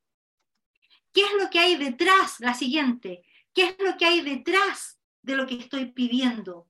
[1.13, 2.39] ¿Qué es lo que hay detrás?
[2.41, 6.69] La siguiente, ¿qué es lo que hay detrás de lo que estoy pidiendo?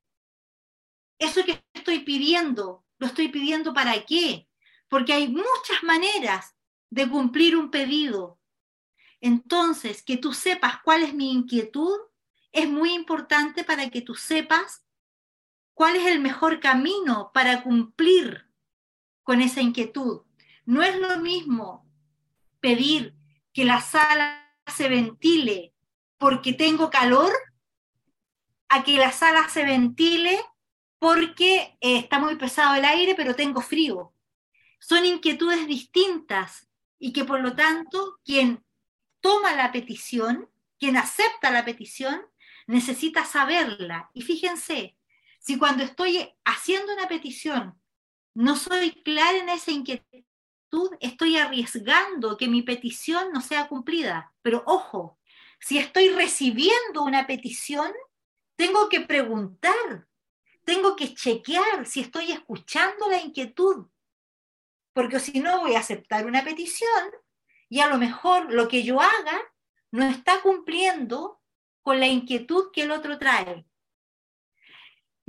[1.19, 4.49] Eso que estoy pidiendo, ¿lo estoy pidiendo para qué?
[4.89, 6.57] Porque hay muchas maneras
[6.89, 8.41] de cumplir un pedido.
[9.20, 11.99] Entonces, que tú sepas cuál es mi inquietud
[12.53, 14.85] es muy importante para que tú sepas
[15.75, 18.47] cuál es el mejor camino para cumplir
[19.23, 20.23] con esa inquietud.
[20.65, 21.89] No es lo mismo
[22.61, 23.15] pedir
[23.53, 25.75] que la sala se ventile
[26.19, 27.33] porque tengo calor
[28.69, 30.39] a que la sala se ventile
[30.99, 34.15] porque eh, está muy pesado el aire, pero tengo frío.
[34.79, 36.69] Son inquietudes distintas
[36.99, 38.65] y que por lo tanto quien
[39.21, 40.49] toma la petición,
[40.79, 42.23] quien acepta la petición,
[42.67, 44.11] necesita saberla.
[44.15, 44.97] Y fíjense,
[45.41, 47.81] si cuando estoy haciendo una petición
[48.35, 54.33] no soy clara en esa inquietud, estoy arriesgando que mi petición no sea cumplida.
[54.43, 55.19] Pero ojo,
[55.59, 57.91] si estoy recibiendo una petición,
[58.55, 60.07] tengo que preguntar,
[60.65, 63.87] tengo que chequear si estoy escuchando la inquietud,
[64.93, 67.11] porque si no voy a aceptar una petición
[67.69, 69.41] y a lo mejor lo que yo haga
[69.91, 71.41] no está cumpliendo
[71.83, 73.67] con la inquietud que el otro trae.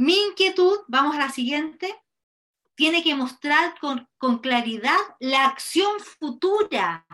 [0.02, 1.96] Mi inquietud, vamos a la siguiente,
[2.74, 7.06] tiene que mostrar con, con claridad la acción futura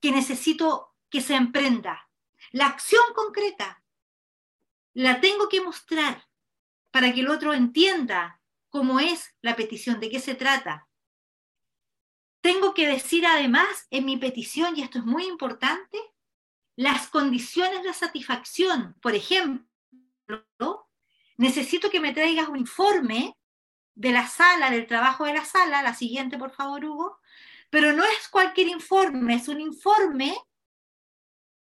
[0.00, 2.10] que necesito que se emprenda.
[2.50, 3.84] La acción concreta
[4.94, 6.26] la tengo que mostrar
[6.90, 10.88] para que el otro entienda cómo es la petición, de qué se trata.
[12.40, 16.00] Tengo que decir además en mi petición, y esto es muy importante,
[16.74, 18.96] las condiciones de satisfacción.
[19.00, 20.89] Por ejemplo,
[21.40, 23.34] necesito que me traigas un informe
[23.94, 27.18] de la sala, del trabajo de la sala, la siguiente por favor, Hugo,
[27.70, 30.36] pero no es cualquier informe, es un informe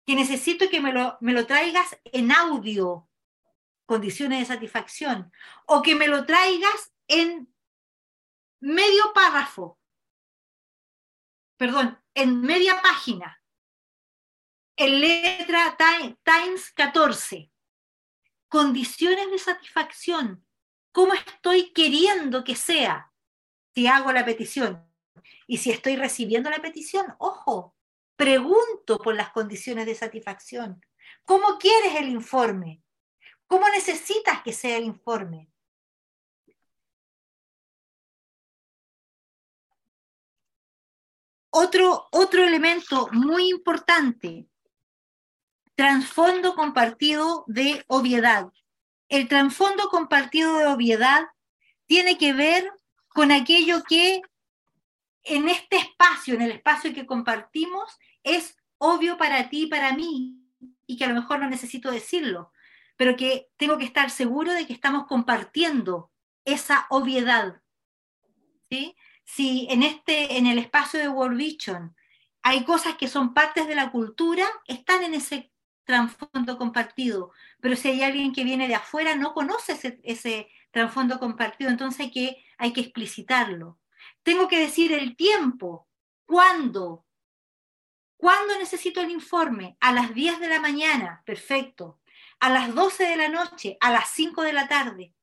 [0.06, 3.06] que necesito que me lo, me lo traigas en audio,
[3.84, 5.30] condiciones de satisfacción,
[5.66, 7.52] o que me lo traigas en
[8.60, 9.78] medio párrafo,
[11.58, 13.42] perdón, en media página,
[14.76, 15.76] en letra
[16.24, 17.50] Times 14.
[18.48, 20.47] Condiciones de satisfacción
[20.97, 23.12] cómo estoy queriendo que sea
[23.74, 24.90] si hago la petición.
[25.47, 27.77] Y si estoy recibiendo la petición, ojo,
[28.16, 30.81] pregunto por las condiciones de satisfacción.
[31.27, 32.82] ¿Cómo quieres el informe?
[33.47, 35.51] ¿Cómo necesitas que sea el informe?
[41.51, 44.48] Otro, otro elemento muy importante,
[45.76, 48.50] trasfondo compartido de obviedad
[49.08, 51.26] el trasfondo compartido de obviedad
[51.86, 52.70] tiene que ver
[53.08, 54.20] con aquello que
[55.22, 60.40] en este espacio, en el espacio que compartimos, es obvio para ti y para mí,
[60.86, 62.52] y que a lo mejor no necesito decirlo,
[62.96, 66.10] pero que tengo que estar seguro de que estamos compartiendo
[66.44, 67.62] esa obviedad.
[68.70, 68.96] ¿sí?
[69.24, 71.96] si en, este, en el espacio de World Vision
[72.42, 75.52] hay cosas que son partes de la cultura, están en ese
[75.86, 77.32] trasfondo compartido.
[77.60, 82.00] Pero si hay alguien que viene de afuera, no conoce ese, ese trasfondo compartido, entonces
[82.00, 83.80] hay que, hay que explicitarlo.
[84.22, 85.88] Tengo que decir el tiempo,
[86.26, 87.06] cuándo.
[88.18, 89.76] ¿Cuándo necesito el informe?
[89.80, 92.00] A las 10 de la mañana, perfecto.
[92.40, 95.14] A las 12 de la noche, a las 5 de la tarde.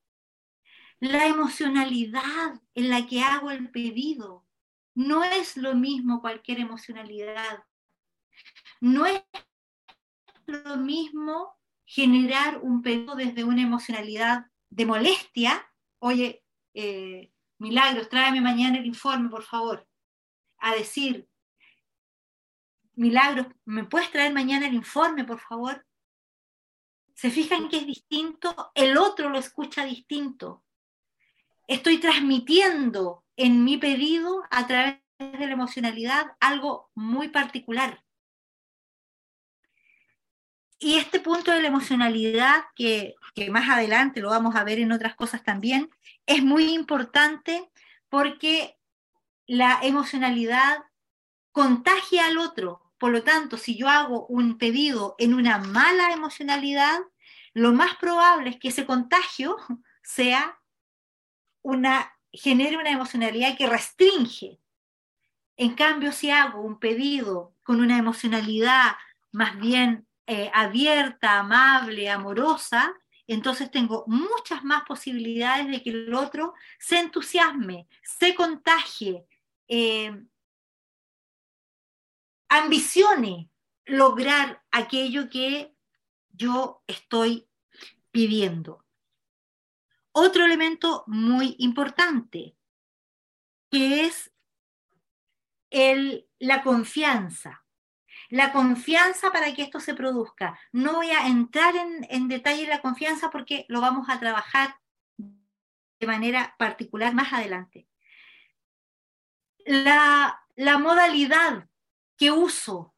[0.98, 4.46] La emocionalidad en la que hago el pedido
[4.94, 7.64] no es lo mismo cualquier emocionalidad.
[8.80, 9.22] No es
[10.46, 15.66] lo mismo generar un pedido desde una emocionalidad de molestia.
[15.98, 16.44] Oye,
[16.74, 19.86] eh, Milagros, tráeme mañana el informe, por favor.
[20.58, 21.28] A decir,
[22.94, 25.84] Milagros, ¿me puedes traer mañana el informe, por favor?
[27.14, 28.72] ¿Se fijan que es distinto?
[28.74, 30.64] El otro lo escucha distinto.
[31.66, 38.03] Estoy transmitiendo en mi pedido a través de la emocionalidad algo muy particular.
[40.78, 43.14] Y este punto de la emocionalidad, que,
[43.50, 45.90] más adelante lo vamos a ver en otras cosas también,
[46.26, 47.70] es muy importante
[48.08, 48.76] porque
[49.46, 50.84] la emocionalidad
[51.52, 52.92] contagia al otro.
[52.98, 56.98] Por lo tanto, si yo hago un pedido en una mala emocionalidad,
[57.52, 59.56] lo más probable es que ese contagio
[60.02, 60.58] sea
[61.62, 64.60] una, genere una emocionalidad que restringe.
[65.56, 68.96] En cambio, si hago un pedido con una emocionalidad
[69.30, 72.94] más bien eh, abierta, amable, amorosa,
[73.26, 79.26] entonces tengo muchas más posibilidades de que el otro se entusiasme, se contagie,
[79.68, 80.24] eh,
[82.48, 83.50] ambicione
[83.86, 85.74] lograr aquello que
[86.30, 87.48] yo estoy
[88.10, 88.84] pidiendo.
[90.12, 92.56] Otro elemento muy importante,
[93.70, 94.32] que es
[95.70, 97.63] el, la confianza
[98.30, 100.58] la confianza para que esto se produzca.
[100.72, 104.76] No voy a entrar en, detalle en la confianza porque lo vamos a trabajar
[105.16, 107.88] de manera particular más adelante.
[109.66, 111.68] La, modalidad
[112.16, 112.94] que uso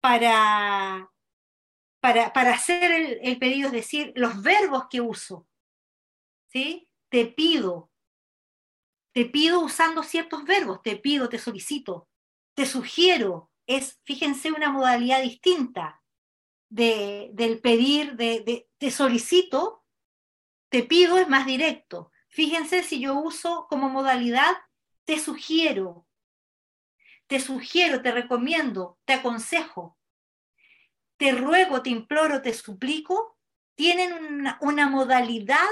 [0.00, 1.10] para,
[2.00, 5.46] para, hacer el, el, pedido, es decir, los verbos que uso.
[6.48, 6.88] ¿sí?
[7.08, 7.90] Te pido.
[9.12, 10.82] Te pido usando ciertos verbos.
[10.82, 12.08] Te pido, te solicito,
[12.54, 16.02] te sugiero, es, fíjense, una modalidad distinta
[16.68, 19.84] del pedir, de, te solicito,
[20.68, 22.10] te pido es más directo.
[22.28, 24.56] Fíjense si yo uso como modalidad
[25.04, 26.06] te sugiero,
[27.28, 29.96] te sugiero, te recomiendo, te aconsejo,
[31.16, 33.38] te ruego, te imploro, te suplico,
[33.76, 35.68] tienen una, una modalidad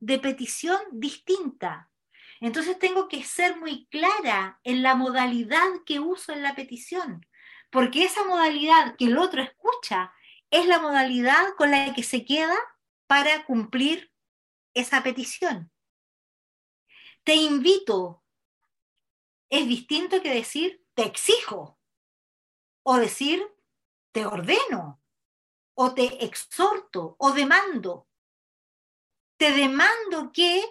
[0.00, 1.92] de petición distinta.
[2.40, 7.24] Entonces tengo que ser muy clara en la modalidad que uso en la petición
[7.76, 10.10] porque esa modalidad que el otro escucha
[10.50, 12.56] es la modalidad con la que se queda
[13.06, 14.10] para cumplir
[14.72, 15.70] esa petición.
[17.22, 18.24] Te invito
[19.50, 21.78] es distinto que decir te exijo
[22.82, 23.46] o decir
[24.12, 25.02] te ordeno
[25.74, 28.08] o te exhorto o demando.
[29.36, 30.64] Te demando que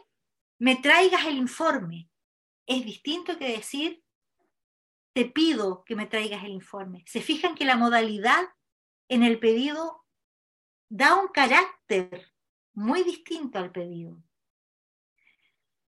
[0.57, 2.09] me traigas el informe.
[2.65, 4.03] Es distinto que decir
[5.15, 7.05] te pido que me traigas el informe.
[7.07, 8.49] Se fijan que la modalidad
[9.07, 10.05] en el pedido
[10.89, 12.33] da un carácter
[12.73, 14.21] muy distinto al pedido.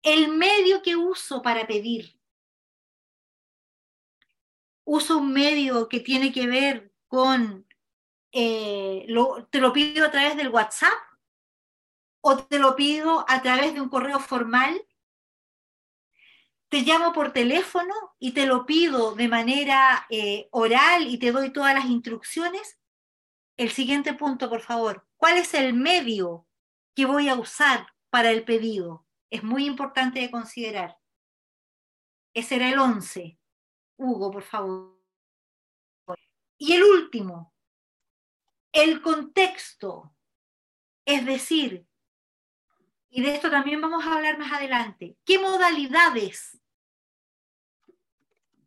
[0.03, 2.19] El medio que uso para pedir.
[4.85, 7.69] Uso un medio que tiene que ver con,
[8.33, 9.07] eh,
[9.51, 10.99] te lo pido a través del WhatsApp
[12.23, 14.83] o te lo pido a través de un correo formal
[16.71, 21.53] te llamo por teléfono y te lo pido de manera eh, oral y te doy
[21.53, 22.79] todas las instrucciones.
[23.57, 25.05] El siguiente punto, por favor.
[25.17, 26.47] ¿Cuál es el medio
[26.95, 29.05] que voy a usar para el pedido?
[29.31, 30.97] Es muy importante de considerar.
[32.35, 33.37] Ese era el 11.
[33.97, 34.97] Hugo, por favor.
[36.57, 37.53] Y el último,
[38.71, 40.15] el contexto.
[41.05, 41.85] Es decir,
[43.09, 46.60] y de esto también vamos a hablar más adelante, ¿qué modalidades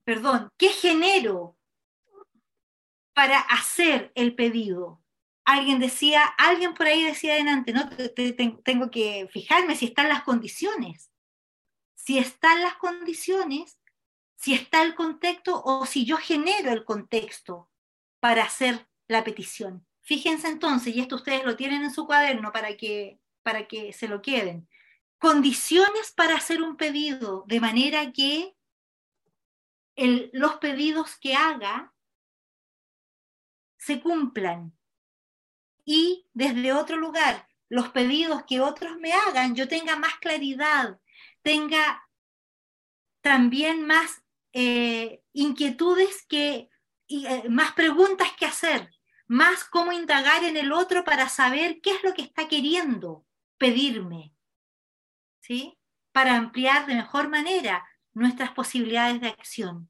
[0.04, 1.58] perdón, qué genero
[3.14, 5.02] para hacer el pedido.
[5.46, 7.90] Alguien decía, alguien por ahí decía adelante, no,
[8.64, 11.12] tengo que fijarme si están las condiciones.
[11.96, 13.80] Si están las condiciones,
[14.36, 17.70] si está el contexto o si yo genero el contexto
[18.20, 19.86] para hacer la petición.
[20.02, 24.08] Fíjense entonces, y esto ustedes lo tienen en su cuaderno para que, para que se
[24.08, 24.68] lo queden.
[25.18, 28.53] condiciones para hacer un pedido, de manera que
[29.96, 31.94] los pedidos que haga
[33.78, 34.78] se cumplan.
[35.86, 41.00] Y desde otro lugar, los pedidos que otros me hagan, yo tenga más claridad,
[41.42, 42.08] tenga
[43.22, 46.70] también más eh, inquietudes que,
[47.08, 48.90] eh, más preguntas que hacer,
[49.28, 53.26] más cómo indagar en el otro para saber qué es lo que está queriendo
[53.58, 54.34] pedirme.
[55.40, 55.78] ¿sí?
[56.12, 59.90] Para ampliar de mejor manera nuestras posibilidades de acción.